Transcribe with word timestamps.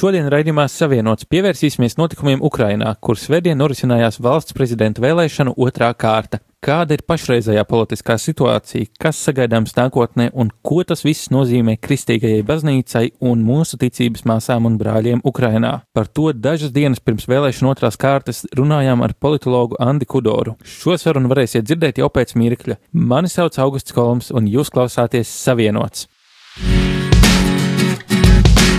Šodien 0.00 0.30
raidījumā 0.32 0.64
savienots 0.72 1.26
pievērsīsimies 1.28 1.98
notikumiem 1.98 2.40
Ukrainā, 2.46 2.94
kur 3.04 3.18
svētdien 3.20 3.58
norisinājās 3.60 4.16
valsts 4.24 4.54
prezidenta 4.56 5.02
vēlēšanu 5.04 5.52
otrā 5.60 5.90
kārta. 5.92 6.38
Kāda 6.64 6.96
ir 6.96 7.02
pašreizējā 7.04 7.66
politiskā 7.68 8.16
situācija, 8.16 8.88
kas 9.02 9.20
sagaidāms 9.26 9.74
nākotnē 9.76 10.30
un 10.32 10.54
ko 10.64 10.78
tas 10.88 11.04
viss 11.04 11.28
nozīmē 11.34 11.74
kristīgajai 11.84 12.46
baznīcai 12.48 13.02
un 13.28 13.44
mūsu 13.44 13.76
ticības 13.82 14.24
māsām 14.30 14.70
un 14.70 14.78
brāļiem 14.80 15.20
Ukrainā? 15.28 15.74
Par 15.92 16.08
to 16.08 16.30
dažas 16.32 16.72
dienas 16.72 17.04
pirms 17.04 17.28
vēlēšanu 17.28 17.74
otrās 17.74 18.00
kārtas 18.00 18.46
runājām 18.56 19.04
ar 19.04 19.12
politologu 19.20 19.76
Andi 19.84 20.08
Kudoru. 20.08 20.56
Šo 20.64 20.96
sarunu 20.96 21.28
varēsiet 21.34 21.68
dzirdēt 21.68 22.00
jau 22.00 22.08
pēc 22.08 22.32
mirkļa. 22.40 22.80
Mani 22.96 23.28
sauc 23.28 23.60
Augusts 23.60 23.92
Kolums 23.92 24.32
un 24.32 24.48
jūs 24.48 24.72
klausāties 24.72 25.28
Savienots. 25.44 26.08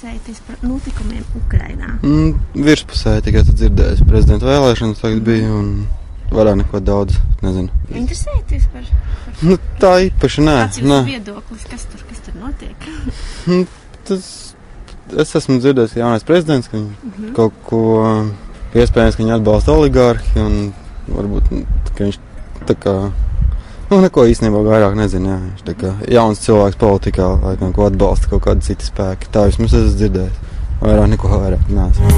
jūs 0.00 0.20
interesējaties 0.30 0.40
par 0.46 0.56
notikumiem 0.64 1.24
Ukrajinā? 1.36 1.88
Mm, 2.02 2.34
virspusē 2.64 3.20
tikai 3.24 3.42
tu 3.44 3.52
dzirdēji, 3.52 4.06
prezidenta 4.08 4.46
vēlēšanas 4.46 5.00
tagad 5.00 5.22
bija 5.26 5.50
un 5.52 5.86
vairāk 6.30 6.56
neko 6.62 6.80
daudz 6.80 7.16
nezinu. 7.42 7.68
Interesējaties 7.90 8.66
par, 8.72 8.82
par 9.24 9.34
Nu, 9.42 9.56
tā 9.80 9.92
īpaši 10.08 10.40
nē. 10.44 10.56
kāds 10.64 10.78
ir 10.78 10.84
nē. 10.88 11.00
viedoklis, 11.06 11.64
kas 11.70 11.84
tur, 11.90 12.00
kas 12.08 12.18
tur 12.20 12.34
notiek? 12.40 12.76
Nu, 13.46 13.66
tas, 14.04 14.54
es 15.16 15.34
esmu 15.34 15.58
dzirdējis, 15.60 15.92
ka 15.94 16.00
jaunais 16.00 16.24
prezidents 16.24 16.68
ka 16.68 16.76
viņš 16.76 16.94
Mhm. 17.04 17.32
kaut 17.34 17.52
ko 17.66 17.80
iespējams, 18.74 19.16
ka 19.16 19.22
viņi 19.22 19.36
atbalsta 19.38 19.72
oligārhi 19.72 20.36
un 20.40 20.72
varbūt 21.08 21.50
ka 21.96 22.04
viņš 22.04 22.18
tā 22.66 22.74
kā. 22.78 23.12
Nu, 23.90 23.96
neko 23.98 24.22
īstenībā 24.30 24.60
vairāk 24.62 24.92
nezinu. 24.94 25.32
Jā. 25.32 25.36
Viņš 25.42 25.62
tā 25.66 25.72
kā 25.74 25.88
jauns 26.14 26.38
cilvēks 26.44 26.76
politikā, 26.78 27.24
laikam, 27.42 27.72
ko 27.74 27.88
atbalsta 27.88 28.28
kaut 28.30 28.44
kādi 28.44 28.62
citi 28.68 28.86
spēki. 28.86 29.26
Tā 29.34 29.48
vismaz 29.48 29.74
es 29.74 29.88
esmu 29.88 29.98
dzirdējis. 29.98 30.36
Vairāk 30.78 31.08
neko 31.10 31.30
vairāk 31.32 31.64
nesmu. 31.74 32.12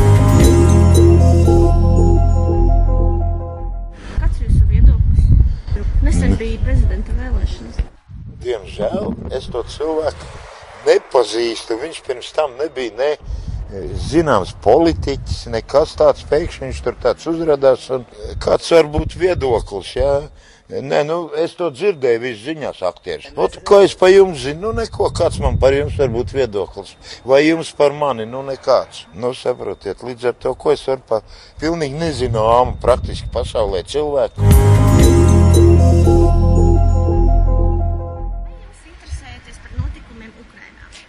Kāds 4.18 4.42
ir 4.42 4.50
jūsu 4.50 4.68
viedoklis? 4.74 5.24
Nesen 6.04 6.36
bija 6.42 6.60
prezidenta 6.68 7.16
vēlēšanas. 7.22 7.80
Diemžēl 8.44 9.08
es 9.40 9.48
to 9.56 9.64
cilvēku 9.78 10.30
nepazīstu. 10.92 11.80
Viņš 11.86 12.04
pirms 12.04 12.32
tam 12.36 12.52
nebija 12.60 12.98
ne 13.00 13.10
e, 13.16 13.86
zināms 14.12 14.52
politiķis, 14.60 15.46
nekas 15.56 15.96
tāds. 16.04 16.28
Pēkšņi 16.28 16.68
viņš 16.68 16.84
tur 16.84 17.00
tāds 17.08 17.32
uzrādās. 17.32 17.88
un 17.96 18.04
Kāds 18.44 18.68
var 18.76 18.92
būt 18.92 19.16
viedoklis? 19.24 19.96
Jā? 19.96 20.18
Nē, 20.70 21.02
nu, 21.04 21.16
es 21.36 21.52
to 21.58 21.68
dzirdēju, 21.74 22.20
viņš 22.22 22.42
ziņās 22.46 22.82
aktieris. 22.86 23.30
Nu, 23.36 23.48
ko 23.66 23.82
es 23.84 23.96
par 23.98 24.12
jums 24.12 24.40
zinu? 24.44 24.68
Nu, 24.68 24.72
neko, 24.78 25.10
kāds 25.12 25.40
man 25.42 25.58
par 25.60 25.74
jums 25.76 25.98
var 26.00 26.08
būt 26.14 26.32
viedoklis. 26.32 26.94
Vai 27.28 27.42
jums 27.44 27.74
par 27.76 27.92
mani? 27.92 28.24
Nu, 28.30 28.40
nekāds. 28.46 29.04
Nu, 29.12 29.34
saprotiet, 29.36 30.04
līdz 30.06 30.30
ar 30.32 30.38
to, 30.46 30.54
ko 30.56 30.72
es 30.72 30.86
varu 30.88 31.04
par 31.08 31.26
pilnīgi 31.60 31.98
nezināmu 32.00 32.78
praktiski 32.80 33.28
pasaulē 33.34 33.84
cilvēku. 33.84 34.40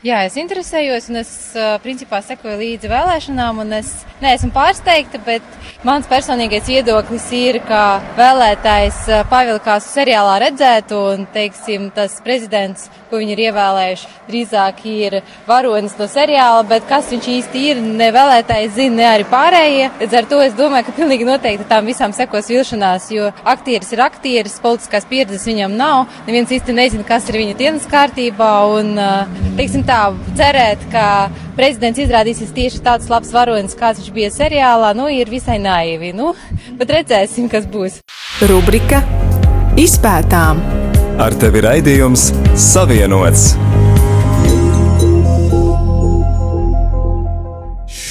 Jā, 0.03 0.17
es 0.27 0.33
interesējos, 0.35 1.05
un 1.13 1.21
es 1.21 1.29
principā 1.79 2.17
sekoju 2.27 2.57
līdzi 2.59 2.89
vēlēšanām, 2.91 3.61
un 3.63 3.69
es 3.77 3.93
neesmu 4.19 4.49
pārsteigta, 4.51 5.21
bet 5.23 5.45
mans 5.87 6.09
personīgais 6.11 6.67
viedoklis 6.67 7.29
ir, 7.31 7.61
ka 7.63 8.01
vēlētājs 8.17 8.97
pavilkās 9.31 9.87
seriālā 9.93 10.33
redzētu, 10.43 10.99
un, 11.13 11.23
teiksim, 11.31 11.85
tas 11.95 12.17
prezidents, 12.25 12.89
ko 13.07 13.21
viņi 13.21 13.31
ir 13.37 13.43
ievēlējuši, 13.45 14.11
drīzāk 14.27 14.81
ir 14.91 15.15
varonis 15.47 15.95
no 15.95 16.09
seriāla, 16.11 16.65
bet 16.67 16.83
kas 16.89 17.07
viņš 17.13 17.31
īsti 17.37 17.63
ir, 17.69 17.79
ne 18.03 18.11
vēlētājs 18.11 18.75
zina, 18.75 18.97
ne 18.99 19.07
arī 19.07 19.29
pārējie. 19.31 19.87
Līdz 20.03 20.19
ar 20.19 20.29
to 20.33 20.41
es 20.43 20.59
domāju, 20.59 20.89
ka 20.89 20.97
pilnīgi 20.99 21.29
noteikti 21.31 21.69
tām 21.71 21.87
visām 21.87 22.11
sekos 22.11 22.51
vilšanās, 22.51 23.07
jo 23.15 23.31
aktieris 23.55 23.95
ir 23.95 24.03
aktieris, 24.03 24.59
politiskās 24.67 25.07
pieredzes 25.07 25.47
viņam 25.47 25.79
nav, 25.79 26.11
neviens 26.27 26.51
īsti 26.59 26.75
nezina, 26.75 27.07
kas 27.07 27.31
ir 27.31 27.39
viņa 27.39 27.57
dienas 27.63 27.87
kārtībā, 27.87 28.51
un, 28.75 28.95
teiksim 29.55 29.87
tā, 29.87 29.92
cerēt, 30.37 30.83
ka 30.93 31.05
prezidents 31.57 32.01
izrādīsies 32.01 32.53
tieši 32.55 32.81
tāds 32.85 33.09
labs 33.11 33.33
varonis, 33.33 33.77
kāds 33.77 34.01
viņš 34.01 34.13
bija 34.15 34.31
seriālā, 34.33 34.93
nu, 34.97 35.09
ir 35.11 35.31
visai 35.31 35.59
naivi, 35.61 36.13
nu, 36.15 36.33
bet 36.79 36.93
redzēsim, 36.97 37.49
kas 37.51 37.67
būs. 37.69 38.01
Rubrika 38.49 39.03
Izpētām. 39.79 40.59
Ar 41.21 41.33
tevi 41.41 41.61
raidījums 41.65 42.31
Savienots! 42.59 43.53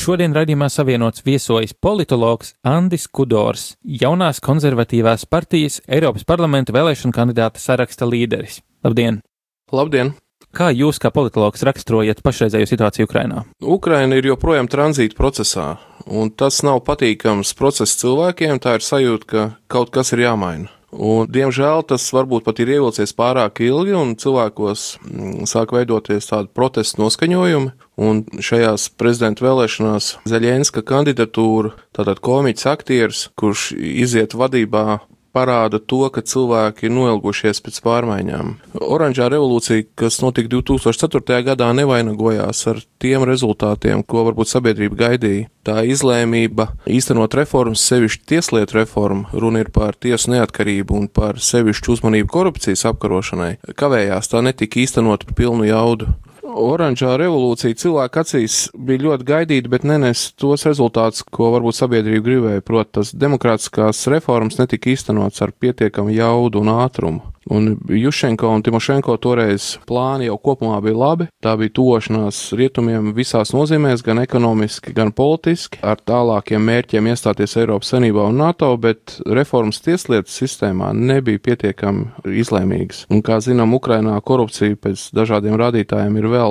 Šodien 0.02 0.32
raidījumā 0.34 0.66
savienots 0.66 1.22
viesojas 1.22 1.76
politologs 1.78 2.56
Andis 2.66 3.04
Kudors, 3.06 3.76
jaunās 3.86 4.42
konservatīvās 4.42 5.28
partijas 5.30 5.78
Eiropas 5.86 6.26
parlamenta 6.26 6.74
vēlēšanu 6.74 7.14
kandidāta 7.14 7.62
saraksta 7.62 8.10
līderis. 8.10 8.58
Labdien! 8.82 9.22
Labdien! 9.70 10.16
Kā 10.52 10.68
jūs, 10.68 10.98
kā 11.00 11.08
politologs, 11.08 11.62
raksturojat 11.64 12.18
pašreizējo 12.20 12.68
situāciju 12.68 13.08
Ukrajinā? 13.08 13.46
Ukraina 13.64 14.18
ir 14.20 14.26
joprojām 14.28 14.68
tranzīta 14.68 15.16
procesā, 15.16 15.66
un 16.04 16.28
tas 16.28 16.60
nav 16.66 16.82
patīkams 16.84 17.54
process 17.56 17.96
cilvēkiem. 18.02 18.60
Tā 18.60 18.76
ir 18.76 18.84
sajūta, 18.84 19.28
ka 19.30 19.48
kaut 19.72 19.94
kas 19.96 20.12
ir 20.12 20.26
jāmaina. 20.26 20.68
Un, 20.92 21.24
diemžēl 21.32 21.86
tas 21.88 22.04
varbūt 22.12 22.44
pat 22.44 22.58
ir 22.60 22.74
ievilcies 22.74 23.14
pārāk 23.16 23.62
ilgi, 23.64 23.94
un 23.96 24.12
cilvēkos 24.20 24.82
mm, 25.00 25.46
sāk 25.48 25.72
veidoties 25.72 26.28
tādi 26.28 26.52
protestu 26.52 27.00
noskaņojumi. 27.00 27.72
Un 28.04 28.20
šajās 28.36 28.90
prezidenta 29.00 29.46
vēlēšanās 29.46 30.10
Zaļenska 30.28 30.84
kandidatūra, 30.84 31.72
tātad 31.96 32.20
komiķis 32.20 32.68
aktieris, 32.68 33.24
kurš 33.40 33.70
iziet 33.78 34.36
vadībā 34.36 35.00
parāda 35.32 35.80
to, 35.80 36.04
ka 36.12 36.22
cilvēki 36.24 36.88
ir 36.88 36.94
noilgušies 36.94 37.62
pēc 37.64 37.80
pārmaiņām. 37.84 38.54
Oranžā 38.82 39.28
revolūcija, 39.32 39.86
kas 39.98 40.20
notika 40.22 40.50
2004. 40.52 41.40
gadā, 41.48 41.70
nevainagojās 41.76 42.66
ar 42.72 42.82
tiem 43.02 43.24
rezultātiem, 43.28 44.04
ko 44.04 44.26
varbūt 44.28 44.52
sabiedrība 44.52 45.00
gaidīja. 45.06 45.48
Tā 45.62 45.84
izlēmība 45.86 46.72
īstenot 46.90 47.36
reformas, 47.38 47.84
sevišķi 47.86 48.24
tieslietu 48.32 48.80
reformu, 48.80 49.28
runa 49.30 49.62
ir 49.62 49.70
par 49.74 49.94
tiesu 49.94 50.32
neatkarību 50.34 50.96
un 50.98 51.06
par 51.06 51.38
sevišķu 51.38 51.94
uzmanību 51.94 52.32
korupcijas 52.32 52.82
apkarošanai, 52.90 53.52
kavējās 53.78 54.32
tā 54.32 54.42
netika 54.42 54.82
īstenot 54.82 55.28
pilnu 55.38 55.68
jaudu. 55.70 56.10
Oranžā 56.52 57.14
revolūcija 57.20 57.76
cilvēku 57.80 58.20
acīs 58.22 58.56
bija 58.76 59.06
ļoti 59.06 59.26
gaidīta, 59.28 59.72
bet 59.72 59.86
nenes 59.88 60.28
tos 60.36 60.66
rezultātus, 60.68 61.24
ko 61.24 61.50
varbūt 61.54 61.78
sabiedrība 61.78 62.26
gribēja. 62.26 62.64
Proti, 62.66 62.90
tas 62.98 63.12
demokrātiskās 63.16 64.04
reformas 64.12 64.60
netika 64.60 64.92
īstenots 64.92 65.42
ar 65.44 65.54
pietiekamu 65.56 66.12
jaudu 66.16 66.62
un 66.62 66.74
ātrumu. 66.76 67.32
Un 67.50 67.78
Jušenko 67.88 68.48
un 68.48 68.62
Timošenko 68.62 69.16
toreiz 69.16 69.76
plāni 69.86 70.28
jau 70.28 70.36
kopumā 70.38 70.78
bija 70.82 70.96
labi. 70.96 71.26
Tā 71.42 71.56
bija 71.58 71.74
tošanās 71.74 72.38
rietumiem 72.58 73.10
visās 73.16 73.50
nozīmēs, 73.54 74.04
gan 74.06 74.22
ekonomiski, 74.22 74.94
gan 74.94 75.10
politiski, 75.12 75.80
ar 75.82 75.98
tālākiem 75.98 76.62
mērķiem 76.62 77.10
iestāties 77.10 77.56
Eiropas 77.58 77.90
Savienībā 77.92 78.28
un 78.30 78.38
NATO, 78.38 78.70
bet 78.78 79.18
reformas 79.26 79.82
tieslietu 79.82 80.30
sistēmā 80.30 80.92
nebija 80.94 81.42
pietiekami 81.42 82.36
izlēmīgas. 82.42 83.06
Un, 83.10 83.24
kā 83.26 83.40
zinām, 83.42 83.74
Ukrainā 83.74 84.14
korupcija 84.22 84.78
pēc 84.78 85.08
dažādiem 85.16 85.58
rādītājiem 85.58 86.20
ir 86.22 86.30
vēl 86.30 86.41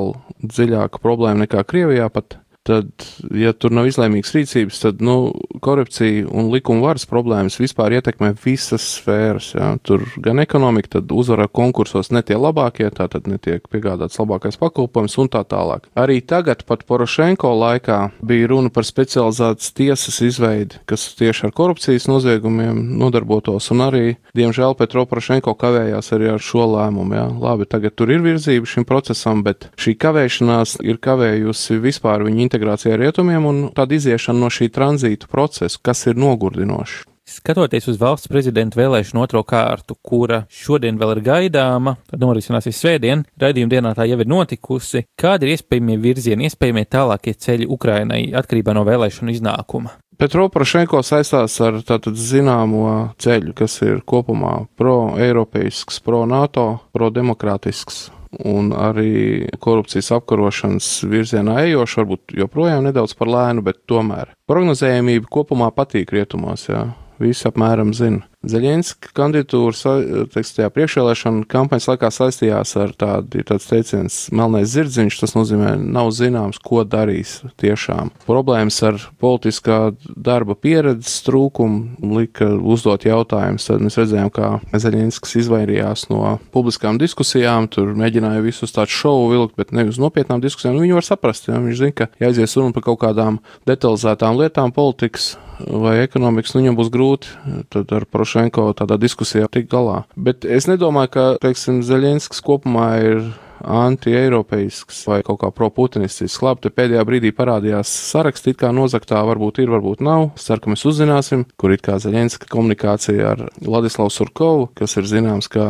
dziļāka 0.41 1.01
problēma 1.03 1.45
nekā 1.45 1.63
Krievijā 1.67 2.09
pat. 2.13 2.37
Tad, 2.61 2.91
ja 3.33 3.55
tur 3.57 3.73
nav 3.73 3.87
izlēmīgas 3.89 4.35
rīcības, 4.35 4.79
tad 4.83 4.99
nu, 5.01 5.31
korupcija 5.65 6.27
un 6.29 6.51
likuma 6.53 6.91
varas 6.91 7.07
problēmas 7.09 7.55
vispār 7.57 7.95
ietekmē 7.97 8.35
visas 8.43 8.83
sfēras. 8.99 9.47
Jā. 9.57 9.69
Tur 9.81 10.03
gan 10.21 10.37
ekonomika, 10.43 10.99
tad 10.99 11.09
uzvara 11.09 11.47
konkursos 11.49 12.11
ne 12.13 12.21
tie 12.21 12.37
labākie, 12.37 12.85
tātad 12.93 13.25
netiek 13.25 13.65
piegādāts 13.65 14.19
labākais 14.21 14.61
pakalpojums 14.61 15.17
un 15.23 15.31
tā 15.33 15.41
tālāk. 15.49 15.87
Arī 15.97 16.19
tagad, 16.21 16.61
pat 16.69 16.85
Porošenko 16.85 17.49
laikā, 17.63 17.97
bija 18.29 18.51
runa 18.53 18.69
par 18.69 18.85
specializētas 18.85 19.73
tiesas 19.73 20.21
izveidi, 20.29 20.83
kas 20.85 21.07
tieši 21.17 21.47
ar 21.49 21.55
korupcijas 21.57 22.05
noziegumiem 22.11 22.77
nodarbotos, 23.01 23.71
un 23.73 23.87
arī, 23.87 24.03
diemžēl, 24.37 24.77
Petro 24.77 25.07
Porošenko 25.09 25.55
kavējās 25.57 26.13
arī 26.13 26.29
ar 26.35 26.45
šo 26.51 26.69
lēmumu. 26.75 27.17
Jā. 27.17 27.25
Labi, 27.41 27.65
tagad 27.73 27.97
tur 27.97 28.13
ir 28.13 28.21
virzība 28.21 28.69
šim 28.69 28.85
procesam, 28.85 29.41
bet 29.49 29.71
šī 29.81 29.97
kavēšanās 30.05 30.77
ir 30.85 31.01
kavējusi 31.01 31.81
vispār 31.81 32.29
viņa 32.29 32.50
integrācija 32.51 32.97
ar 32.97 32.99
rietumiem 32.99 33.47
un 33.47 33.63
tāda 33.75 33.95
iziešana 33.95 34.43
no 34.43 34.51
šī 34.51 34.67
tranzīta 34.75 35.31
procesa, 35.31 35.79
kas 35.81 36.03
ir 36.11 36.19
nogurdinošs. 36.19 37.07
Skatoties 37.31 37.85
uz 37.87 37.99
valsts 38.01 38.27
prezidenta 38.27 38.75
vēlēšanu 38.75 39.21
otro 39.23 39.43
kārtu, 39.47 39.95
kura 40.03 40.41
šodien 40.51 40.97
vēl 40.99 41.13
ir 41.13 41.21
gaidāma, 41.23 41.93
tad 42.09 42.19
norisināsies 42.19 42.75
svētdien, 42.81 43.23
raidījuma 43.39 43.71
dienā 43.71 43.93
tā 43.95 44.07
jau 44.09 44.17
ir 44.19 44.27
notikusi, 44.27 45.05
kādi 45.21 45.47
ir 45.47 45.53
iespējamie 45.55 45.95
virzieni, 46.01 46.49
iespējamie 46.49 46.83
tālākie 46.91 47.37
ceļi 47.37 47.69
Ukrainai 47.71 48.25
atkarībā 48.35 48.75
no 48.75 48.83
vēlēšanu 48.89 49.31
iznākuma? 49.31 49.95
Petro 50.19 50.49
Porošenko 50.51 50.99
saistās 51.05 51.55
ar 51.63 51.79
tātad 51.87 52.19
zināmo 52.19 53.13
ceļu, 53.21 53.55
kas 53.57 53.79
ir 53.85 54.01
kopumā 54.03 54.65
pro-eiropeisks, 54.77 56.01
pro-NATO, 56.03 56.65
pro-demokrātisks 56.91 58.09
un 58.47 58.71
arī 58.75 59.49
korupcijas 59.59 60.11
apkarošanas 60.17 60.89
virzienā 61.11 61.59
ejošs, 61.65 61.97
varbūt 61.99 62.35
joprojām 62.39 62.87
nedaudz 62.87 63.15
par 63.19 63.31
lēnu, 63.31 63.65
bet 63.65 63.83
tomēr. 63.91 64.33
Prognozējumība 64.49 65.31
kopumā 65.31 65.71
patīk 65.75 66.13
rietumos, 66.15 66.69
jā 66.71 66.87
visi 67.21 67.47
apmēram 67.49 67.93
zina. 67.93 68.25
Zaļinska 68.41 69.11
kandidatūra 69.13 70.27
teiks, 70.33 70.55
priekšvēlēšana 70.73 71.43
kampaņas 71.51 71.85
laikā 71.91 72.09
saistījās 72.09 72.71
ar 72.81 72.93
tādu, 72.97 73.43
teiciens, 73.45 74.15
melnais 74.33 74.71
zirdziņš, 74.73 75.19
tas 75.21 75.35
nozīmē, 75.37 75.75
nav 75.77 76.09
zināms, 76.17 76.57
ko 76.57 76.81
darīs 76.81 77.35
tiešām. 77.61 78.09
Problēmas 78.25 78.79
ar 78.87 78.97
politiskā 79.21 79.91
darba 80.09 80.55
pieredzes 80.57 81.19
trūkumu 81.27 82.09
lika 82.17 82.49
uzdot 82.57 83.05
jautājumus, 83.05 83.67
tad 83.69 83.85
mēs 83.85 83.99
redzējām, 84.01 84.33
kā 84.33 84.49
Zaļinskas 84.73 85.37
izvairījās 85.43 86.07
no 86.09 86.39
publiskām 86.55 86.97
diskusijām, 87.01 87.69
tur 87.69 87.93
mēģināja 87.93 88.41
visus 88.41 88.73
tādu 88.73 88.95
šovu 88.97 89.29
vilkt, 89.35 89.55
bet 89.61 89.69
ne 89.69 89.85
uz 89.91 90.01
nopietnām 90.01 90.41
diskusijām. 90.41 90.81
Viņu 90.81 90.97
var 90.97 91.05
saprast, 91.05 91.51
ja 91.51 91.61
viņš 91.61 91.77
zina, 91.77 91.97
ka 92.01 92.09
jāaizies 92.17 92.57
runa 92.57 92.73
par 92.73 92.89
kaut 92.89 93.03
kādām 93.05 93.37
detalizētām 93.69 94.41
lietām 94.41 94.73
politikas 94.73 95.35
vai 95.61 95.99
ekonomikas, 96.01 96.55
nu 96.55 96.63
viņam 96.63 96.77
būs 96.79 96.89
grūti 96.93 97.55
tad 97.73 97.91
ar 97.93 98.05
Porošenko 98.31 98.71
tādā 98.79 98.95
diskusijā 98.95 99.49
tikt 99.51 99.67
galā. 99.71 100.05
Bet 100.15 100.45
es 100.47 100.67
nedomāju, 100.69 101.11
ka, 101.11 101.23
teiksim, 101.43 101.81
Zeļenskis 101.83 102.39
kopumā 102.45 102.87
ir 103.03 103.17
anti-eiropeisks 103.63 105.03
vai 105.09 105.21
kaut 105.25 105.41
kā 105.43 105.51
pro-putinistisks. 105.55 106.41
Labi, 106.45 106.65
te 106.65 106.71
pēdējā 106.73 107.03
brīdī 107.07 107.31
parādījās 107.35 107.91
saraksts, 108.11 108.49
it 108.51 108.59
kā 108.61 108.71
nozaktā 108.75 109.21
varbūt 109.27 109.61
ir, 109.63 109.71
varbūt 109.73 110.03
nav. 110.05 110.29
Ceru, 110.41 110.63
ka 110.63 110.73
mēs 110.73 110.85
uzzināsim, 110.89 111.45
kur 111.59 111.73
it 111.75 111.83
kā 111.85 111.97
Zaļenska 112.01 112.49
komunikācija 112.51 113.33
ar 113.33 113.45
Vladislavu 113.61 114.13
Surkovu, 114.13 114.69
kas 114.77 114.97
ir 114.99 115.09
zināms 115.09 115.49
kā 115.51 115.67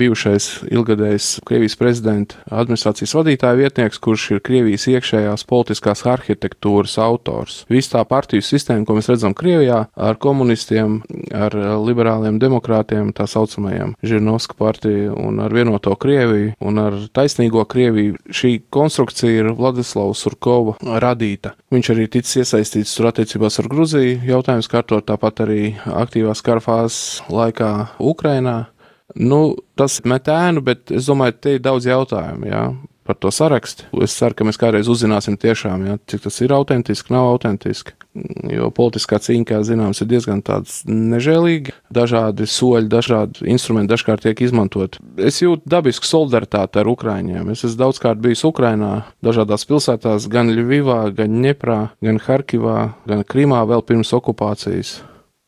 bijušais 0.00 0.48
ilgadējs 0.70 1.30
Krievijas 1.48 1.76
prezidenta 1.80 2.40
administrācijas 2.50 3.14
vadītāja 3.18 3.58
vietnieks, 3.60 4.00
kurš 4.02 4.26
ir 4.36 4.44
Krievijas 4.46 4.86
iekšējās 4.90 5.46
politiskās 5.50 6.04
arhitektūras 6.08 6.96
autors. 7.02 7.64
Viss 7.70 7.92
tā 7.92 8.02
partiju 8.08 8.44
sistēma, 8.44 8.86
ko 8.88 8.96
mēs 8.98 9.10
redzam 9.12 9.36
Krievijā, 9.36 9.84
ar 9.94 10.18
komunistiem, 10.20 11.00
ar 11.34 11.56
liberāliem 11.84 12.40
demokrātiem, 12.42 13.12
tā 13.16 13.26
saucamajiem 13.30 13.94
Žirnovska 14.06 14.56
partiju 14.58 15.16
un 15.20 15.40
ar 15.44 15.54
vienoto 15.54 15.94
Krieviju 16.00 16.54
un 16.60 16.80
ar 16.82 16.96
taisnīgo 17.16 17.64
Krieviju. 17.70 18.18
Šī 18.34 18.52
konstrukcija 18.72 19.44
ir 19.44 19.52
Vladislavs 19.58 20.24
Surkova 20.24 20.76
radīta. 21.02 21.54
Viņš 21.74 21.92
arī 21.94 22.08
ticis 22.12 22.42
iesaistīts 22.42 22.94
tur 22.96 23.10
attiecībās 23.10 23.60
ar 23.62 23.70
Gruziju, 23.72 24.20
jautājums 24.28 24.70
kārtot 24.70 25.08
tāpat 25.10 25.44
arī 25.46 25.62
aktīvās 25.86 26.44
karfāzes 26.46 27.24
laikā 27.32 27.72
Ukrainā. 28.12 28.58
Nu, 29.18 29.56
tas 29.74 29.98
met 30.06 30.30
ēnu, 30.30 30.62
bet 30.62 30.92
es 30.94 31.10
domāju, 31.10 31.38
te 31.42 31.56
ir 31.58 31.66
daudz 31.66 31.90
jautājumu. 31.90 32.50
Jā 32.50 32.64
par 33.10 33.18
to 33.18 33.30
sarakstu. 33.34 33.88
Es 34.04 34.14
ceru, 34.14 34.36
ka 34.38 34.46
mēs 34.46 34.58
kādreiz 34.60 34.86
uzzināsim 34.92 35.34
tiešām, 35.40 35.86
ja, 35.88 35.96
cik 36.06 36.28
tas 36.28 36.36
ir 36.44 36.54
autentiski, 36.54 37.10
nav 37.10 37.32
autentiski. 37.32 37.96
Jo 38.50 38.70
politiskā 38.74 39.20
cīņa, 39.22 39.46
kā 39.48 39.60
zināms, 39.66 40.00
ir 40.02 40.08
diezgan 40.10 40.42
tāds 40.46 40.80
nežēlīga. 40.88 41.74
Dažādi 41.94 42.46
soļi, 42.50 42.90
dažādi 42.90 43.46
instrumenti 43.52 43.92
dažkārt 43.92 44.24
tiek 44.26 44.42
izmantot. 44.44 44.98
Es 45.20 45.40
jūtu 45.42 45.68
dabisku 45.70 46.08
solidaritāti 46.08 46.82
ar 46.82 46.90
Ukraiņiem. 46.90 47.52
Es 47.52 47.64
esmu 47.66 47.84
daudzkārt 47.84 48.22
bijis 48.22 48.44
Ukrainā, 48.48 49.04
dažādās 49.24 49.66
pilsētās, 49.68 50.28
gan 50.32 50.52
Ļuvivā, 50.54 51.02
gan 51.16 51.38
Ņeprā, 51.44 51.80
gan 52.04 52.20
Harkivā, 52.26 52.80
gan 53.10 53.24
Krimā 53.28 53.62
vēl 53.70 53.86
pirms 53.86 54.12
okupācijas. 54.16 54.98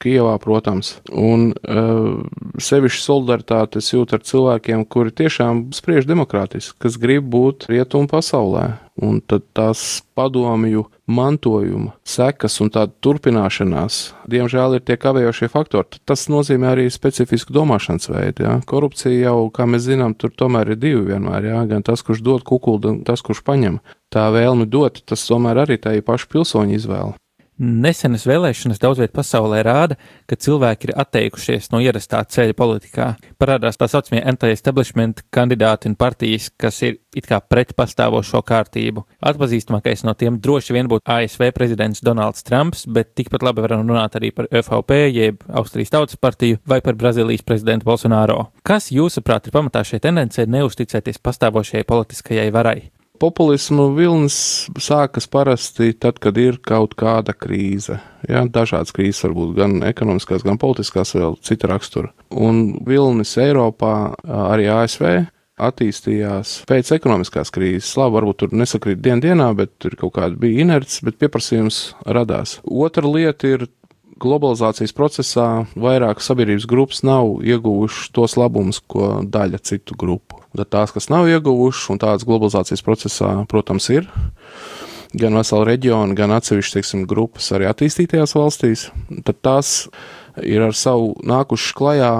Kijavā, 0.02 0.34
protams, 0.43 0.96
un 1.14 1.52
uh, 1.54 2.22
sevišķi 2.58 3.02
solidaritāti 3.04 3.78
es 3.78 3.93
jūtu 3.93 4.19
ar 4.19 4.25
cilvēkiem, 4.26 4.84
kuri 4.90 5.14
tiešām 5.22 5.69
spriež 5.76 6.08
demokrātiski, 6.10 6.75
kas 6.82 6.99
grib 7.00 7.28
būt 7.31 7.69
rietumu 7.70 8.10
pasaulē. 8.10 8.72
Un 9.02 9.22
tad 9.25 9.46
tās 9.56 10.02
padomju 10.19 10.82
mantojuma 11.08 11.94
sekas 12.04 12.58
un 12.60 12.69
tāda 12.75 12.93
turpināšanās, 13.00 14.00
diemžēl, 14.28 14.76
ir 14.76 14.84
tie 14.84 14.99
kavējošie 15.00 15.49
faktori. 15.54 16.02
Tas 16.05 16.26
nozīmē 16.28 16.75
arī 16.75 16.84
specifisku 16.93 17.56
domāšanas 17.56 18.10
veidu. 18.12 18.44
Ja? 18.44 18.58
Korupcija 18.69 19.31
jau, 19.31 19.48
kā 19.55 19.64
mēs 19.64 19.87
zinām, 19.87 20.12
tur 20.12 20.34
tomēr 20.37 20.75
ir 20.75 20.82
divi 20.82 21.06
vienmēr. 21.08 21.48
Ja? 21.55 21.64
Gan 21.70 21.87
tas, 21.88 22.05
kurš 22.05 22.20
dod 22.26 22.44
kukulu, 22.44 22.82
gan 22.84 23.00
tas, 23.08 23.25
kurš 23.25 23.40
paņem. 23.48 23.81
Tā 24.12 24.28
vēlme 24.34 24.69
dot, 24.69 25.00
tas 25.08 25.25
tomēr 25.25 25.64
arī 25.64 25.81
tā 25.81 25.96
ir 25.96 26.05
paša 26.05 26.28
pilsoņa 26.34 26.76
izvēle. 26.76 27.16
Nesenas 27.60 28.25
vēlēšanas 28.26 28.81
daudz 28.81 29.02
vietā 29.02 29.19
pasaulē 29.19 29.60
rāda, 29.66 29.99
ka 30.26 30.38
cilvēki 30.40 30.88
ir 30.88 30.94
atteikušies 31.02 31.69
no 31.70 31.82
ierastā 31.84 32.22
ceļa 32.25 32.56
politikā. 32.56 33.08
Parādās 33.38 33.76
tā 33.76 33.90
saucamie 33.93 34.22
anti-establishment 34.25 35.20
kandidāti 35.31 35.90
un 35.90 35.96
partijas, 36.00 36.49
kas 36.56 36.81
ir 36.82 36.96
it 37.14 37.28
kā 37.28 37.43
pret 37.44 37.75
pastāvošo 37.76 38.40
kārtību. 38.49 39.04
Atpazīstamākais 39.28 40.04
no 40.08 40.14
tiem 40.19 40.38
droši 40.43 40.76
vien 40.78 40.88
būtu 40.88 41.04
ASV 41.12 41.50
prezidents 41.54 42.00
Donalds 42.00 42.43
Trumps, 42.46 42.87
bet 42.88 43.12
tikpat 43.19 43.44
labi 43.44 43.66
varam 43.66 43.84
runāt 43.84 44.16
arī 44.16 44.32
par 44.32 44.48
FVP, 44.48 45.02
jeb 45.12 45.44
Austrijas 45.52 45.93
Tautas 45.93 46.16
partiju 46.16 46.62
vai 46.66 46.81
par 46.81 46.96
Brazīlijas 46.96 47.44
prezidentu 47.44 47.90
Bolsonaro. 47.90 48.48
Kas, 48.64 48.88
jūsuprāt, 48.94 49.46
ir 49.46 49.55
pamatā 49.58 49.84
šai 49.84 50.00
tendencei 50.02 50.48
neusticēties 50.48 51.20
pastāvošajai 51.20 51.84
politiskajai 51.84 52.48
varai? 52.55 52.92
Populismu 53.20 53.91
vilnis 53.97 54.37
sākas 54.81 55.29
parasti 55.31 55.93
tad, 55.99 56.19
kad 56.23 56.38
ir 56.41 56.59
kaut 56.64 56.97
kāda 56.99 57.35
krīze. 57.37 57.99
Ja, 58.29 58.44
dažādas 58.47 58.94
krīzes 58.94 59.25
var 59.26 59.37
būt 59.37 59.55
gan 59.59 59.76
ekonomiskās, 59.87 60.47
gan 60.47 60.61
politiskās, 60.62 61.14
vēl 61.19 61.38
cita 61.44 61.70
rakstura. 61.70 62.12
Un 62.32 62.79
vilnis 62.87 63.37
Eiropā, 63.41 64.14
arī 64.25 64.69
ASV, 64.73 65.06
attīstījās 65.62 66.62
pēc 66.69 66.94
ekonomiskās 66.97 67.53
krīzes. 67.55 67.93
Labi, 68.01 68.17
varbūt 68.19 68.43
tur 68.43 68.56
nesakrīt 68.56 69.03
dien 69.05 69.22
dienā, 69.22 69.53
bet 69.58 69.77
tur 69.82 69.96
kaut 70.01 70.17
kāda 70.19 70.39
bija 70.41 70.65
inerts, 70.65 71.03
bet 71.05 71.20
pieprasījums 71.20 71.84
radās. 72.06 72.58
Otra 72.65 73.06
lieta 73.08 73.55
ir 73.55 73.67
globalizācijas 74.22 74.94
procesā 74.96 75.48
vairāk 75.75 76.22
sabiedrības 76.22 76.69
grupas 76.70 77.03
nav 77.06 77.41
ieguvušas 77.43 78.13
tos 78.15 78.39
labumus, 78.39 78.81
ko 78.81 79.19
daļa 79.27 79.63
citu 79.67 79.98
grupu. 79.98 80.42
Tad 80.53 80.69
tās, 80.69 80.93
kas 80.93 81.09
nav 81.09 81.31
ieguvušas, 81.31 81.89
un 81.94 82.01
tādas 82.03 82.27
globalizācijas 82.29 82.85
procesā, 82.85 83.32
protams, 83.49 83.89
ir 83.94 84.09
gan 85.17 85.37
vesela 85.37 85.67
reģiona, 85.69 86.17
gan 86.17 86.32
atsevišķas, 86.37 86.94
grupas 87.09 87.51
arī 87.56 87.69
attīstītajās 87.69 88.37
valstīs, 88.37 88.87
tad 89.27 89.41
tās 89.44 89.73
ir 90.41 90.65
ar 90.65 90.77
savu 90.77 91.13
nākušas 91.29 91.75
klajā 91.77 92.13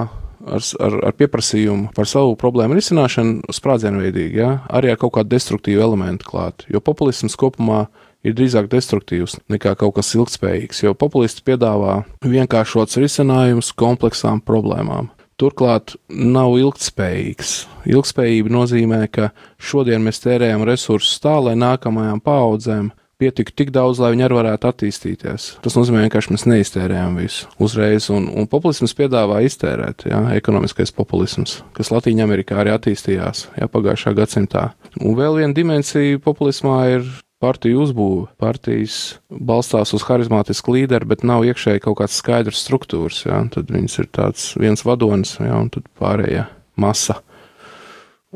ar, 0.43 0.61
ar, 0.85 0.97
ar 1.09 1.17
pieprasījumu 1.17 1.93
par 1.95 2.09
savu 2.09 2.35
problēmu 2.39 2.77
risināšanu 2.77 3.53
sprādzienveidīgi, 3.55 4.41
ja? 4.41 4.51
arī 4.69 4.93
ar 4.93 5.01
kaut 5.01 5.15
kādu 5.17 5.33
destruktīvu 5.33 5.83
elementu 5.85 6.29
klāt. 6.29 6.67
Jo 6.69 6.83
populisms 6.83 7.37
kopumā 7.39 7.85
ir 8.23 8.35
drīzāk 8.37 8.69
destruktīvs 8.71 9.39
nekā 9.51 9.75
kaut 9.79 9.97
kas 9.97 10.13
ilgspējīgs, 10.17 10.83
jo 10.85 10.93
populisti 10.97 11.43
piedāvā 11.47 12.01
vienkāršots 12.25 12.99
risinājums 13.01 13.73
kompleksām 13.79 14.43
problēmām 14.45 15.11
turklāt 15.41 15.95
nav 16.09 16.57
ilgspējīgs. 16.59 17.53
Ilgspējība 17.89 18.53
nozīmē, 18.53 19.05
ka 19.11 19.31
šodien 19.61 20.03
mēs 20.05 20.21
tērējam 20.23 20.65
resursus 20.67 21.21
tā, 21.23 21.37
lai 21.43 21.55
nākamajām 21.59 22.21
paudzēm 22.23 22.91
pietiktu 23.23 23.55
tik 23.61 23.71
daudz, 23.73 24.01
lai 24.01 24.11
viņi 24.13 24.25
arī 24.25 24.37
varētu 24.39 24.69
attīstīties. 24.69 25.47
Tas 25.63 25.77
nozīmē, 25.77 26.05
ka 26.11 26.21
mēs 26.33 26.45
neiztērējam 26.49 27.19
visu 27.21 27.49
uzreiz, 27.63 28.09
un, 28.13 28.27
un 28.27 28.49
populisms 28.51 28.95
piedāvā 28.97 29.43
iztērēt, 29.47 30.07
ja, 30.09 30.23
ekonomiskais 30.35 30.91
populisms, 30.95 31.61
kas 31.77 31.93
Latvijā 31.93 32.27
arī 32.59 32.73
attīstījās 32.73 33.47
ja, 33.59 33.69
pagājušā 33.71 34.15
gadsimtā. 34.17 34.71
Un 34.99 35.15
vēl 35.19 35.39
viena 35.41 35.55
dimensija 35.55 36.19
populismā 36.23 36.79
ir 36.97 37.07
partiju 37.43 37.83
uzbūve. 37.83 38.29
Partijas 38.39 39.17
balstās 39.27 39.91
uz 39.95 40.05
harizmātisku 40.07 40.77
līderi, 40.77 41.09
bet 41.11 41.25
nav 41.27 41.43
iekšēji 41.49 41.83
kaut 41.83 41.99
kāds 41.99 42.15
skaidrs 42.21 42.63
struktūras. 42.63 43.25
Ja? 43.27 43.43
Tad 43.51 43.71
viņas 43.73 43.99
ir 43.99 44.09
tāds 44.15 44.47
viens 44.59 44.85
vadonis, 44.87 45.35
ja? 45.43 45.59
un 45.59 45.69
tad 45.73 45.87
pārējā 45.99 46.47
masa. 46.79 47.19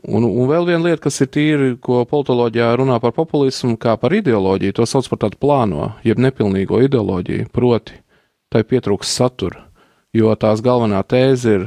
Un, 0.05 0.27
un 0.27 0.45
vēl 0.45 0.67
viena 0.67 0.83
lieta, 0.83 1.07
kas 1.07 1.17
ir 1.23 1.31
tīri, 1.33 1.71
ko 1.81 2.03
politoloģijā 2.05 2.67
runā 2.77 2.99
par 3.01 3.15
populismu, 3.17 3.79
kā 3.81 3.95
par 3.97 4.13
ideoloģiju, 4.13 4.75
to 4.77 4.85
sauc 4.85 5.07
par 5.09 5.23
tādu 5.23 5.39
plāno, 5.41 5.87
jeb 6.05 6.21
nepilnīgo 6.21 6.83
ideoloģiju, 6.85 7.47
proti, 7.55 7.97
tai 8.53 8.61
pietrūks 8.67 9.15
satura, 9.17 9.63
jo 10.13 10.35
tās 10.37 10.61
galvenā 10.61 11.01
tēze 11.01 11.55
ir 11.57 11.65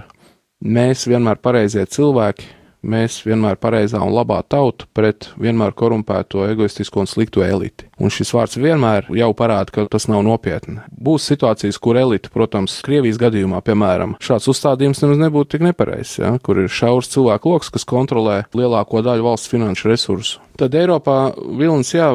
mēs 0.62 1.08
vienmēr 1.10 1.42
pareizie 1.42 1.82
cilvēki, 1.90 2.46
mēs 2.82 3.20
vienmēr 3.26 3.58
pareizā 3.60 4.00
un 4.04 4.14
labā 4.14 4.40
tauta 4.48 4.88
pret 4.94 5.30
vienmēr 5.40 5.74
korumpēto, 5.76 6.46
egoistisko 6.48 7.04
un 7.04 7.10
slikto 7.10 7.44
eliti. 7.44 7.89
Un 8.00 8.12
šis 8.12 8.32
vārds 8.34 8.58
vienmēr 8.60 9.10
jau 9.14 9.30
parāda, 9.36 9.74
ka 9.74 9.86
tas 9.92 10.08
nav 10.10 10.24
nopietni. 10.26 10.80
Būs 10.90 11.28
situācijas, 11.30 11.78
kur 11.82 12.00
elite, 12.00 12.32
protams, 12.32 12.80
Krievijas 12.86 13.20
gadījumā, 13.20 13.60
piemēram, 13.66 14.16
šāds 14.24 14.48
uzstādījums 14.50 15.02
nemaz 15.04 15.20
nebūtu 15.20 15.54
tik 15.54 15.66
nepareizs, 15.68 16.18
ja, 16.22 16.34
kur 16.42 16.62
ir 16.62 16.72
šaurs 16.72 17.12
cilvēku 17.12 17.54
lokus, 17.54 17.72
kas 17.74 17.88
kontrolē 17.88 18.42
lielāko 18.56 19.04
daļu 19.04 19.28
valsts 19.28 19.52
finanšu 19.52 19.92
resursu. 19.92 20.40
Tad 20.60 20.74
Eiropā 20.76 21.32
vilnis, 21.56 21.94
jā, 21.94 22.10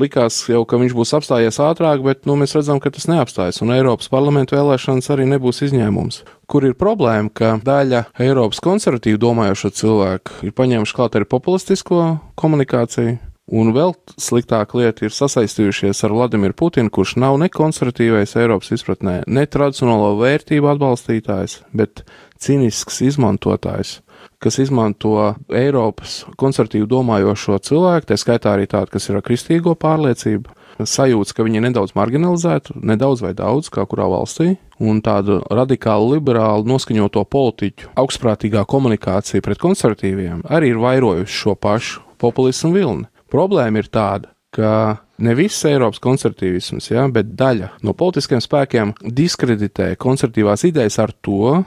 likās 0.00 0.38
jau, 0.48 0.62
ka 0.64 0.78
viņš 0.80 0.94
būs 0.96 1.12
apstājies 1.18 1.60
ātrāk, 1.60 2.00
bet 2.04 2.24
nu, 2.28 2.36
mēs 2.40 2.54
redzam, 2.56 2.80
ka 2.80 2.92
tas 2.94 3.04
neapstājas, 3.10 3.60
un 3.60 3.74
Eiropas 3.74 4.08
parlamentu 4.12 4.56
vēlēšanas 4.56 5.10
arī 5.12 5.26
nebūs 5.28 5.60
izņēmums. 5.66 6.22
Kur 6.50 6.64
ir 6.66 6.78
problēma, 6.80 7.28
ka 7.28 7.52
daļa 7.62 8.06
Eiropas 8.24 8.62
konservatīvi 8.64 9.20
domājošo 9.20 9.72
cilvēku 9.82 10.40
ir 10.48 10.56
paņēmuši 10.56 10.96
klāt 10.96 11.20
arī 11.20 11.28
populistisko 11.28 12.00
komunikāciju, 12.40 13.18
Un 13.50 13.72
vēl 13.74 13.96
sliktāka 14.14 14.78
lieta 14.78 15.08
ir 15.08 15.14
sasaistījušies 15.14 16.04
ar 16.06 16.12
Vladimiru 16.14 16.54
Putinu, 16.54 16.90
kurš 16.94 17.16
nav 17.18 17.34
ne 17.42 17.48
konservatīvais 17.50 18.36
Eiropas 18.38 18.70
izpratnē, 18.76 19.16
ne 19.26 19.42
tradicionālo 19.50 20.12
vērtību 20.20 20.70
atbalstītājs, 20.70 21.56
bet 21.74 22.04
cīnisks 22.38 23.02
izmantotājs, 23.08 23.96
kas 24.38 24.60
izmanto 24.62 25.16
Eiropas 25.50 26.20
konservatīvu 26.38 26.86
domājošo 26.94 27.58
cilvēku, 27.66 28.12
tā 28.12 28.20
skaitā 28.22 28.54
arī 28.54 28.70
tādu, 28.70 28.94
kas 28.94 29.10
ir 29.10 29.18
ar 29.18 29.26
kristīgo 29.26 29.74
pārliecību, 29.74 30.54
sajūta, 30.86 31.34
ka 31.34 31.44
viņi 31.44 31.58
ir 31.58 31.66
nedaudz 31.66 31.98
marginalizēti, 31.98 32.78
nedaudz 32.86 33.26
vai 33.26 33.34
daudz, 33.36 33.68
kā 33.74 33.82
kurā 33.88 34.06
valstī, 34.14 34.54
un 34.78 35.02
tādu 35.04 35.42
radikālu 35.50 36.14
liberālu 36.14 36.70
noskaņoto 36.70 37.26
politiķu 37.34 37.94
augstprātīgā 38.00 38.62
komunikācija 38.70 39.42
pret 39.44 39.60
konservatīviem 39.60 40.46
arī 40.48 40.70
ir 40.70 40.80
vairojusi 40.80 41.40
šo 41.42 41.58
pašu 41.58 42.04
populismu 42.20 42.72
vilni. 42.78 43.10
Problēma 43.30 43.82
ir 43.82 43.90
tāda, 43.92 44.32
ka 44.54 45.00
ne 45.22 45.34
viss 45.38 45.64
Eiropas 45.68 46.02
konservatīvisms, 46.02 46.90
ja, 46.90 47.06
bet 47.12 47.34
daļa 47.38 47.74
no 47.86 47.94
politiskiem 47.96 48.42
spēkiem 48.42 48.94
diskreditē 49.04 49.92
konservatīvās 50.00 50.66
idejas 50.66 50.98
ar 51.02 51.14
to, 51.22 51.60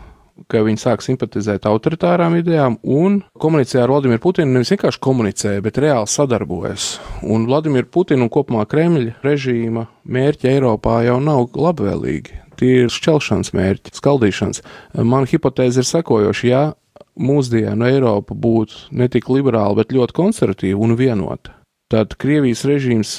ka 0.49 0.63
viņi 0.65 0.81
sāk 0.81 1.03
simpatizēt 1.05 1.67
autoritārām 1.69 2.35
idejām 2.39 2.79
un 2.83 3.19
komunicē 3.39 3.83
ar 3.83 3.91
Vladimiru 3.93 4.21
Putinu. 4.23 4.55
Nevis 4.55 4.73
vienkārši 4.73 5.01
komunicē, 5.03 5.55
bet 5.63 5.77
reāli 5.81 6.09
sadarbojas. 6.09 6.97
Un 7.21 7.45
Vladimiru 7.49 7.89
Putinu 7.93 8.27
un 8.27 8.33
kopumā 8.33 8.65
Kremļa 8.69 9.19
režīma 9.23 9.85
mērķi 10.03 10.49
Eiropā 10.55 11.03
jau 11.07 11.19
nav 11.23 11.53
labvēlīgi. 11.53 12.41
Tie 12.59 12.83
ir 12.83 12.93
šķelšanas 12.93 13.53
mērķi, 13.55 13.93
skaldīšanas. 13.97 14.63
Mana 15.01 15.29
hipotēze 15.29 15.81
ir 15.81 15.89
sekojoša. 15.89 16.47
Ja 16.49 16.63
mūsdienu 17.19 17.87
Eiropa 17.89 18.35
būtu 18.35 18.93
ne 18.97 19.09
tik 19.11 19.29
liberāla, 19.29 19.75
bet 19.81 19.93
ļoti 19.93 20.17
konservatīva 20.17 20.81
un 20.81 20.95
vienota, 20.99 21.57
tad 21.91 22.17
Krievijas 22.19 22.65
režīms 22.69 23.13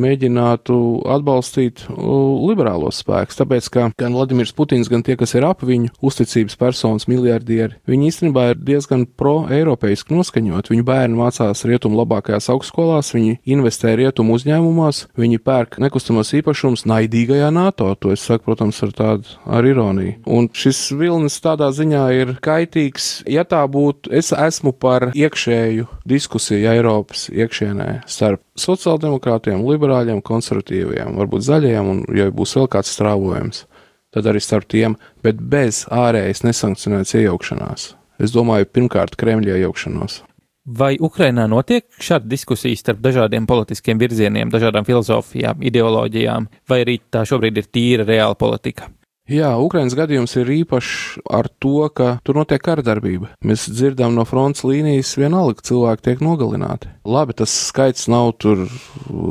mēģinātu 0.00 0.76
atbalstīt 1.12 1.84
liberālos 1.90 3.02
spēkus, 3.02 3.38
tāpēc, 3.40 3.68
ka 3.72 3.88
gan 3.98 4.16
Vladimirs 4.16 4.54
Putins, 4.56 4.90
gan 4.92 5.04
tie, 5.06 5.16
kas 5.20 5.34
ir 5.36 5.46
ap 5.48 5.64
viņu 5.66 5.92
uzticības 6.04 6.58
personas, 6.60 7.08
miljardieri, 7.10 7.78
viņi 7.88 8.08
īstenībā 8.10 8.48
ir 8.52 8.62
diezgan 8.62 9.04
pro-eiropeiski 9.06 10.14
noskaņot. 10.16 10.70
Viņu 10.72 10.86
bērni 10.86 11.18
mācās 11.18 11.64
rietumu 11.68 12.00
labākajās 12.00 12.50
augstskolās, 12.52 13.12
viņi 13.16 13.38
investē 13.54 13.94
rietumu 13.98 14.36
uzņēmumos, 14.38 15.06
viņi 15.18 15.42
pērk 15.44 15.78
nekustamos 15.82 16.32
īpašumus 16.38 16.86
naidīgajā 16.88 17.50
NATO. 17.54 17.90
To 18.02 18.12
es 18.14 18.24
saku, 18.26 18.46
protams, 18.50 18.80
ar 18.84 18.94
tādu 18.96 19.36
ar 19.46 19.66
ironiju. 19.66 20.18
Un 20.26 20.48
šis 20.56 20.84
vilnis 20.98 21.38
tādā 21.42 21.70
ziņā 21.74 22.04
ir 22.16 22.34
kaitīgs. 22.44 23.10
Ja 23.30 23.44
tā 23.48 23.62
būtu, 23.70 24.12
es 24.14 24.32
esmu 24.36 24.74
par 24.76 25.10
iekšēju 25.16 25.88
diskusiju 26.08 26.70
Eiropas 26.72 27.28
iekšienē 27.32 28.02
starp 28.10 28.42
sociāldemokrātiem, 28.58 29.62
liberāļiem, 29.66 30.20
konservatīviem, 30.24 31.16
varbūt 31.18 31.46
zaļajiem, 31.46 31.92
un, 31.92 32.02
ja 32.16 32.28
būs 32.34 32.56
vēl 32.58 32.68
kāds 32.72 32.92
strāvojums, 32.96 33.64
tad 34.12 34.28
arī 34.28 34.42
starp 34.44 34.68
tiem, 34.72 34.98
bet 35.24 35.40
bez 35.40 35.84
ārējas 35.92 36.44
nesankcionētas 36.44 37.16
iejaukšanās. 37.20 37.88
Es 38.22 38.34
domāju, 38.34 38.68
pirmkārt, 38.68 39.16
Kremļa 39.18 39.56
iejaukšanos. 39.56 40.20
Vai 40.62 40.94
Ukrainā 41.02 41.48
notiek 41.50 41.88
šāda 41.98 42.28
diskusija 42.30 42.78
starp 42.78 43.00
dažādiem 43.02 43.48
politiskiem 43.50 43.98
virzieniem, 43.98 44.52
dažādām 44.52 44.86
filozofijām, 44.86 45.64
ideoloģijām, 45.66 46.46
vai 46.70 46.84
arī 46.84 47.00
tā 47.10 47.24
šobrīd 47.26 47.58
ir 47.58 47.70
tīra 47.72 48.06
reāla 48.06 48.38
politika? 48.38 48.86
Jā, 49.30 49.52
Ukraiņas 49.62 49.94
gadījums 49.94 50.32
ir 50.40 50.48
īpašs 50.50 51.20
ar 51.30 51.46
to, 51.62 51.86
ka 51.94 52.16
tur 52.26 52.40
notiek 52.40 52.58
kardarbība. 52.58 53.30
Mēs 53.46 53.68
dzirdam 53.70 54.16
no 54.18 54.24
fronts 54.26 54.64
līnijas, 54.66 55.12
vienalga 55.14 55.62
cilvēki 55.62 56.02
tiek 56.08 56.24
nogalināti. 56.26 56.90
Labi, 57.06 57.36
tas 57.38 57.54
skaits 57.68 58.08
nav 58.10 58.32
tur 58.42 58.64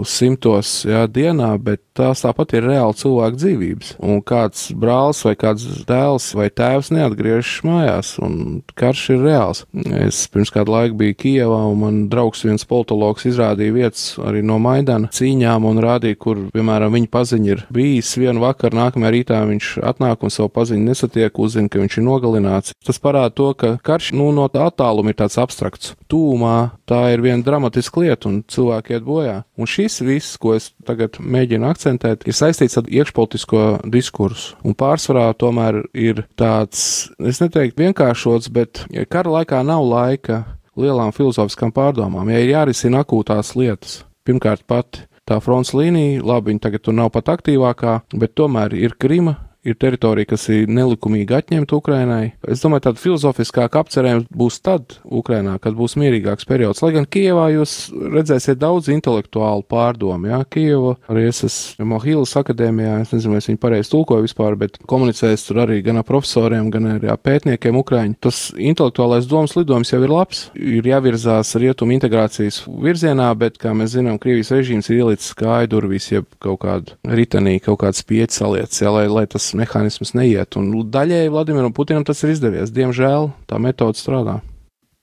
simtos 0.08 0.86
jā, 0.88 1.04
dienā, 1.12 1.52
bet 1.60 1.84
tās 1.98 2.24
tāpat 2.24 2.56
ir 2.58 2.68
reāli 2.70 2.98
cilvēku 2.98 3.40
dzīvības. 3.42 3.94
Un 4.06 4.22
kāds 4.26 4.70
brālis 4.78 5.22
vai 5.28 5.36
kāds 5.40 5.66
dēls 5.88 6.32
vai 6.38 6.48
tēvs 6.54 6.92
neatgriežas 6.96 7.62
mājās, 7.68 8.14
un 8.24 8.62
karš 8.80 9.04
ir 9.16 9.26
reāls. 9.26 9.64
Es 10.02 10.24
pirms 10.32 10.54
kādu 10.54 10.76
laiku 10.76 11.00
biju 11.02 11.18
Kijevā, 11.22 11.60
un 11.72 11.82
man 11.82 12.00
draugs 12.12 12.46
viens 12.48 12.66
politologs 12.68 13.28
izrādīja 13.30 13.76
vietas 13.76 14.06
arī 14.22 14.44
no 14.46 14.58
Maidana 14.62 15.12
cīņām 15.14 15.68
un 15.68 15.82
rādīja, 15.84 16.20
kur, 16.22 16.46
piemēram, 16.56 16.94
viņa 16.96 17.12
paziņa 17.12 17.52
ir 17.52 17.66
bijis 17.74 18.14
vienu 18.20 18.44
vakaru, 18.44 18.80
nākamajā 18.80 19.14
rītā 19.16 19.42
viņš 19.50 19.74
atnāk 19.92 20.26
un 20.26 20.34
savu 20.34 20.52
paziņu 20.56 20.88
nesatiek, 20.88 21.40
uzzina, 21.42 21.70
ka 21.72 21.82
viņš 21.84 22.00
ir 22.00 22.08
nogalināts. 22.08 22.76
Tas 22.86 23.02
parāda 23.02 23.36
to, 23.36 23.52
ka 23.58 23.76
karš 23.84 24.14
nu, 24.18 24.32
no 24.36 24.48
tā 24.52 24.68
attāluma 24.70 25.14
ir 25.14 25.20
tāds 25.22 25.40
abstrakts. 25.42 25.96
Tūmā 26.12 26.58
tā 26.90 27.04
ir 27.14 27.24
viena 27.24 27.44
dramatiska 27.46 28.04
lieta, 28.04 28.32
un 28.32 28.42
cilvēki 28.48 28.98
iet 28.98 29.08
bojā. 29.08 29.38
Un 29.62 29.70
šis 29.70 30.00
viss, 30.02 30.38
ko 30.42 30.56
es 30.58 30.72
tagad 30.88 31.20
mēģinu 31.22 31.68
akcentēt, 31.70 32.26
ir 32.26 32.34
saistīts 32.34 32.80
ar 32.80 32.88
iekšpolitisko 32.90 33.66
diskursu. 33.94 34.56
Un 34.66 34.74
pārsvarā 34.78 35.28
tomēr 35.38 35.84
ir 35.94 36.24
tāds, 36.40 37.12
es 37.22 37.42
neteiktu 37.44 37.86
vienkāršots, 37.86 38.50
bet 38.54 38.86
kara 39.14 39.38
laikā 39.38 39.62
nav 39.68 39.86
laika 39.86 40.42
lielām 40.80 41.14
filozofiskām 41.14 41.74
pārdomām, 41.76 42.32
ja 42.34 42.42
ir 42.42 42.56
jārisina 42.56 43.04
akūtās 43.06 43.54
lietas. 43.60 44.02
Pirmkārt, 44.26 44.66
pat 44.70 45.04
tā 45.30 45.38
fronts 45.44 45.76
līnija, 45.78 46.24
labi, 46.26 46.52
viņa 46.52 46.66
tagad 46.66 46.86
tur 46.88 46.98
nav 46.98 47.14
pat 47.14 47.30
aktīvākā, 47.36 48.00
bet 48.18 48.34
tomēr 48.38 48.74
ir 48.78 48.98
Krima, 48.98 49.38
ir 49.64 49.78
teritorija, 49.78 50.32
kas 50.32 50.48
ir 50.50 50.70
nelikumīgi 50.72 51.36
atņemta 51.38 51.78
Ukrainai. 51.78 52.34
Es 52.50 52.64
domāju, 52.64 52.88
tāda 52.88 53.02
filozofiskāka 53.02 53.82
apcerējums 53.84 54.28
būs 54.34 54.58
tad 54.66 54.98
Ukrainā, 55.06 55.58
kad 55.62 55.76
būs 55.78 55.98
mierīgāks 56.02 56.48
periods. 56.50 56.82
Lai 56.82 56.94
gan 56.96 57.06
Kievā 57.06 57.48
jūs 57.54 57.76
redzēsiet 57.94 58.62
daudz 58.62 58.90
intelektuālu 58.94 59.66
pārdomu, 59.70 60.32
jā, 60.32 60.42
Kieva, 60.50 60.96
arī 61.12 61.28
es 61.30 61.44
esmu 61.46 61.92
Mohīlas 61.94 62.34
akadēmijā, 62.42 62.98
es 63.04 63.14
nezinu, 63.14 63.36
vai 63.36 63.42
es 63.44 63.50
viņu 63.52 63.62
pareizi 63.62 63.94
tulkoju 63.94 64.26
vispār, 64.26 64.58
bet 64.60 64.80
komunicējis 64.90 65.46
tur 65.50 65.62
arī 65.66 65.82
gan 65.86 66.02
ar 66.02 66.08
profesoriem, 66.08 66.72
gan 66.74 66.90
arī 66.96 67.12
ar 67.14 67.22
pētniekiem 67.22 67.78
Ukraiņu. 67.84 68.18
Tas 68.26 68.42
intelektuālais 68.58 69.30
domas 69.30 69.54
lidojums 69.60 69.94
jau 69.94 70.02
ir 70.02 70.16
labs, 70.16 70.44
ir 70.58 70.90
jāvirzās 70.90 71.54
rietumu 71.62 71.96
integrācijas 72.00 72.64
virzienā, 72.82 73.30
bet, 73.38 73.62
kā 73.62 73.76
mēs 73.78 73.94
zinām, 73.94 74.18
Krievijas 74.22 74.54
režīms 74.56 74.90
ir 74.90 75.04
ielicis 75.04 75.36
kāju 75.38 75.70
durvīs, 75.76 76.12
jeb 76.12 76.28
kaut 76.42 76.64
kādu 76.66 76.98
ritenī, 77.08 77.60
kaut 77.64 77.82
kāds 77.84 78.04
pieķis 78.08 78.42
saliec, 78.42 78.82
jā, 78.82 78.92
lai, 78.94 79.08
lai 79.12 79.28
tas 79.30 79.51
mehānisms 79.58 80.16
neiet. 80.18 80.58
Un 80.60 80.72
daļēji 80.94 81.32
Vladimiram 81.34 81.74
Putinam 81.76 82.06
tas 82.08 82.24
ir 82.24 82.34
izdevies. 82.34 82.74
Diemžēl 82.74 83.32
tā 83.50 83.60
metode 83.62 84.00
strādā. 84.00 84.40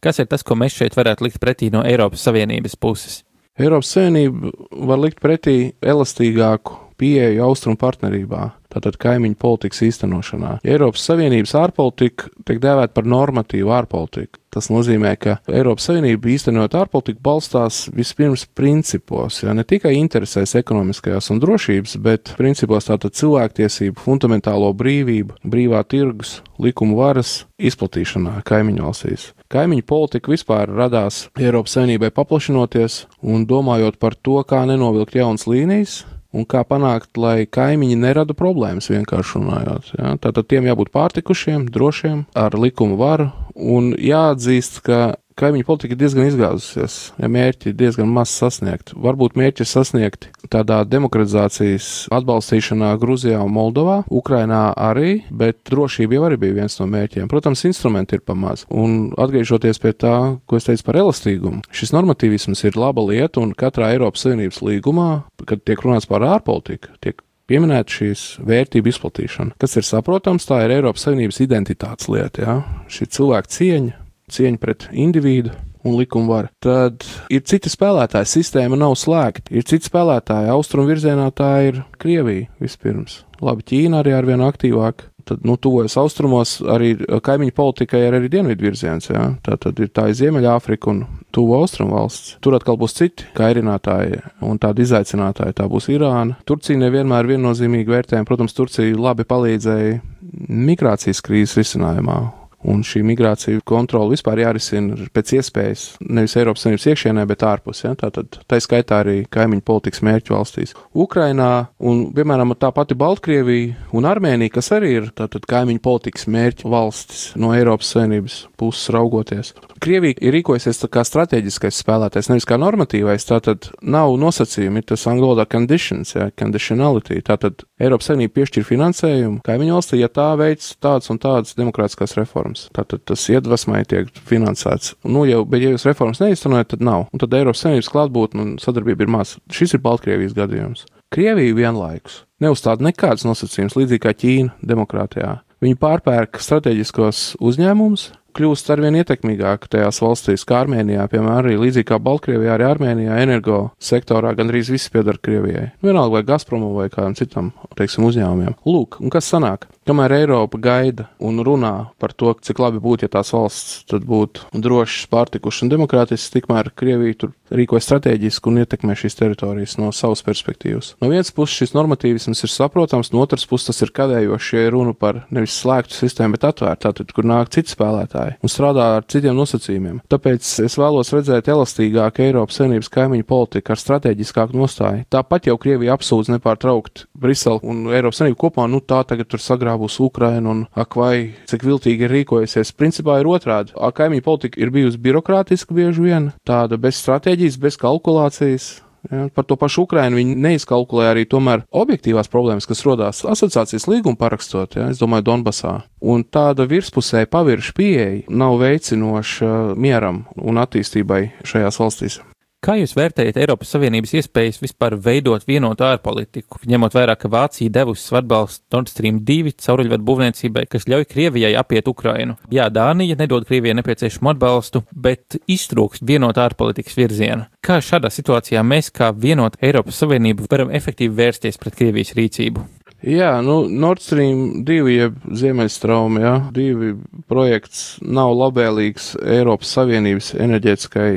Kas 0.05 0.21
ir 0.23 0.29
tas, 0.31 0.45
ko 0.47 0.55
mēs 0.55 0.77
šeit 0.79 0.95
varētu 0.95 1.27
likt 1.27 1.41
pretī 1.43 1.73
no 1.75 1.83
Eiropas 1.87 2.23
Savienības 2.27 2.77
puses? 2.79 3.23
Eiropas 3.59 3.91
Savienība 3.97 4.53
var 4.87 5.01
likt 5.03 5.19
pretī 5.23 5.73
elastīgāku 5.83 6.77
pieeju 6.99 7.43
austrumu 7.47 7.79
partnerībā, 7.79 8.43
tātad 8.71 8.99
kaimiņu 9.01 9.39
politikas 9.39 9.83
īstenošanā. 9.89 10.59
Eiropas 10.67 11.07
Savienības 11.09 11.55
ārpolitika 11.59 12.31
tiek 12.47 12.61
dēvēta 12.63 12.95
par 12.95 13.09
normatīvu 13.11 13.75
ārpolitiku. 13.75 14.38
Tas 14.55 14.71
nozīmē, 14.73 15.13
ka 15.21 15.37
Eiropas 15.53 15.91
Savienība 15.91 16.31
īstenot 16.33 16.73
ārpolitiku 16.79 17.21
balstās 17.25 17.83
vispirms 17.93 18.47
principos, 18.57 19.43
ja 19.43 19.53
ne 19.53 19.65
tikai 19.69 19.93
interesēs 19.99 20.57
ekonomiskajās 20.63 21.29
un 21.35 21.43
drošības, 21.43 21.99
bet 22.01 22.33
principos 22.41 22.89
tātad 22.89 23.17
cilvēktiesību, 23.19 24.01
fundamentālo 24.01 24.73
brīvību, 24.79 25.37
brīvā 25.45 25.85
tirgus, 25.85 26.39
likumu 26.57 26.97
varas 27.03 27.43
izplatīšanā 27.61 28.39
kaimiņu 28.49 28.87
valstīs. 28.89 29.31
Kaimiņu 29.53 29.85
politika 29.89 30.33
vispār 30.33 30.73
radās 30.73 31.27
Eiropas 31.37 31.77
Savienībai 31.77 32.13
paplašinoties 32.17 33.03
un 33.21 33.45
domājot 33.49 34.01
par 34.01 34.17
to, 34.17 34.41
kā 34.49 34.65
nenovilkt 34.69 35.17
jaunas 35.21 35.45
līnijas, 35.49 36.03
un 36.33 36.45
kā 36.49 36.63
panākt, 36.69 37.17
lai 37.21 37.47
kaimiņi 37.49 37.97
nerada 37.99 38.37
problēmas, 38.37 38.91
vienkārši 38.93 39.39
runājot. 39.39 39.93
Ja? 39.99 40.15
Tātad 40.21 40.49
tiem 40.51 40.69
jābūt 40.69 40.93
pārtikušiem, 40.95 41.69
drošiem, 41.73 42.27
ar 42.37 42.57
likumu 42.59 42.99
varu, 43.01 43.31
un 43.59 43.93
jāatzīst, 43.99 44.83
ka 44.87 45.17
kaimiņu 45.39 45.67
politika 45.67 45.95
ir 45.95 46.01
diezgan 46.01 46.27
izgāzusies, 46.29 46.97
ja 47.19 47.29
mērķi 47.31 47.71
ir 47.71 47.77
diezgan 47.79 48.11
maz 48.11 48.33
sasniegt. 48.35 48.93
Varbūt 48.99 49.37
mērķi 49.39 49.63
ir 49.65 49.71
sasniegti 49.71 50.33
tādā 50.51 50.81
demokratizācijas 50.89 52.09
atbalstīšanā 52.15 52.91
Gruzijā 53.01 53.41
un 53.45 53.55
Moldovā, 53.55 54.01
Ukrainā 54.11 54.73
arī, 54.75 55.23
bet 55.31 55.61
drošība 55.71 56.19
jau 56.19 56.27
arī 56.29 56.41
bija 56.43 56.59
viens 56.63 56.79
no 56.81 56.89
mērķiem. 56.91 57.29
Protams, 57.31 57.67
instrumenti 57.69 58.19
ir 58.19 58.25
pamaz. 58.27 58.65
Un 58.71 59.13
atgriežoties 59.19 59.83
pie 59.83 59.95
tā, 59.95 60.17
ko 60.49 60.59
es 60.59 60.67
teicu 60.67 60.89
par 60.89 61.01
elastīgumu, 61.05 61.63
šis 61.71 61.95
normatīvisms 61.95 62.65
ir 62.67 62.81
laba 62.81 63.05
lieta 63.07 63.43
un 63.45 63.55
katrā 63.59 63.93
Eiropas 63.95 64.27
Savienības 64.27 64.63
līgumā, 64.65 65.11
kad 65.47 65.63
tiek 65.63 65.87
runāts 65.87 66.09
par 66.11 66.27
ārpolitiku, 66.27 66.97
tiek 67.05 67.23
pieminēt 67.49 67.95
šīs 67.95 68.25
vērtību 68.47 68.93
izplatīšana. 68.93 69.57
Kas 69.61 69.79
ir 69.81 69.87
saprotams, 69.89 70.47
tā 70.49 70.63
ir 70.65 70.77
Eiropas 70.79 71.07
Savienības 71.07 71.41
identitātes 71.45 72.11
lieta, 72.13 72.45
ja? 72.45 72.85
šī 72.93 73.09
cilvēka 73.19 73.55
cieņa, 73.57 73.97
cieņa 74.35 74.63
pret 74.63 74.91
individu. 74.93 75.55
Un 75.87 75.95
likuma 75.95 76.27
vara. 76.27 76.49
Tad 76.61 77.05
ir 77.33 77.45
citi 77.47 77.71
spēlētāji. 77.71 78.27
Sistēma 78.29 78.77
nav 78.77 78.97
slēgta. 78.99 79.53
Ir 79.55 79.63
citi 79.65 79.87
spēlētāji. 79.87 80.51
Austrumu 80.51 80.91
virzienā 80.91 81.29
tā 81.39 81.53
ir 81.69 81.79
Krievija 82.03 82.49
vispirms. 82.61 83.21
Labi, 83.41 83.63
Ķīna 83.71 84.03
arī 84.03 84.17
ar 84.19 84.27
vien 84.27 84.43
aktīvāk. 84.45 85.07
Tad, 85.29 85.45
nu, 85.45 85.59
tuvojas 85.61 85.99
austrumos 86.01 86.59
arī 86.65 86.95
kaimiņu 87.25 87.55
politikai 87.57 88.01
ir 88.07 88.17
arī 88.17 88.31
dienvidu 88.33 88.69
virziens. 88.69 89.11
Ja? 89.11 89.27
Tā 89.45 89.59
tad 89.61 89.81
ir 89.83 89.91
tā 89.93 90.07
Ziemeļāfrika 90.17 90.89
un 90.93 91.03
tuvu 91.35 91.59
austrumu 91.59 91.99
valsts. 91.99 92.37
Tur 92.45 92.57
atkal 92.57 92.79
būs 92.81 92.97
citi 92.97 93.29
kairinātāji 93.37 94.23
un 94.49 94.61
tādi 94.63 94.87
izaicinātāji. 94.87 95.59
Tā 95.59 95.69
būs 95.69 95.91
Irāna. 95.93 96.39
Turcija 96.49 96.81
nevienmēr 96.81 97.29
viennozīmīgi 97.35 97.93
vērtējama. 97.93 98.29
Protams, 98.29 98.57
Turcija 98.57 98.97
labi 98.97 99.29
palīdzēja 99.29 100.01
migrācijas 100.49 101.23
krīzes 101.25 101.59
risinājumā. 101.61 102.21
Un 102.67 102.81
šī 102.83 103.05
migrācija 103.07 103.63
kontrole 103.69 104.17
vispār 104.17 104.41
jārisina 104.43 104.97
pēc 105.15 105.37
iespējas 105.39 105.83
nevis 106.03 106.35
Eiropas 106.41 106.65
Savienības 106.65 106.87
iekšienē, 106.91 107.25
bet 107.31 107.45
ārpus. 107.47 107.85
Ja? 107.85 107.93
Tātad 107.99 108.41
tā 108.51 108.59
skaitā 108.63 108.99
arī 109.05 109.21
kaimiņu 109.31 109.63
politikas 109.63 110.03
mērķu 110.03 110.35
valstīs. 110.35 110.75
Ukrainā 110.91 111.69
un, 111.79 112.09
piemēram, 112.17 112.57
tā 112.59 112.73
pati 112.75 112.99
Baltkrievija 112.99 113.93
un 113.95 114.09
Armēnija, 114.11 114.57
kas 114.57 114.73
arī 114.75 114.91
ir 114.97 115.07
tātad 115.15 115.47
kaimiņu 115.49 115.83
politikas 115.85 116.27
mērķu 116.27 116.73
valstis 116.73 117.29
no 117.39 117.53
Eiropas 117.55 117.93
Savienības 117.95 118.41
puses 118.59 118.91
raugoties. 118.95 119.55
Krievija 119.79 120.19
ir 120.19 120.35
rīkojusies 120.35 120.83
kā 120.91 121.07
strateģiskais 121.07 121.79
spēlētājs, 121.85 122.33
nevis 122.33 122.49
kā 122.49 122.59
normatīvais. 122.59 123.29
Tātad 123.29 123.71
nav 123.87 124.17
nosacījumi, 124.19 124.83
ir 124.83 124.91
tas 124.91 125.07
angļu 125.07 125.31
valodā 125.31 125.47
conditions, 125.47 126.17
ja, 126.17 126.33
conditionality. 126.35 127.23
Tātad 127.23 127.63
Eiropas 127.79 128.11
Savienība 128.11 128.41
piešķir 128.41 128.67
finansējumu 128.67 129.45
kaimiņu 129.47 129.79
valstī, 129.79 130.03
ja 130.03 130.11
tā 130.11 130.33
veids 130.41 130.73
tādas 130.83 131.13
un 131.15 131.23
tādas 131.23 131.55
demokrātiskās 131.59 132.19
reformas 132.19 132.48
reformas. 132.49 132.69
Tātad 132.73 133.05
tas 133.05 133.29
iedvesmai 133.29 133.85
tiek 133.87 134.09
finansēts. 134.27 134.97
Nu, 135.05 135.27
jau, 135.27 135.45
bet, 135.45 135.63
ja 135.63 135.73
jūs 135.73 135.87
reformas 135.87 136.21
neiztenojat, 136.21 136.71
tad 136.73 136.81
nav. 136.83 137.09
Un 137.13 137.19
tad 137.19 137.35
Eiropas 137.35 137.63
Savienības 137.63 137.91
klātbūtne 137.93 138.43
un 138.43 138.59
sadarbība 138.59 139.05
ir 139.05 139.09
maz. 139.11 139.39
Šis 139.51 139.75
ir 139.75 139.83
Baltkrievijas 139.83 140.35
gadījums. 140.35 140.87
Krievija 141.11 141.55
vienlaikus 141.55 142.25
neuzstāda 142.41 142.85
nekādas 142.85 143.25
nosacījumus, 143.27 143.77
līdzīgi 143.77 144.03
kā 144.05 144.13
Ķīna 144.15 144.55
demokrātijā. 144.63 145.41
Viņi 145.59 145.75
pārpērk 145.81 146.39
strateģiskos 146.39 147.41
uzņēmumus, 147.43 148.13
kļūst 148.39 148.69
arvien 148.71 148.95
ietekmīgāk 149.01 149.67
tajās 149.73 149.99
valstīs, 150.05 150.45
kā 150.47 150.61
Armēnijā, 150.63 151.09
piemēram, 151.11 151.41
arī 151.41 151.57
līdzīgi 151.59 151.89
kā 151.89 151.99
Baltkrievijā, 152.03 152.55
arī 152.55 152.69
Armēnijā 152.69 153.17
energo 153.25 153.59
sektorā 153.83 154.37
gandrīz 154.39 154.71
viss 154.71 154.93
pieder 154.95 155.19
Krievijai. 155.19 155.73
Vienalga 155.83 156.21
vai 156.21 156.23
Gazpromam 156.29 156.77
vai 156.79 156.87
kādam 156.93 157.17
citam, 157.19 157.51
teiksim, 157.79 158.07
uzņēmumiem. 158.07 158.55
Lūk, 158.69 159.01
un 159.03 159.11
kas 159.11 159.31
sanāk? 159.33 159.67
Kamēr 159.89 160.13
Eiropa 160.19 160.59
gaida 160.61 161.07
un 161.25 161.41
runā 161.41 161.73
par 161.97 162.13
to, 162.13 162.35
cik 162.45 162.59
labi 162.61 162.77
būtu, 162.85 163.07
ja 163.07 163.13
tās 163.15 163.31
valsts 163.33 163.87
tad 163.89 164.03
būtu 164.05 164.51
drošas, 164.53 165.07
pārtikušas 165.09 165.65
un 165.65 165.71
demokrātiskas, 165.73 166.29
tikmēr 166.35 166.69
Krievija 166.77 167.17
tur 167.23 167.31
rīkojas 167.49 167.87
strateģiski 167.89 168.51
un 168.51 168.61
ietekmē 168.61 168.93
šīs 169.01 169.17
teritorijas 169.17 169.79
no 169.81 169.89
savas 169.97 170.21
perspektīvas. 170.27 170.91
No 171.01 171.09
vienas 171.09 171.33
puses 171.33 171.57
šis 171.63 171.73
normatīvisms 171.73 172.45
ir 172.45 172.53
saprotams, 172.53 173.15
no 173.15 173.23
otras 173.25 173.49
puses 173.49 173.71
tas 173.71 173.81
ir 173.87 173.95
kavējoši, 173.97 174.59
ja 174.59 174.75
runa 174.75 174.93
par 174.93 175.23
nevis 175.33 175.57
slēgtu 175.63 175.97
sistēmu, 175.97 176.37
bet 176.37 176.45
atvērtu, 176.51 176.83
tātad, 176.85 177.17
kur 177.17 177.25
nāk 177.25 177.49
citi 177.57 177.73
spēlētāji 177.73 178.37
un 178.45 178.53
strādā 178.53 178.91
ar 178.99 179.09
citiem 179.09 179.41
nosacījumiem. 179.41 180.03
Tāpēc 180.13 180.53
es 180.67 180.77
vēlos 180.77 181.15
redzēt 181.17 181.49
elastīgāku 181.49 182.27
Eiropas 182.27 182.61
Savienības 182.61 182.93
kaimiņu 182.93 183.29
politiku 183.33 183.73
ar 183.73 183.81
strateģiskāku 183.81 184.61
nostāju. 184.61 185.09
Tāpat 185.17 185.49
jau 185.49 185.57
Krievija 185.65 185.97
apsūdz 185.97 186.29
nepārtraukt 186.37 187.07
Briselu 187.17 187.65
un 187.65 187.89
Eiropas 187.89 188.21
Savienību 188.21 188.43
kopā, 188.45 188.69
nu 188.69 188.85
tā 188.85 189.01
tagad 189.09 189.33
tur 189.33 189.41
sagrāb 189.41 189.78
būs 189.81 190.01
Ukraina 190.05 190.53
un 190.53 190.65
ak, 190.79 190.99
vai 190.99 191.15
cik 191.51 191.65
viltīgi 191.67 192.07
ir 192.07 192.15
rīkojusies. 192.17 192.75
Principā 192.79 193.21
ir 193.21 193.31
otrādi. 193.31 193.75
Kaimiņu 193.75 194.25
politika 194.27 194.61
ir 194.61 194.75
bijusi 194.75 195.01
birokrātiska 195.03 195.75
bieži 195.75 196.05
vien, 196.05 196.31
tāda 196.47 196.79
bez 196.81 197.01
stratēģijas, 197.03 197.59
bez 197.63 197.81
kalkulācijas. 197.81 198.69
Ja, 199.09 199.29
par 199.33 199.47
to 199.47 199.57
pašu 199.57 199.85
Ukrainu 199.87 200.19
viņi 200.19 200.35
neizkalkulēja 200.43 201.13
arī 201.15 201.23
tomēr 201.31 201.63
objektīvās 201.71 202.29
problēmas, 202.33 202.67
kas 202.69 202.83
rodās 202.85 203.23
asociācijas 203.25 203.87
līgumu 203.89 204.19
parakstot, 204.19 204.75
ja, 204.77 204.89
es 204.91 204.99
domāju, 205.01 205.29
Donbasā. 205.31 205.75
Un 206.03 206.27
tāda 206.27 206.67
virspusēja 206.69 207.31
pavirša 207.31 207.77
pieeja 207.79 208.25
nav 208.29 208.59
veicinoša 208.61 209.79
mieram 209.79 210.25
un 210.37 210.61
attīstībai 210.61 211.23
šajās 211.47 211.81
valstīs. 211.81 212.19
Kā 212.59 212.75
jūs 212.75 212.97
vērtējat 212.99 213.37
Eiropas 213.39 213.71
Savienības 213.71 214.17
iespējas 214.19 214.57
vispār 214.59 214.97
veidot 214.99 215.45
vienotu 215.47 215.85
ārpolitiku, 215.87 216.59
ņemot 216.67 216.95
vērā, 216.97 217.15
ka 217.15 217.29
Vācija 217.31 217.71
devusi 217.71 218.17
atbalstu 218.19 218.75
Nord 218.75 218.89
Stream 218.91 219.21
2 219.27 219.53
cauruļvadu 219.63 220.03
būvniecībai, 220.09 220.65
kas 220.67 220.89
ļauj 220.91 221.07
Krievijai 221.07 221.53
apiet 221.61 221.87
Ukrainu? 221.87 222.35
Jā, 222.51 222.67
Dānija 222.75 223.15
nedod 223.21 223.47
Krievijai 223.47 223.77
nepieciešamu 223.79 224.33
atbalstu, 224.33 224.83
bet 224.91 225.37
iztrūkst 225.47 226.03
vienot 226.09 226.41
ārpolitikas 226.43 226.99
virziena. 226.99 227.47
Kā 227.63 227.77
šādā 227.79 228.11
situācijā 228.11 228.65
mēs, 228.67 228.91
kā 228.91 229.13
vienot 229.15 229.55
Eiropas 229.63 230.01
Savienību, 230.03 230.49
varam 230.51 230.73
efektīvi 230.75 231.15
vērsties 231.15 231.61
pret 231.63 231.79
Krievijas 231.79 232.11
rīcību? 232.19 232.65
Jā, 233.07 233.37
nu, 233.47 233.61
Nord 233.71 234.03
Stream 234.03 234.65
2, 234.67 234.89
jeb 234.97 235.21
Ziemeļstrauma, 235.31 236.25
jā, 236.27 236.35
divi 236.59 236.91
projekts 237.31 238.01
nav 238.03 238.35
labvēlīgs 238.41 239.13
Eiropas 239.23 239.71
Savienības 239.79 240.33
enerģētiskai 240.35 241.13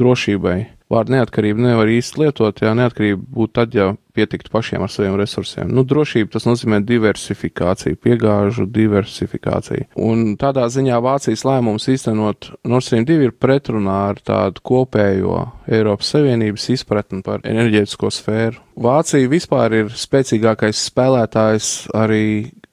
drošībai 0.00 0.56
vārdu 0.92 1.16
neatkarību 1.16 1.64
nevar 1.64 1.90
īsti 1.90 2.22
lietot, 2.22 2.62
ja 2.62 2.74
neatkarība 2.76 3.22
būtu 3.38 3.54
tad, 3.58 3.74
ja 3.76 3.92
pietiktu 4.16 4.50
pašiem 4.52 4.84
ar 4.84 4.92
saviem 4.92 5.16
resursiem. 5.20 5.68
Nu, 5.68 5.84
drošība 5.84 6.32
tas 6.36 6.46
nozīmē 6.48 6.80
diversifikāciju, 6.88 7.98
piegāžu 8.00 8.64
diversifikāciju. 8.72 9.90
Un 10.00 10.38
tādā 10.40 10.64
ziņā 10.72 11.00
Vācijas 11.04 11.44
lēmums 11.46 11.88
īstenot 11.92 12.50
Nord 12.64 12.86
Stream 12.86 13.04
2 13.08 13.28
ir 13.28 13.34
pretrunā 13.36 13.98
ar 14.12 14.22
tādu 14.24 14.64
kopējo 14.64 15.42
Eiropas 15.68 16.14
Savienības 16.14 16.70
izpratni 16.78 17.20
par 17.26 17.44
enerģētisko 17.44 18.12
sfēru. 18.14 18.62
Vācija 18.76 19.28
vispār 19.32 19.72
ir 19.72 19.92
spēcīgākais 19.96 20.80
spēlētājs 20.90 21.70
arī 21.96 22.24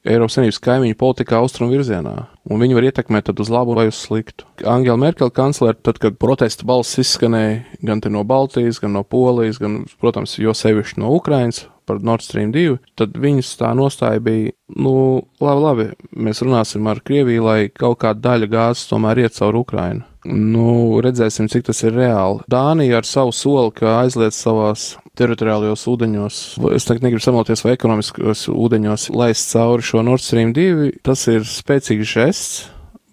Eiropas 0.03 0.35
Savienības 0.35 0.59
kaimiņu 0.59 0.97
politikā 0.99 1.37
austrumu 1.39 1.71
virzienā, 1.77 2.13
un 2.51 2.59
viņi 2.59 2.75
var 2.75 2.87
ietekmēt 2.89 3.29
uz 3.39 3.51
labu 3.51 3.75
vai 3.77 3.85
uz 3.87 4.01
sliktu. 4.03 4.43
Angela 4.67 4.99
Merkel 4.99 5.31
kanclere, 5.31 5.77
tad, 5.79 6.01
kad 6.03 6.17
protesta 6.19 6.67
balss 6.67 6.99
izskanēja 6.99 7.61
gan 7.87 8.03
no 8.11 8.25
Baltijas, 8.27 8.81
gan 8.83 8.97
no 8.97 9.05
Polijas, 9.07 9.61
gan, 9.63 9.85
protams, 10.03 10.35
jo 10.43 10.51
sevišķi 10.51 10.99
no 10.99 11.13
Ukrainas 11.15 11.63
par 11.87 12.03
Nord 12.03 12.23
Stream 12.23 12.51
2, 12.51 12.77
tad 12.99 13.15
viņas 13.19 13.53
tā 13.59 13.71
nostāja 13.75 14.19
bija, 14.23 14.51
nu, 14.75 15.23
labi, 15.43 15.63
labi, 15.63 15.87
mēs 16.15 16.43
runāsim 16.43 16.87
ar 16.87 16.99
Krieviju, 17.03 17.43
lai 17.47 17.59
kaut 17.71 18.01
kāda 18.03 18.23
daļa 18.27 18.51
gāzes 18.51 18.89
tomēr 18.91 19.23
iet 19.23 19.39
caur 19.39 19.59
Ukrainu. 19.59 20.03
Nu, 20.23 20.99
redzēsim, 21.03 21.49
cik 21.51 21.67
tas 21.67 21.83
ir 21.83 21.95
reāli. 21.97 22.43
Dānija 22.51 23.01
ar 23.01 23.07
savu 23.07 23.33
soli, 23.35 23.73
ka 23.75 23.97
aizliedz 24.01 24.37
savās 24.39 24.93
teritoriālajos 25.19 25.86
ūdeņos, 25.91 26.38
es 26.73 26.88
tagad 26.89 27.06
negribu 27.06 27.21
samalties, 27.21 27.62
vai 27.65 27.76
ekonomiskos 27.76 28.47
ūdeņos 28.49 29.12
laist 29.13 29.52
cauri 29.54 29.86
šo 29.86 30.02
Nord 30.06 30.23
Stream 30.26 30.54
2, 30.58 30.89
tas 31.06 31.28
ir 31.30 31.45
spēcīgs 31.45 32.13
žests, 32.15 32.63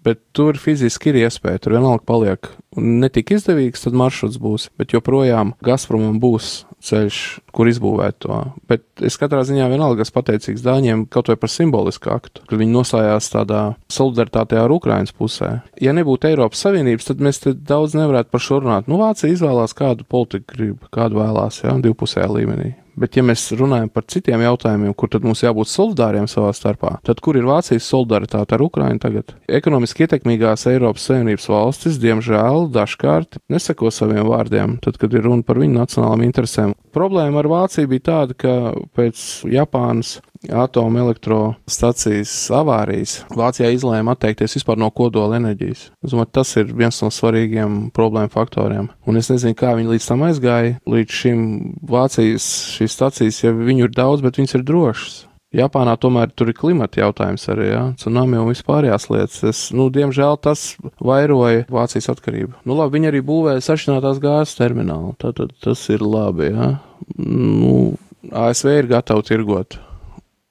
bet 0.01 0.23
tur 0.33 0.57
fiziski 0.57 1.11
ir 1.11 1.19
iespēja, 1.27 1.61
tur 1.61 1.77
vienalga 1.77 2.01
paliek. 2.09 2.49
Un 2.73 2.97
netik 3.03 3.33
izdevīgs 3.35 3.85
tad 3.85 3.97
maršruts 3.97 4.41
būs, 4.41 4.71
bet 4.81 4.95
joprojām 4.95 5.53
Gazpromam 5.61 6.17
būs 6.23 6.63
ceļš, 6.85 7.19
kur 7.55 7.69
izbūvēt 7.71 8.19
to. 8.25 8.39
Bet 8.69 8.83
es 9.05 9.17
katrā 9.21 9.43
ziņā 9.47 9.69
vienalga 9.71 10.05
esmu 10.05 10.17
pateicīgs 10.19 10.65
Dāņiem 10.65 11.05
kaut 11.11 11.31
vai 11.31 11.37
par 11.39 11.51
simbolisku 11.53 12.11
aktu, 12.13 12.45
kad 12.49 12.59
viņi 12.61 12.75
nostājās 12.75 13.31
tādā 13.33 13.63
solidaritātē 13.91 14.59
ar 14.61 14.73
Ukrainas 14.73 15.15
pusē. 15.15 15.53
Ja 15.81 15.95
nebūtu 15.97 16.31
Eiropas 16.31 16.63
Savienības, 16.65 17.09
tad 17.11 17.23
mēs 17.23 17.43
te 17.43 17.55
daudz 17.55 17.97
nevarētu 17.97 18.33
par 18.33 18.43
šo 18.43 18.61
runāt. 18.63 18.91
Nu, 18.91 18.99
Vācija 19.01 19.31
izvēlās 19.33 19.77
kādu 19.77 20.07
politiku 20.07 20.55
grib, 20.55 20.85
kādu 20.93 21.21
vēlās, 21.21 21.63
jā, 21.65 21.75
divpusējā 21.85 22.29
līmenī. 22.31 22.73
Bet, 22.99 23.15
ja 23.15 23.23
mēs 23.23 23.45
runājam 23.55 23.89
par 23.93 24.03
citiem 24.11 24.41
jautājumiem, 24.43 24.93
kur 24.97 25.11
tad 25.11 25.23
mums 25.23 25.43
jābūt 25.45 25.69
solidāriem 25.71 26.27
savā 26.29 26.51
starpā, 26.55 26.97
tad 27.07 27.21
kur 27.23 27.39
ir 27.39 27.47
Vācijas 27.47 27.87
solidaritāte 27.87 28.57
ar 28.57 28.63
Ukrainu 28.65 28.99
tagad? 29.01 29.31
Ekonomiski 29.47 30.05
ietekmīgās 30.05 30.67
Eiropas 30.71 31.07
Savienības 31.07 31.47
valstis, 31.51 31.99
diemžēl, 32.03 32.67
dažkārt 32.75 33.39
neseko 33.51 33.93
saviem 33.95 34.27
vārdiem, 34.27 34.75
tad, 34.83 34.99
kad 35.01 35.15
ir 35.15 35.23
runa 35.27 35.47
par 35.47 35.61
viņu 35.61 35.79
nacionālām 35.79 36.25
interesēm. 36.27 36.75
Problēma 36.91 37.41
ar 37.41 37.49
Vāciju 37.51 37.89
bija 37.91 38.07
tāda, 38.11 38.35
ka 38.37 38.53
pēc 38.97 39.23
Japānas 39.51 40.19
atomelektrostacijas 40.49 42.33
avārijas 42.57 43.19
Vācijā 43.37 43.69
izlēma 43.75 44.15
atteikties 44.15 44.57
vispār 44.57 44.79
no 44.81 44.89
kodola 44.95 45.37
enerģijas. 45.37 45.89
Es 46.01 46.13
domāju, 46.13 46.31
tas 46.39 46.55
ir 46.57 46.71
viens 46.73 47.01
no 47.03 47.11
svarīgiem 47.13 47.81
problēmu 47.95 48.33
faktoriem. 48.33 48.89
Un 49.05 49.21
es 49.21 49.29
nezinu, 49.31 49.57
kā 49.57 49.75
viņi 49.77 49.93
līdz 49.95 50.09
tam 50.09 50.25
aizgāja. 50.27 50.77
Līdz 50.89 51.19
šim 51.21 51.43
Vācijas 51.87 52.47
šīs 52.75 52.97
stacijas, 52.97 53.43
ja 53.45 53.53
viņu 53.55 53.87
ir 53.87 53.93
daudz, 53.95 54.25
bet 54.25 54.41
viņas 54.41 54.57
ir 54.57 54.65
drošas. 54.67 55.21
Japānā 55.51 55.97
tomēr 55.99 56.29
tur 56.31 56.47
ir 56.47 56.55
klimata 56.55 57.01
jautājums 57.01 57.43
arī, 57.51 57.65
ja? 57.73 57.81
tsunami 57.99 58.39
un 58.39 58.47
vispārējās 58.53 59.09
lietas. 59.11 59.41
Es, 59.49 59.63
nu, 59.75 59.89
diemžēl 59.91 60.39
tas 60.39 60.77
vairoja 61.03 61.65
Vācijas 61.71 62.07
atkarību. 62.13 62.61
Nu, 62.63 62.77
labi, 62.79 62.95
viņi 62.95 63.11
arī 63.11 63.19
būvēja 63.27 63.65
sašķinātās 63.65 64.21
gāzes 64.23 64.55
terminālu, 64.55 65.11
tātad 65.19 65.51
tas 65.63 65.83
ir 65.91 66.05
labi, 66.07 66.53
ja? 66.53 66.73
Nu, 67.19 67.97
ASV 68.31 68.77
ir 68.77 68.91
gatavi 68.93 69.27
tirgot. 69.27 69.79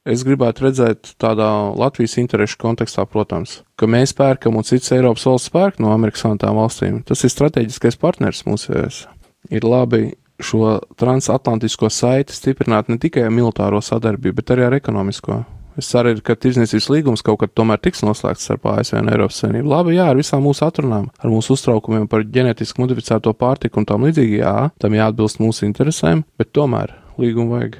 Es 0.08 0.24
gribētu 0.24 0.66
redzēt 0.66 1.14
tādā 1.20 1.48
Latvijas 1.76 2.18
interešu 2.20 2.56
kontekstā, 2.60 3.06
protams, 3.08 3.58
ka 3.80 3.88
mēs 3.88 4.12
pērkam 4.16 4.56
un 4.56 4.68
citas 4.68 4.92
Eiropas 4.96 5.26
valsts 5.28 5.52
pērk 5.52 5.80
no 5.80 5.94
Amerikas 5.94 6.24
Savienotām 6.24 6.60
valstīm. 6.60 7.02
Tas 7.08 7.24
ir 7.24 7.32
strateģiskais 7.32 8.00
partners 8.00 8.44
mūsējos. 8.48 9.04
Ir 9.52 9.64
labi 9.64 10.10
šo 10.44 10.78
transatlantisko 11.00 11.90
saiti 11.92 12.36
stiprināt 12.36 12.90
ne 12.90 12.98
tikai 13.00 13.26
ar 13.26 13.34
militāro 13.34 13.80
sadarbību, 13.84 14.40
bet 14.40 14.54
arī 14.54 14.68
ar 14.68 14.76
ekonomisko. 14.78 15.42
Es 15.78 15.88
ceru, 15.88 16.12
ka 16.24 16.34
tirdzniecības 16.36 16.88
līgums 16.90 17.22
kaut 17.24 17.38
kad 17.40 17.52
tomēr 17.56 17.78
tiks 17.80 18.02
noslēgts 18.04 18.48
starp 18.48 18.66
ASV 18.72 18.98
un 19.00 19.12
Eiropas 19.12 19.38
Savienību. 19.40 19.70
Labi, 19.70 19.94
jā, 19.96 20.08
ar 20.10 20.18
visām 20.18 20.42
mūsu 20.44 20.66
atrunām, 20.66 21.06
ar 21.16 21.30
mūsu 21.32 21.54
uztraukumiem 21.54 22.08
par 22.10 22.26
ģenetiski 22.26 22.82
modificēto 22.82 23.32
pārtiku 23.38 23.80
un 23.80 23.86
tam 23.88 24.04
līdzīgi, 24.08 24.42
jā, 24.42 24.56
tam 24.82 24.98
jāatbilst 24.98 25.40
mūsu 25.40 25.64
interesēm, 25.68 26.24
bet 26.40 26.52
tomēr 26.56 26.92
līgumu 27.22 27.54
vajag. 27.54 27.78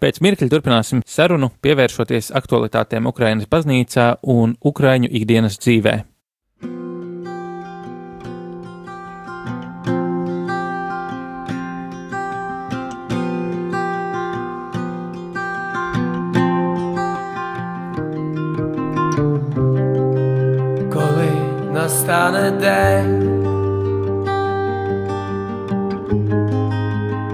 Pēc 0.00 0.20
mirkļa 0.24 0.50
turpināsim 0.52 1.00
sarunu, 1.08 1.50
pievēršoties 1.64 2.30
aktualitātēm 2.36 3.08
Ukrainas 3.08 3.48
baznīcā 3.52 4.10
un 4.32 4.54
Ukraiņu 4.60 5.08
ikdienas 5.20 5.56
dzīvē. 22.26 22.32
настане 22.32 22.50
день, 22.50 23.22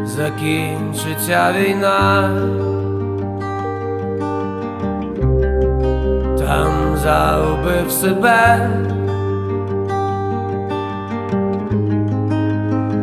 закінчиться 0.07 1.53
війна, 1.53 2.31
там 6.39 6.97
загубив 6.97 7.91
себе, 7.91 8.71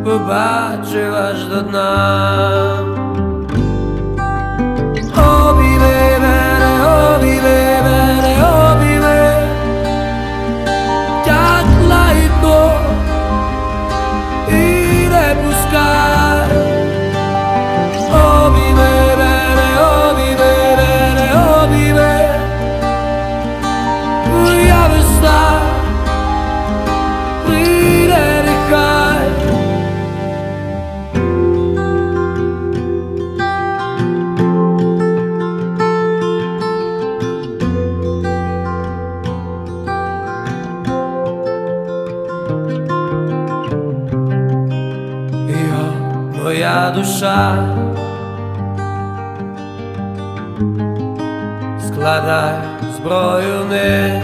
побачив 0.04 1.14
аж 1.14 1.44
до 1.44 1.60
дна. 1.60 2.89
Моя 46.50 46.90
душа, 46.90 47.54
складай 51.86 52.54
зброю 52.96 53.54
вниз. 53.66 54.22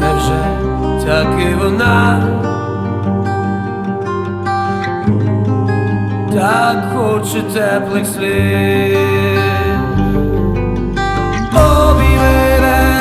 Невже 0.00 0.40
так 1.06 1.26
і 1.50 1.54
вона 1.54 2.22
так 6.34 6.84
хоче 6.94 7.42
теплих 7.42 8.06
слів. 8.06 8.98
Обійми 11.52 12.58
мене, 12.60 12.98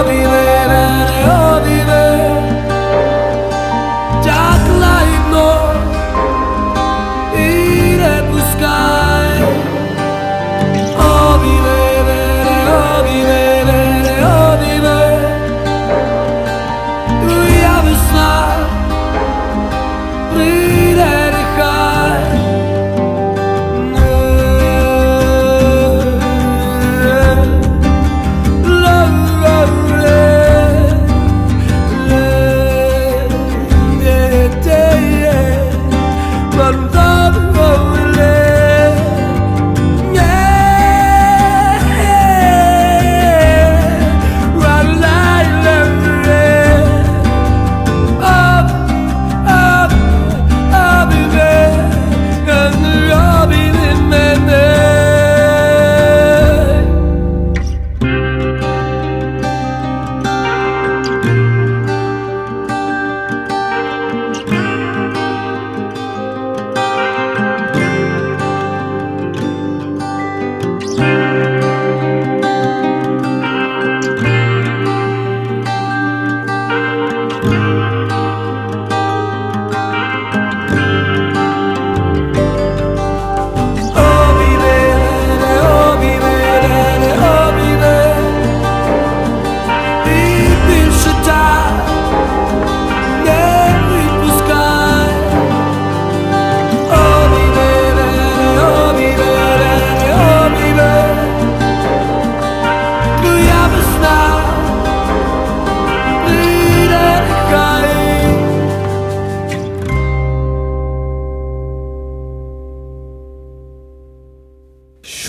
обійми 0.00 0.42
мене, 0.68 1.77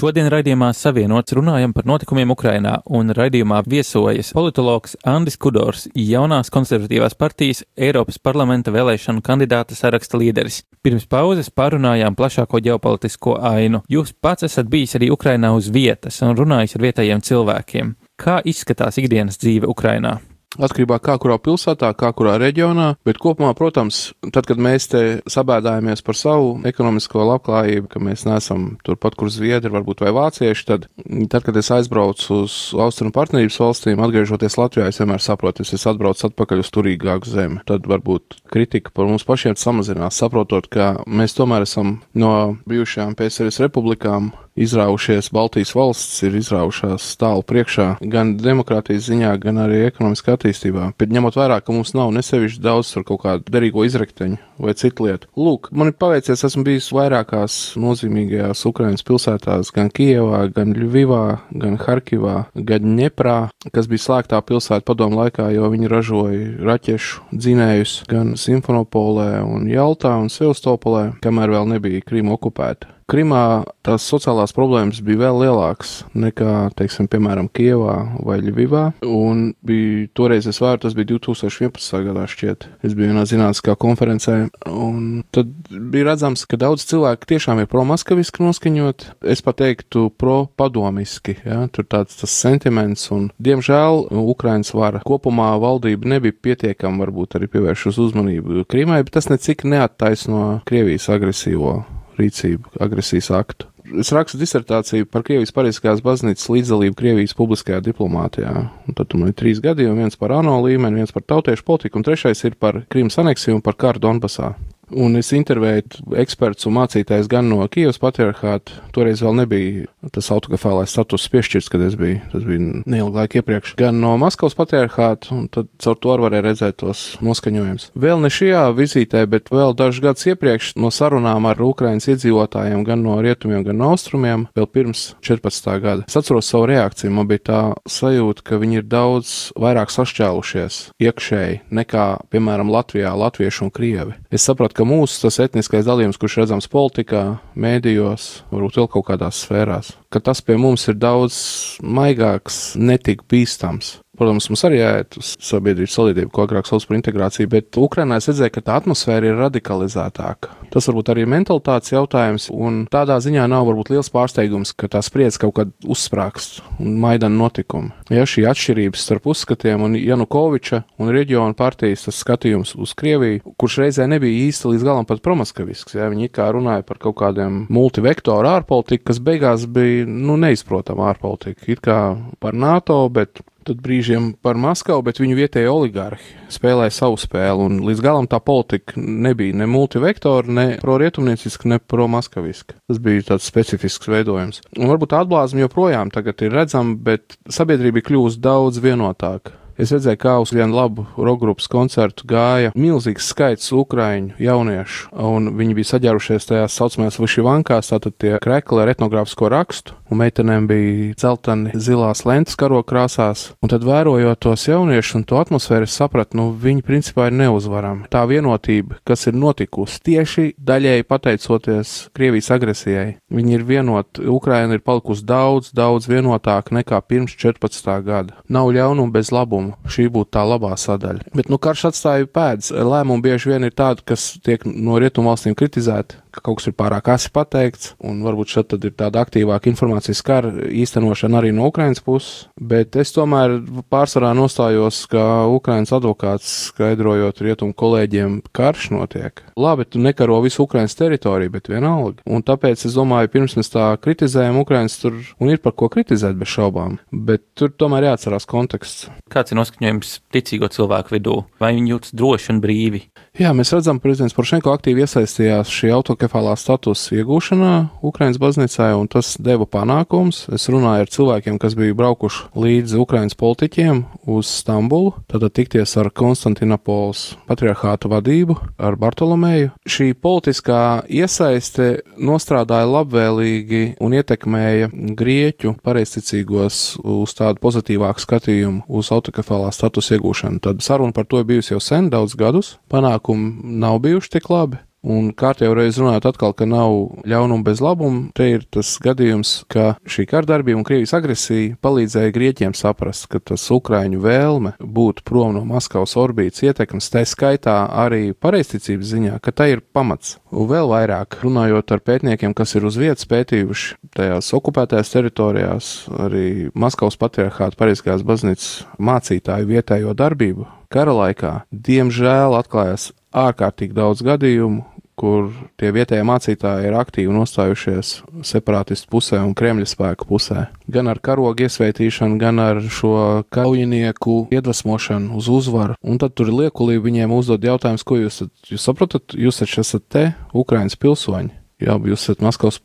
Šodien 0.09 0.25
raidījumā 0.33 0.71
savienots 0.73 1.35
runājam 1.37 1.69
par 1.69 1.85
notikumiem 1.85 2.31
Ukrainā, 2.33 2.71
un 2.97 3.13
raidījumā 3.13 3.59
viesojas 3.69 4.31
politologs 4.33 4.95
Andis 5.05 5.37
Kudors, 5.37 5.83
jaunās 5.93 6.49
konservatīvās 6.49 7.13
partijas 7.13 7.61
Eiropas 7.77 8.17
parlamenta 8.17 8.73
vēlēšanu 8.73 9.21
kandidāta 9.21 9.77
saraksta 9.77 10.17
līderis. 10.17 10.63
Pirms 10.81 11.05
pauzes 11.05 11.53
pārunājām 11.53 12.17
plašāko 12.17 12.57
ģeopolitisko 12.57 13.35
ainu. 13.51 13.83
Jūs 13.85 14.15
pats 14.17 14.49
esat 14.49 14.73
bijis 14.73 14.97
arī 14.97 15.11
Ukrainā 15.13 15.53
uz 15.53 15.69
vietas 15.69 16.17
un 16.25 16.33
runājis 16.41 16.73
ar 16.79 16.87
vietējiem 16.87 17.21
cilvēkiem. 17.29 17.93
Kā 18.17 18.41
izskatās 18.49 18.97
ikdienas 18.97 19.37
dzīve 19.37 19.69
Ukrainā? 19.69 20.17
Atkarībā 20.59 20.99
no 20.99 21.03
kā 21.03 21.15
kurā 21.21 21.37
pilsētā, 21.41 21.91
kā 21.95 22.11
kurā 22.15 22.35
reģionā, 22.41 22.93
bet 23.07 23.19
kopumā, 23.21 23.53
protams, 23.57 24.09
tad, 24.33 24.47
kad 24.49 24.59
mēs 24.59 24.89
te 24.91 25.03
sabēdājamies 25.29 26.03
par 26.05 26.17
savu 26.19 26.51
ekonomisko 26.67 27.23
labklājību, 27.31 27.87
ka 27.91 28.01
mēs 28.03 28.25
neesam 28.27 28.73
turpat, 28.85 29.15
kur 29.19 29.31
zviedri, 29.31 29.71
varbūt 29.71 30.03
vai 30.03 30.11
vācieši, 30.15 30.65
tad, 30.67 30.89
tad 31.31 31.47
kad 31.47 31.59
es 31.59 31.71
aizbraucu 31.75 32.41
uz 32.43 32.57
austrumu 32.75 33.15
partnerības 33.15 33.59
valstīm, 33.63 34.03
atgriežoties 34.03 34.59
Latvijā, 34.59 34.89
es 34.91 34.99
vienmēr 35.01 35.23
saprotu, 35.23 35.63
es 35.63 35.73
esmu 35.77 35.93
atbraucis 35.93 36.29
atpakaļ 36.29 36.65
uz 36.65 36.73
turīgāku 36.75 37.31
zemi. 37.31 37.63
Tad 37.69 37.87
varbūt 37.89 38.41
kritika 38.51 38.91
par 38.95 39.07
mums 39.09 39.27
pašiem 39.27 39.55
samazinās, 39.59 40.19
saprotot, 40.19 40.67
ka 40.71 40.91
mēs 41.07 41.37
tomēr 41.37 41.67
esam 41.67 41.99
no 42.19 42.33
bijušajām 42.69 43.15
PSRS 43.19 43.63
republikām 43.63 44.33
izraujušies, 44.59 45.31
Baltijas 45.35 45.73
valsts 45.75 46.23
ir 46.27 46.35
izraujušās 46.39 47.07
tālu 47.19 47.45
priekšā 47.47 47.87
gan 48.01 48.35
demokrātijas 48.39 49.07
ziņā, 49.09 49.33
gan 49.43 49.61
arī 49.65 49.85
ekonomiskā 49.87 50.35
attīstībā. 50.37 50.91
Bet 50.99 51.13
ņemot 51.15 51.39
vērā, 51.39 51.59
ka 51.63 51.75
mums 51.75 51.95
nav 51.97 52.11
nesevišķi 52.15 52.63
daudz 52.63 52.93
par 52.97 53.07
kaut 53.07 53.23
kādu 53.23 53.53
derīgo 53.55 53.85
izrekteņu 53.87 54.39
vai 54.59 54.75
citu 54.75 55.07
lietu. 55.07 55.29
Lūk, 55.39 55.71
man 55.71 55.91
ir 55.91 55.97
paveicies, 55.99 56.43
esmu 56.47 56.65
bijis 56.67 56.89
vairākās 56.95 57.57
nozīmīgajās 57.79 58.65
Ukrainas 58.67 59.05
pilsētās, 59.07 59.71
gan 59.75 59.91
Kijevā, 59.95 60.43
gan 60.55 60.75
Ļuvivā, 60.75 61.23
gan 61.63 61.79
Harkivā, 61.79 62.35
gan 62.55 62.93
Ņeprā, 62.99 63.37
kas 63.75 63.89
bija 63.91 64.05
slēgtā 64.05 64.41
pilsēta 64.45 64.85
padomu 64.87 65.21
laikā, 65.23 65.49
jo 65.55 65.71
viņi 65.71 65.91
ražoja 65.91 66.45
raķešu 66.69 67.29
dzinējus 67.31 67.97
gan 68.11 68.35
Simfonopolē 68.39 69.31
un 69.47 69.67
Jaltā 69.71 70.15
un 70.19 70.31
Sevastopolē, 70.33 71.09
kamēr 71.23 71.55
vēl 71.55 71.75
nebija 71.77 72.05
Krīma 72.05 72.35
okupēta. 72.35 72.98
Krimā 73.09 73.65
tās 73.85 74.05
sociālās 74.05 74.53
problēmas 74.53 74.99
bija 75.05 75.23
vēl 75.23 75.39
lielākas 75.43 76.03
nekā, 76.13 76.69
teiksim, 76.77 77.07
piemēram, 77.09 77.47
Kievā 77.49 77.95
vai 78.25 78.37
Ļuvivā. 78.43 78.83
Un 79.07 79.49
bija, 79.65 80.05
toreiz 80.17 80.45
es 80.49 80.61
vēru, 80.61 80.83
tas 80.83 80.93
bija 80.97 81.09
2011. 81.15 82.03
gadā 82.05 82.27
šķiet. 82.29 82.67
Es 82.85 82.93
biju 82.93 83.09
vienā 83.09 83.25
zinātniskā 83.29 83.73
konferencē, 83.81 84.37
un 84.69 85.23
tad 85.33 85.49
bija 85.69 86.11
redzams, 86.11 86.45
ka 86.49 86.59
daudz 86.61 86.85
cilvēku 86.89 87.31
tiešām 87.33 87.63
ir 87.63 87.69
pro-maskaviski 87.71 88.45
noskaņot. 88.45 89.07
Es 89.25 89.41
pat 89.45 89.59
teiktu 89.63 90.09
pro-padomiski, 90.21 91.39
ja? 91.47 91.63
tur 91.73 91.89
tāds 91.89 92.21
tas 92.21 92.33
sentiments, 92.45 93.09
un 93.15 93.31
diemžēl 93.41 94.05
Ukrainas 94.21 94.73
vara 94.77 95.01
kopumā 95.05 95.51
valdība 95.61 96.13
nebija 96.13 96.37
pietiekama 96.37 97.07
varbūt 97.07 97.39
arī 97.39 97.49
pievērš 97.51 97.89
uz 97.89 98.03
uzmanību 98.09 98.67
Krimai, 98.69 99.01
bet 99.07 99.17
tas 99.17 99.31
necik 99.31 99.65
neattaisno 99.65 100.59
Krievijas 100.69 101.09
agresīvo 101.09 101.79
rīcību, 102.19 102.75
agresijas 102.83 103.31
aktu. 103.35 103.69
Es 103.89 104.11
rakstu 104.13 104.37
disertāciju 104.37 105.07
par 105.09 105.23
Krievijas 105.25 105.53
Parīzskās 105.55 106.03
baznīcas 106.05 106.49
līdzdalību 106.53 106.97
Krievijas 106.99 107.33
publiskajā 107.37 107.79
diplomātijā. 107.87 108.51
Un 108.85 108.97
tad 108.97 109.15
man 109.17 109.31
ir 109.31 109.37
trīs 109.39 109.61
gadījumi, 109.63 110.03
viens 110.03 110.19
par 110.19 110.35
ANO 110.37 110.59
līmeni, 110.61 111.01
viens 111.01 111.15
par 111.15 111.25
tautiešu 111.25 111.65
politiku, 111.65 111.97
un 111.97 112.05
trešais 112.05 112.43
ir 112.45 112.57
par 112.59 112.83
Krīmas 112.91 113.17
aneksiju 113.23 113.57
un 113.57 113.65
par 113.65 113.79
karu 113.81 114.03
Donbasā. 114.03 114.53
Un 114.89 115.19
es 115.19 115.31
intervēju 115.35 116.15
ekspertus 116.19 116.67
un 116.69 116.77
mācītājus 116.79 117.29
gan 117.29 117.49
no 117.51 117.61
Kijavas 117.69 117.99
patriarchāta, 118.01 118.79
toreiz 118.95 119.21
vēl 119.23 119.37
nebija 119.41 119.87
tas 120.13 120.29
autokefālais 120.33 120.91
status 120.93 121.27
piešķirts, 121.31 121.69
kad 121.71 121.83
es 121.85 121.97
biju, 121.99 122.21
tas 122.31 122.45
bija 122.47 122.83
neilgu 122.89 123.19
laiku 123.19 123.39
iepriekš, 123.41 123.75
gan 123.79 123.99
no 124.01 124.15
Maskavas 124.21 124.57
patriarchāta, 124.57 125.33
un 125.35 125.47
tad 125.51 125.69
caur 125.81 125.99
to 125.99 126.15
varēja 126.23 126.45
redzēt 126.45 126.79
tos 126.81 127.03
noskaņojumus. 127.25 127.89
Vēl 127.99 128.23
ne 128.23 128.31
šajā 128.33 128.63
vizītē, 128.77 129.25
bet 129.29 129.51
vēl 129.53 129.75
dažus 129.77 130.03
gadus 130.03 130.27
iepriekš 130.31 130.73
no 130.79 130.91
sarunām 130.93 131.47
ar 131.49 131.61
Ukrainas 131.63 132.09
iedzīvotājiem, 132.09 132.83
gan 132.87 133.03
no 133.05 133.19
rietumiem, 133.23 133.63
gan 133.67 133.79
no 133.79 133.91
austrumiem, 133.93 134.47
vēl 134.57 134.69
pirms 134.71 135.05
14. 135.25 135.69
gada. 135.83 136.07
Es 136.09 136.17
atceros 136.19 136.49
savu 136.49 136.69
reakciju, 136.71 137.13
man 137.13 137.29
bija 137.29 137.45
tā 137.51 137.61
sajūta, 137.89 138.45
ka 138.47 138.61
viņi 138.61 138.81
ir 138.81 138.89
daudz 138.89 139.35
vairāk 139.59 139.93
sašķēlušies 139.93 140.79
iekšēji 141.03 141.61
nekā, 141.75 142.07
piemēram, 142.33 142.71
Latvijā, 142.73 143.11
latvieši 143.19 143.65
un 143.65 143.73
krievi. 143.73 144.17
Es 144.33 144.45
sapratu, 144.47 144.78
ka 144.79 144.85
mūsu 144.87 145.25
tas 145.25 145.41
etniskais 145.43 145.83
dalījums, 145.83 146.17
kurš 146.19 146.37
redzams 146.39 146.69
politikā, 146.71 147.23
mēdījos, 147.59 148.29
varbūt 148.47 148.79
vēl 148.79 148.87
kaut 148.93 149.09
kādās 149.09 149.41
sfērās, 149.43 149.91
ka 150.07 150.21
tas 150.23 150.39
pie 150.45 150.55
mums 150.55 150.87
ir 150.87 150.95
daudz 150.95 151.39
maigāks, 151.83 152.77
netik 152.79 153.25
bīstams. 153.27 153.97
Protams, 154.19 154.49
mums 154.51 154.65
arī 154.67 154.81
jāiet 154.81 155.15
uz 155.15 155.29
sabiedrības 155.47 155.93
solidību, 155.95 156.29
ko 156.35 156.43
agrāk 156.43 156.67
sauc 156.67 156.83
par 156.89 156.97
integrāciju, 156.97 157.47
bet 157.53 157.77
Ukrainā 157.79 158.17
es 158.19 158.27
redzēju, 158.27 158.51
ka 158.57 158.63
tā 158.67 158.79
atmosfēra 158.81 159.29
ir 159.29 159.37
radikalizētāka. 159.39 160.57
Tas 160.73 160.89
varbūt 160.89 161.11
arī 161.13 161.23
ir 161.23 161.29
mentalitātes 161.31 161.93
jautājums, 161.93 162.49
un 162.51 162.81
tādā 162.91 163.15
ziņā 163.23 163.45
nav 163.47 163.63
varbūt 163.69 163.93
liels 163.93 164.11
pārsteigums, 164.11 164.73
ka 164.75 164.89
tā 164.91 164.99
spriedz 165.05 165.39
kaut 165.39 165.55
kad 165.55 165.71
uzsprāgst 165.87 166.59
un 166.83 166.97
maidana 166.99 167.39
notikumi. 167.39 167.93
Ja 168.11 168.25
šī 168.27 168.43
atšķirības 168.51 169.05
starp 169.07 169.29
uzskatiem 169.31 169.85
un 169.87 169.95
Janukoviča 169.95 170.81
un 170.99 171.13
reģionu 171.15 171.55
partijas 171.55 172.03
skatījums 172.11 172.75
uz 172.75 172.91
Krieviju, 172.99 173.55
kurš 173.55 173.79
reizē 173.85 174.09
nebija 174.11 174.49
īsti 174.49 174.73
līdz 174.73 174.83
galam 174.89 175.07
pat 175.07 175.23
promaskavisks, 175.23 175.95
ja 175.95 176.09
viņi 176.11 176.27
kā 176.35 176.49
runāja 176.51 176.83
par 176.83 176.99
kaut 176.99 177.21
kādiem 177.23 177.63
multivektoru 177.71 178.51
ārpolitiku, 178.51 179.07
kas 179.13 179.23
beigās 179.23 179.63
bija, 179.63 180.03
nu, 180.09 180.35
neizprotama 180.43 181.07
ārpolitika. 181.13 181.63
It 181.71 181.79
kā 181.85 182.01
par 182.43 182.57
NATO, 182.57 183.05
bet 183.13 183.39
tad 183.69 183.79
brīžiem 183.85 184.33
par 184.43 184.59
Maskavu, 184.59 185.03
bet 185.07 185.21
viņu 185.21 185.37
vietējie 185.37 185.69
oligarhi 185.71 186.35
spēlēja 186.51 186.95
savu 186.95 187.19
spēli, 187.21 187.67
un 187.69 187.79
līdz 187.87 188.03
galam 188.03 188.27
tā 188.29 188.41
politika 188.43 188.97
nebija 188.99 189.55
ne 189.61 189.69
multivektora, 189.69 190.49
ne 190.49 190.67
pro-rietumnieciska, 190.81 191.69
ne 191.69 191.79
pro-maskaviska. 191.79 192.79
Tas 192.89 193.01
bija 193.03 193.29
tāds 193.31 193.47
specifisks 193.49 194.09
veidojums. 194.09 194.63
Un 194.79 194.89
varbūt 194.91 195.13
tā 195.13 195.23
atblāzma 195.23 195.65
joprojām 195.67 196.13
tagad 196.13 196.41
ir 196.45 196.55
redzama, 196.57 196.97
bet 196.97 197.37
sabiedrība 197.49 198.01
ir 198.01 198.07
kļūst 198.09 198.43
daudz 198.43 198.81
vienotāka. 198.83 199.55
Es 199.79 199.93
redzēju, 199.95 200.19
kā 200.19 200.33
uz 200.43 200.51
vienu 200.51 200.75
labu 200.75 201.05
rokas 201.15 201.69
koncertu 201.71 202.25
gāja 202.27 202.73
milzīgs 202.75 203.29
skaits 203.31 203.69
ukrāņu 203.71 204.35
jauniešu, 204.43 205.07
un 205.15 205.53
viņi 205.55 205.77
bija 205.77 205.93
saģērušies 205.93 206.49
tajās 206.49 206.75
saucamajās 206.75 207.19
višivankās, 207.21 207.93
tātad 207.93 208.17
tie 208.19 208.33
krekli 208.43 208.83
ar 208.83 208.91
etnogrāfisko 208.91 209.47
rakstu, 209.53 209.95
un 210.11 210.19
meitenēm 210.19 210.67
bija 210.67 211.13
celtani 211.21 211.71
zilās 211.79 212.25
lentes 212.27 212.59
karo 212.59 212.81
krāsās, 212.83 213.53
un 213.63 213.71
tad 213.71 213.85
vērojot 213.87 214.41
tos 214.43 214.65
jauniešus 214.67 215.21
un 215.21 215.23
to 215.29 215.39
atmosfēru, 215.39 215.87
es 215.87 215.95
sapratu, 215.95 216.35
nu 216.41 216.49
viņi 216.59 216.83
principā 216.83 217.29
ir 217.29 217.37
neuzvarami. 217.39 218.09
Tā 218.11 218.25
vienotība, 218.27 218.99
kas 219.07 219.29
ir 219.31 219.39
notikusi 219.39 220.03
tieši 220.09 220.45
daļēji 220.59 221.07
pateicoties 221.07 221.95
Krievijas 222.19 222.51
agresijai, 222.51 223.07
viņi 223.31 223.55
ir 223.55 223.65
vienoti, 223.71 224.27
Ukraina 224.27 224.75
ir 224.75 224.83
palikusi 224.83 225.23
daudz, 225.23 225.71
daudz 225.71 226.11
vienotāka 226.11 226.75
nekā 226.75 226.99
pirms 227.07 227.39
14. 227.39 227.95
gada. 228.03 228.41
Nav 228.51 228.73
ļaunuma 228.75 229.15
bez 229.15 229.31
labuma 229.31 229.68
lēmumu. 229.69 229.89
Šī 229.89 230.09
būtu 230.09 230.31
tā 230.33 230.43
labā 230.45 230.75
sadaļa. 230.77 231.31
Bet 231.35 231.49
nu, 231.49 231.57
karš 231.57 231.89
atstāja 231.91 232.27
pēdas. 232.27 232.71
Lēmumi 232.71 233.21
bieži 233.21 233.53
vien 233.53 233.63
ir 233.63 233.73
tādi, 233.73 234.03
kas 234.05 234.39
tiek 234.43 234.65
no 234.65 234.99
rietumvalstīm 234.99 235.55
kritizēti, 235.55 236.17
ka 236.33 236.43
kaut 236.45 236.59
kas 236.59 236.69
ir 236.69 236.75
pārāk 236.77 237.09
asi 237.13 237.31
pateikts, 237.33 237.93
un 238.05 238.21
varbūt 238.25 238.53
šeit 238.53 238.75
ir 238.77 238.93
tāda 238.97 239.23
aktīvāka 239.23 239.69
informācijas 239.71 240.21
kara 240.25 240.51
īstenošana 240.69 241.39
arī 241.41 241.51
no 241.55 241.67
Ukrainas 241.69 242.03
puses. 242.05 242.47
Bet 242.59 242.97
es 242.99 243.13
tomēr 243.15 243.57
pārsvarā 243.91 244.31
nostājos, 244.37 245.01
ka 245.09 245.47
Ukrainas 245.49 245.93
advokāts 245.95 246.51
skaidrojot 246.69 247.41
rietumu 247.45 247.75
kolēģiem, 247.77 248.39
karš 248.55 248.89
notiek. 248.95 249.43
Labi, 249.59 249.87
tu 249.89 250.01
nekaro 250.03 250.39
visu 250.45 250.63
Ukrainas 250.65 250.97
teritoriju, 250.99 251.53
bet 251.55 251.71
vienalga. 251.71 252.23
Un 252.29 252.45
tāpēc 252.45 252.85
es 252.87 252.97
domāju, 252.97 253.31
pirms 253.33 253.57
mēs 253.59 253.73
tā 253.73 253.89
kritizējam 254.01 254.61
Ukrainas 254.61 254.99
tur, 255.01 255.17
ir 255.49 255.63
par 255.63 255.75
ko 255.77 255.89
kritizēt 255.91 256.37
bez 256.39 256.51
šaubām, 256.53 256.99
bet 257.11 257.45
tur 257.57 257.73
tomēr 257.73 258.11
jāatcerās 258.11 258.47
konteksts. 258.49 259.09
Kāds 259.31 259.53
ir 259.53 259.59
noskaņojums 259.59 260.15
ticīgo 260.33 260.69
cilvēku 260.73 261.15
vidū? 261.17 261.39
Vai 261.61 261.73
viņi 261.77 261.95
jūtas 261.95 262.15
droši 262.17 262.53
un 262.53 262.61
brīvi? 262.63 263.03
Jā, 263.39 263.53
mēs 263.55 263.71
redzam, 263.71 263.99
ka 263.99 264.07
prezidents 264.07 264.35
Poršenko 264.35 264.71
aktīvi 264.73 265.05
iesaistījās 265.05 265.71
šī 265.71 265.93
autokefālā 266.19 266.55
statusa 266.59 267.15
iegūšanā 267.15 268.03
Ukraiņas 268.03 268.39
baznīcā, 268.39 268.91
un 268.99 269.07
tas 269.07 269.37
deva 269.39 269.65
panākums. 269.65 270.47
Es 270.51 270.67
runāju 270.67 271.05
ar 271.05 271.09
cilvēkiem, 271.09 271.59
kas 271.59 271.75
bija 271.75 271.95
braukuši 271.95 272.49
līdzi 272.59 272.99
Ukraiņas 272.99 273.37
politiķiem 273.39 274.03
uz 274.27 274.47
Stambulu, 274.47 275.13
tad 275.27 275.47
tikties 275.53 275.95
ar 275.97 276.11
Konstantinopols 276.11 277.37
patriarchātu 277.47 278.11
vadību, 278.11 278.57
ar 278.77 278.97
Bartolomeju. 278.99 279.71
Šī 279.87 280.13
politiskā 280.13 281.05
iesaiste 281.07 282.03
nostrādāja 282.17 282.89
labvēlīgi 282.89 283.95
un 284.03 284.17
ietekmēja 284.17 284.91
grieķu 284.91 285.77
pareizticīgos 285.83 286.99
uz 286.99 287.35
tādu 287.37 287.63
pozitīvāku 287.63 288.25
skatījumu 288.25 288.83
uz 288.89 289.13
autokefālā 289.15 289.71
statusa 289.71 290.17
iegūšanu. 290.17 290.59
Tad 290.67 290.83
saruna 290.83 291.15
par 291.15 291.29
to 291.29 291.43
bijusi 291.47 291.75
jau 291.75 291.81
sen, 291.83 292.11
daudz 292.11 292.35
gadus. 292.35 292.75
Panākumi 292.91 293.79
nav 293.79 294.01
bijuši 294.03 294.35
tik 294.35 294.51
labi. 294.51 294.83
Un 294.99 295.29
kārtējo 295.31 295.75
reizi 295.77 296.01
runājot 296.01 296.25
atkal, 296.33 296.53
ka 296.57 296.65
nav 296.67 296.91
ļaunuma 297.29 297.63
bez 297.63 297.79
labuma, 297.83 298.25
te 298.35 298.49
ir 298.51 298.65
tas 298.67 298.91
gadījums, 298.99 299.61
ka 299.71 299.93
šī 300.03 300.25
kārdarbība 300.27 300.81
un 300.81 300.85
Krievijas 300.87 301.15
agresija 301.15 301.77
palīdzēja 301.83 302.33
Grieķiem 302.35 302.75
saprast, 302.75 303.29
ka 303.31 303.39
tas 303.39 303.63
Ukraiņu 303.71 304.19
vēlme 304.23 304.73
būt 304.79 305.23
prom 305.27 305.55
no 305.55 305.63
Maskavas 305.67 306.17
orbītas 306.19 306.65
ietekmes, 306.67 307.07
tā 307.13 307.23
skaitā 307.27 307.77
arī 308.03 308.33
pareizticības 308.35 309.13
ziņā, 309.13 309.37
ka 309.43 309.55
tā 309.55 309.69
ir 309.71 309.83
pamats. 309.95 310.35
Un 310.51 310.67
vēl 310.67 310.91
vairāk 310.91 311.39
runājot 311.45 311.95
ar 311.95 312.03
pētniekiem, 312.03 312.55
kas 312.57 312.75
ir 312.75 312.87
uz 312.89 312.97
vietas 312.99 313.29
pētījuši 313.29 313.95
tajās 314.17 314.51
okupētajās 314.59 315.13
teritorijās, 315.15 315.93
arī 316.27 316.49
Maskavas 316.75 317.15
patriarchāta 317.21 317.79
pareizgās 317.79 318.25
baznīcas 318.27 318.83
mācītāju 318.99 319.71
vietējo 319.71 320.17
darbību 320.17 320.67
kara 320.89 321.13
laikā, 321.13 321.53
diemžēl 321.69 322.55
atklājās 322.57 323.11
ārkārtīgi 323.35 323.95
daudz 323.97 324.23
gadījumu, 324.25 324.85
kur 325.19 325.49
tie 325.79 325.91
vietējie 325.91 326.23
mācītāji 326.27 326.87
ir 326.87 326.95
aktīvi 326.95 327.33
nostājušies 327.35 328.11
separātistu 328.47 329.09
pusē 329.11 329.41
un 329.43 329.51
Kremļa 329.57 329.87
spēku 329.91 330.29
pusē. 330.29 330.69
Gan 330.91 331.11
ar 331.11 331.19
karogu 331.23 331.65
iesvētīšanu, 331.67 332.39
gan 332.39 332.61
ar 332.63 332.79
šo 332.87 333.43
kaujinieku 333.51 334.45
iedvesmošanu 334.55 335.35
uz 335.39 335.51
uzvaru. 335.51 335.99
Un 335.99 336.21
tad 336.23 336.37
tur 336.39 336.51
ir 336.51 336.61
liekulība 336.63 337.09
viņiem 337.09 337.35
uzdot 337.35 337.67
jautājumus, 337.67 338.07
ko 338.07 338.21
jūs, 338.21 338.43
jūs 338.71 338.87
saprotat, 338.87 339.35
jūs 339.35 339.59
taču 339.59 339.83
esat 339.83 340.07
te, 340.07 340.25
Ukrainas 340.55 340.95
pilsoņi. 340.99 341.51
Jā, 341.79 341.95
jūs 341.95 342.25
esat 342.25 342.41
Maskavas 342.43 342.81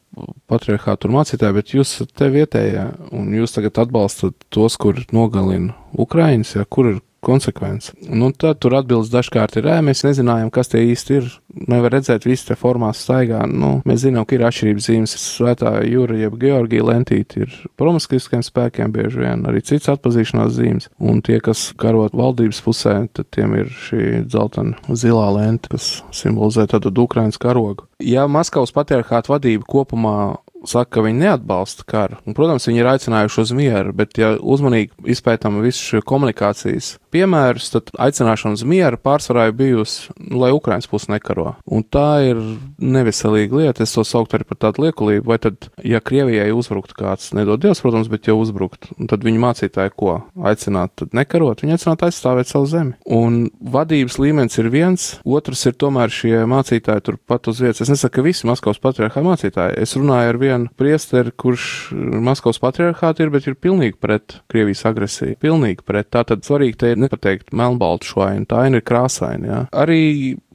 patriarchāta 0.50 1.10
mācītāji, 1.10 1.54
bet 1.56 1.72
jūs 1.74 1.96
esat 1.96 2.12
te 2.14 2.28
vietējā, 2.30 2.84
un 3.14 3.32
jūs 3.34 3.56
tagad 3.56 3.80
atbalstat 3.82 4.46
tos, 4.54 4.76
kur 4.78 5.00
nogalina 5.14 5.74
Ukraiņus, 5.98 6.54
ja, 6.60 6.66
kur 6.66 6.92
ir 6.92 7.00
konsekvence. 7.24 7.94
Nu, 8.08 8.30
tad 8.32 8.60
tur 8.62 8.76
atbildes 8.78 9.12
dažkārt 9.12 9.58
ir, 9.60 9.68
mēs 9.84 10.04
nezinājām, 10.06 10.52
kas 10.54 10.72
tie 10.72 10.84
īsti 10.92 11.18
ir. 11.20 11.32
Nevar 11.70 11.92
redzēt, 11.94 12.24
visi 12.26 12.48
te 12.48 12.56
formās 12.58 13.04
staigā. 13.04 13.44
Nu, 13.46 13.76
mēs 13.86 14.02
zinām, 14.02 14.26
ka 14.26 14.34
ir 14.36 14.42
atšķirības 14.48 14.88
zīmes. 14.88 15.16
Svētā 15.22 15.76
jūra, 15.86 16.16
jeb 16.24 16.34
Georgija 16.40 16.86
lentīte 16.88 17.44
ir 17.44 17.54
promaskiskiem 17.78 18.42
spēkiem 18.44 18.92
bieži 18.94 19.22
vien, 19.22 19.44
arī 19.48 19.62
cits 19.64 19.90
atpazīšanās 19.92 20.56
zīmes. 20.56 20.90
Un 20.98 21.22
tie, 21.24 21.38
kas 21.44 21.68
karot 21.80 22.16
valdības 22.16 22.62
pusē, 22.64 22.96
tad 23.14 23.30
tiem 23.34 23.54
ir 23.60 23.70
šī 23.86 24.24
dzeltena 24.26 24.96
zilā 24.98 25.28
lente, 25.38 25.70
kas 25.72 26.00
simbolizē 26.14 26.66
tādu 26.70 26.92
Ukrainas 27.04 27.38
karogu. 27.40 27.86
Ja 28.02 28.26
Maskavas 28.30 28.74
patriarchāta 28.74 29.36
vadība 29.36 29.66
kopumā 29.70 30.16
saka, 30.68 30.96
ka 30.96 31.04
viņi 31.04 31.22
neatbalsta 31.24 31.86
karu. 31.88 32.18
Un, 32.24 32.36
protams, 32.36 32.66
viņi 32.68 32.82
ir 32.82 32.90
aicinājuši 32.94 33.40
uz 33.42 33.52
mieru, 33.56 33.94
bet, 33.96 34.16
ja 34.20 34.34
uzmanīgi 34.40 34.92
izpētām 35.14 35.60
visu 35.64 35.82
šo 35.90 36.02
komunikācijas 36.06 36.94
piemērus, 37.14 37.70
tad 37.74 37.92
aicināšana 38.06 38.58
uz 38.58 38.64
mieru 38.68 38.98
pārsvarā 39.00 39.48
ir 39.48 39.56
bijusi, 39.58 40.10
nu, 40.18 40.40
lai 40.42 40.52
Ukraiņas 40.54 40.90
puse 40.90 41.12
nekaro. 41.12 41.54
Un 41.64 41.84
tā 41.86 42.08
ir 42.26 42.40
neveselīga 42.82 43.60
lieta. 43.60 43.84
Es 43.84 43.94
to 43.94 44.04
sauktu 44.06 44.38
arī 44.38 44.48
par 44.48 44.60
tādu 44.66 44.86
liekulību. 44.86 45.26
Vai 45.28 45.38
tad, 45.42 45.68
ja 45.84 46.02
Krievijai 46.04 46.50
uzbruktu 46.54 46.96
kāds, 46.98 47.32
nedod 47.36 47.62
Dievs, 47.62 47.82
protams, 47.84 48.10
bet 48.12 48.28
ja 48.28 48.36
uzbrukt, 48.38 48.90
tad 49.10 49.24
viņi 49.26 49.42
mācītāji 49.42 49.94
ko 49.96 50.16
aicināt, 50.50 50.94
tad 51.00 51.14
nekarot, 51.16 51.64
viņi 51.64 51.76
aicināt 51.76 52.04
aizstāvēt 52.08 52.50
savu 52.50 52.68
zemi. 52.70 52.96
Un 53.06 53.48
vadības 53.74 54.18
līmenis 54.20 54.58
ir 54.60 54.70
viens, 54.72 55.08
otrs 55.24 55.64
ir 55.70 55.76
tomēr 55.80 56.12
šie 56.12 56.44
mācītāji 56.50 57.06
turpat 57.08 57.50
uz 57.52 57.62
vietas. 57.62 57.84
Es 57.84 57.92
nesaku, 57.92 58.18
ka 58.18 58.26
visi 58.26 58.48
Maskavas 58.48 58.82
patriarchā 58.82 59.22
mācītāji. 59.24 59.78
Es 59.84 59.96
runāju 59.98 60.34
ar 60.34 60.40
vienu 60.40 60.72
priesteri, 60.78 61.34
kurš 61.36 61.66
Maskavas 61.94 62.60
patriarchāti 62.62 63.24
ir, 63.24 63.32
bet 63.34 63.48
ir 63.48 63.58
pilnīgi 63.58 63.98
pret 64.00 64.38
Krievijas 64.50 64.84
agresiju. 64.90 65.38
Pilnīgi 65.42 65.84
pret. 65.86 66.10
Tā 66.14 66.24
tad 66.28 66.44
svarīgi 66.46 66.78
te 66.80 66.92
ir 66.92 67.00
nepateikt 67.04 67.54
melnbaltu 67.56 68.10
šo 68.10 68.26
ainu, 68.26 68.48
tā 68.50 68.64
aina 68.66 68.80
ir 68.80 68.86
krāsaina. 68.88 69.46
Jā. 69.46 69.60
Arī 69.84 70.02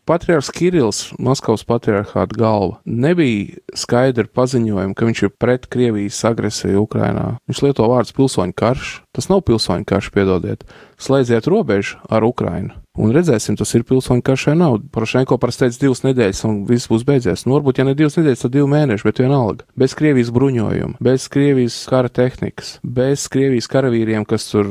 Patriarchs 0.09 0.49
Kirillis, 0.49 0.99
Maskavas 1.21 1.61
patriarchāta 1.69 2.33
galva, 2.33 2.79
nebija 2.81 3.59
skaidri 3.77 4.25
paziņojumi, 4.33 4.95
ka 4.97 5.05
viņš 5.05 5.21
ir 5.27 5.33
pret 5.37 5.67
Krievijas 5.69 6.23
agresiju 6.25 6.81
Ukrainā. 6.87 7.35
Viņš 7.45 7.61
lieto 7.61 7.85
vārdus 7.91 8.15
pilsoņu 8.17 8.55
karš. 8.57 8.95
Tas 9.13 9.29
nav 9.29 9.43
pilsoņu 9.45 9.85
karš, 9.85 10.09
piedodiet. 10.15 10.65
Slēdziet 10.97 11.45
robežu 11.53 12.01
ar 12.09 12.25
Ukrainu. 12.25 12.73
Un 12.99 13.13
redzēsim, 13.15 13.55
tas 13.55 13.71
ir 13.77 13.85
pilsoņu 13.87 14.23
karš 14.27 14.49
vai 14.49 14.55
nav. 14.59 14.73
Porošenko 14.91 15.37
parasti 15.39 15.65
teica 15.65 15.79
divas 15.85 16.01
nedēļas, 16.03 16.41
un 16.49 16.57
viss 16.67 16.89
būs 16.91 17.05
beidzies. 17.07 17.45
Nu, 17.47 17.55
varbūt, 17.55 17.79
ja 17.79 17.85
ne 17.87 17.93
divas 17.95 18.17
nedēļas, 18.19 18.43
tad 18.43 18.51
divi 18.51 18.67
mēneši, 18.73 19.05
bet 19.07 19.21
vienalga. 19.23 19.63
Bez 19.79 19.95
Krievijas 19.95 20.31
bruņojuma, 20.35 20.99
bez 21.03 21.29
Krievijas 21.31 21.77
kara 21.87 22.11
tehnikas, 22.11 22.73
bez 22.83 23.23
Krievijas 23.31 23.69
karavīriem, 23.71 24.25
kas 24.27 24.49
tur 24.51 24.67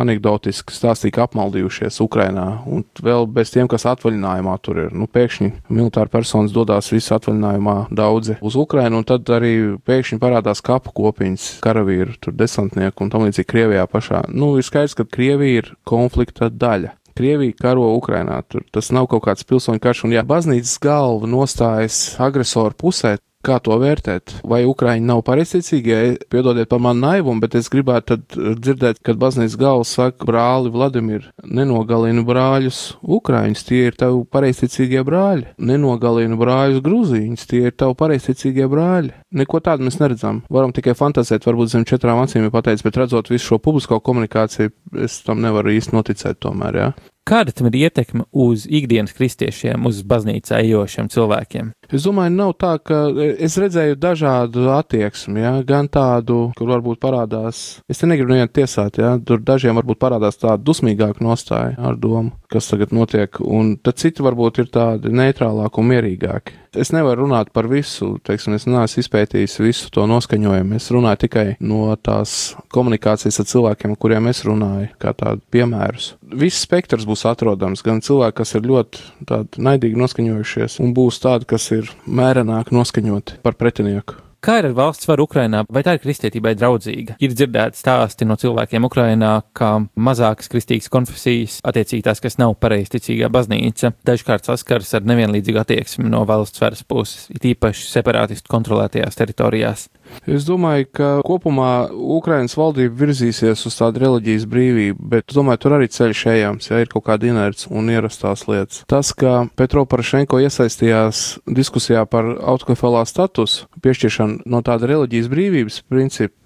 anekdotiski 0.00 0.74
stāstīja, 0.74 1.14
ka 1.14 1.28
apmaldījušies 1.28 2.00
Ukrainā, 2.02 2.48
un 2.66 2.82
vēl 3.06 3.28
bez 3.30 3.54
tiem, 3.54 3.70
kas 3.70 3.86
atvaļinājumā 3.92 4.56
tur 4.66 4.82
ir. 4.88 4.90
Nu, 4.90 5.06
pēkšņi 5.06 5.52
militāri 5.70 6.10
personas 6.10 6.54
dodas 6.56 6.90
visi 6.90 7.14
atvaļinājumā 7.14 7.76
daudzi 7.94 8.40
uz 8.42 8.58
Ukrainu, 8.58 8.98
un 8.98 9.06
tad 9.06 9.30
arī 9.30 9.54
pēkšņi 9.86 10.18
parādās 10.22 10.64
kapu 10.66 10.90
kopiņas, 10.96 11.46
karavīru, 11.62 12.18
tur 12.18 12.34
desantnieku 12.34 13.06
un 13.06 13.14
tam 13.14 13.28
līdzīgi 13.28 13.52
Krievijā 13.54 13.86
pašā. 13.90 14.26
Nu, 14.34 14.56
ir 14.58 14.66
skaidrs, 14.66 14.98
ka 14.98 15.06
Krievija 15.06 15.62
ir 15.62 15.74
konflikta 15.86 16.50
daļa. 16.50 16.96
Krievija 17.20 17.58
karo 17.60 17.90
Ukrainā. 17.94 18.40
Tur 18.48 18.64
tas 18.72 18.88
nav 18.96 19.10
kaut 19.12 19.26
kāds 19.28 19.44
pilsoņu 19.44 19.82
karš, 19.84 20.06
un 20.08 20.16
ja 20.16 20.24
baznīcas 20.26 20.78
galva 20.82 21.28
nostājas 21.28 22.00
agresoru 22.20 22.78
pusē, 22.80 23.18
Kā 23.40 23.54
to 23.64 23.72
vērtēt? 23.80 24.34
Vai 24.44 24.66
Ukraiņi 24.68 25.06
nav 25.08 25.22
pareizticīgie? 25.24 25.96
Piedodiet 26.28 26.68
par 26.68 26.82
manu 26.84 27.00
naivumu, 27.06 27.40
bet 27.40 27.54
es 27.56 27.70
gribētu 27.72 28.18
dzirdēt, 28.28 28.98
kad 29.00 29.16
baznīcas 29.20 29.54
galvas 29.56 29.92
saka, 29.96 30.26
brāli 30.28 30.68
Vladimir, 30.74 31.30
nenogalina 31.40 32.20
brāļus 32.28 32.80
Ukraiņus, 33.00 33.62
tie 33.64 33.86
ir 33.88 33.96
tavi 33.96 34.26
pareizticīgie 34.28 35.00
brāļi. 35.08 35.54
Nenogalina 35.70 36.36
brāļus 36.36 36.84
Grūzīņus, 36.84 37.46
tie 37.48 37.62
ir 37.70 37.78
tavi 37.80 37.96
pareizticīgie 38.02 38.68
brāļi. 38.68 39.14
Neko 39.40 39.62
tādu 39.64 39.88
mēs 39.88 39.96
neredzam. 40.02 40.42
Varam 40.52 40.76
tikai 40.76 40.92
fantāzēt, 40.98 41.48
varbūt 41.48 41.72
zem 41.72 41.88
četrām 41.88 42.20
acīm 42.20 42.44
ir 42.44 42.52
pateicis, 42.52 42.84
bet 42.84 43.00
redzot 43.00 43.32
visu 43.32 43.54
šo 43.54 43.60
publisko 43.64 44.02
komunikāciju, 44.04 44.74
es 45.00 45.22
tam 45.24 45.40
nevaru 45.40 45.72
īsti 45.78 45.96
noticēt 45.96 46.44
tomēr, 46.44 46.76
jā. 46.76 46.92
Kāda 47.28 47.52
tam 47.54 47.68
ir 47.68 47.76
ietekme 47.84 48.24
uz 48.32 48.64
ikdienas 48.66 49.12
kristiešiem, 49.14 49.84
uz 49.86 50.00
baznīcā 50.08 50.62
ejošiem 50.64 51.10
cilvēkiem? 51.12 51.72
Es 51.90 52.06
domāju, 52.06 52.32
nav 52.34 52.54
tā, 52.58 52.72
ka 52.82 53.02
es 53.38 53.58
redzēju 53.60 53.98
dažādu 54.00 54.68
attieksmi, 54.74 55.42
ja? 55.42 55.52
gan 55.66 55.90
tādu, 55.92 56.40
kur 56.58 56.72
varbūt 56.72 57.00
parādās, 57.02 57.80
es 57.90 58.00
te 58.00 58.08
negribu 58.10 58.34
nevienu 58.34 58.52
tiesāt, 58.60 58.98
ja? 59.02 59.16
tur 59.26 59.42
dažiem 59.46 59.78
varbūt 59.78 60.00
parādās 60.02 60.40
tāda 60.40 60.62
dusmīgāka 60.64 61.22
nostāja 61.26 61.76
ar 61.78 61.98
domu, 62.00 62.34
kas 62.50 62.70
tagad 62.72 62.94
notiek, 62.96 63.42
un 63.44 63.76
tad 63.78 64.00
citi 64.02 64.26
varbūt 64.26 64.64
ir 64.64 64.72
tādi 64.74 65.14
neitrālāki 65.14 65.82
un 65.82 65.90
mierīgāki. 65.92 66.59
Es 66.70 66.92
nevaru 66.94 67.24
runāt 67.24 67.48
par 67.50 67.66
visu, 67.66 68.12
teiksim, 68.22 68.54
es 68.54 68.66
neesmu 68.70 69.02
izpētījis 69.02 69.56
visu 69.58 69.88
to 69.90 70.04
noskaņojumu. 70.06 70.76
Es 70.78 70.86
runāju 70.94 71.24
tikai 71.24 71.44
no 71.58 71.88
tās 71.98 72.54
komunikācijas 72.70 73.42
ar 73.42 73.48
cilvēkiem, 73.50 73.96
kuriem 73.98 74.30
es 74.30 74.44
runāju, 74.46 74.92
kā 75.02 75.10
tādu 75.18 75.42
piemērus. 75.50 76.12
Viss 76.30 76.62
spektrs 76.62 77.08
būs 77.10 77.26
atrodams, 77.26 77.82
gan 77.82 77.98
cilvēki, 78.06 78.38
kas 78.38 78.54
ir 78.54 78.70
ļoti 78.70 79.58
naidīgi 79.58 79.98
noskaņojušies, 79.98 80.78
un 80.84 80.94
būs 80.94 81.18
tādi, 81.26 81.50
kas 81.50 81.66
ir 81.74 81.90
mērenāk 82.06 82.70
noskaņoti 82.74 83.42
par 83.42 83.58
pretinieku. 83.58 84.29
Kā 84.40 84.54
ir 84.56 84.70
ar 84.70 84.72
valsts 84.72 85.04
varu 85.04 85.26
Ukrainā? 85.26 85.66
Vai 85.68 85.82
tā 85.84 85.92
ir 85.98 86.00
kristietībai 86.00 86.54
draudzīga? 86.56 87.18
Ir 87.20 87.34
dzirdēti 87.36 87.76
stāsti 87.76 88.24
no 88.24 88.38
cilvēkiem 88.40 88.86
Ukrainā, 88.88 89.34
ka 89.52 89.82
mazākas 90.00 90.48
kristīgas 90.48 90.88
konfesijas, 90.92 91.58
attiecīgi 91.68 92.06
tās, 92.06 92.22
kas 92.24 92.38
nav 92.40 92.54
pareizticīgā 92.64 93.28
baznīca, 93.28 93.92
dažkārt 94.08 94.48
saskaras 94.48 94.94
ar 94.96 95.04
nevienlīdzīgu 95.12 95.60
attieksmi 95.60 96.08
no 96.08 96.22
valsts 96.28 96.64
varas 96.64 96.80
puses, 96.88 97.28
it 97.36 97.44
īpaši 97.52 97.84
separātistu 97.90 98.48
kontrolētajās 98.48 99.20
teritorijās. 99.20 99.90
Es 100.30 100.46
domāju, 100.48 100.88
ka 100.94 101.10
kopumā 101.26 101.90
Ukrainas 101.90 102.56
valdība 102.58 102.94
virzīsies 103.04 103.64
uz 103.66 103.78
tādu 103.78 104.02
reliģijas 104.04 104.46
brīvību, 104.50 105.08
bet 105.14 105.34
domāju, 105.34 105.62
tur 105.64 105.76
arī 105.78 105.90
ceļš 105.92 106.24
ejams, 106.34 106.70
ja 106.70 106.82
ir 106.82 106.90
kaut 106.92 107.06
kāda 107.08 107.30
inerts 107.30 107.68
un 107.70 107.90
ierastās 107.92 108.46
lietas. 108.50 108.82
Tas, 108.90 109.12
ka 109.16 109.46
Petro 109.58 109.86
Parašenko 109.88 110.40
iesaistījās 110.44 111.40
diskusijā 111.46 112.04
par 112.10 112.28
autokefalā 112.38 113.06
statusu 113.08 113.68
piešķiršanu 113.84 114.44
no 114.50 114.62
tāda 114.66 114.90
reliģijas 114.92 115.30
brīvības 115.32 115.82
principa, 115.90 116.36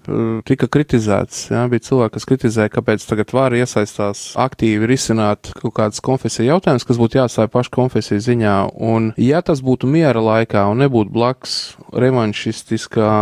tika 0.45 0.67
kritizēts. 0.71 1.47
Jā, 1.51 1.63
bija 1.71 1.83
cilvēki, 1.87 2.13
kas 2.17 2.27
kritizēja, 2.29 2.73
kāpēc 2.73 3.05
tagad 3.09 3.33
var 3.35 3.55
iesaistās 3.57 4.27
aktīvi 4.39 4.89
risināt 4.89 5.51
kaut 5.57 5.75
kādas 5.79 6.03
konfesiju 6.05 6.51
jautājumas, 6.53 6.85
kas 6.87 7.01
būtu 7.01 7.19
jāsāja 7.21 7.51
pašu 7.51 7.73
konfesiju 7.75 8.21
ziņā. 8.27 8.55
Un, 8.75 9.11
ja 9.21 9.41
tas 9.45 9.63
būtu 9.65 9.89
miera 9.89 10.21
laikā 10.21 10.67
un 10.71 10.83
nebūtu 10.85 11.13
blakus 11.15 11.57
revanšistiskā 11.95 13.15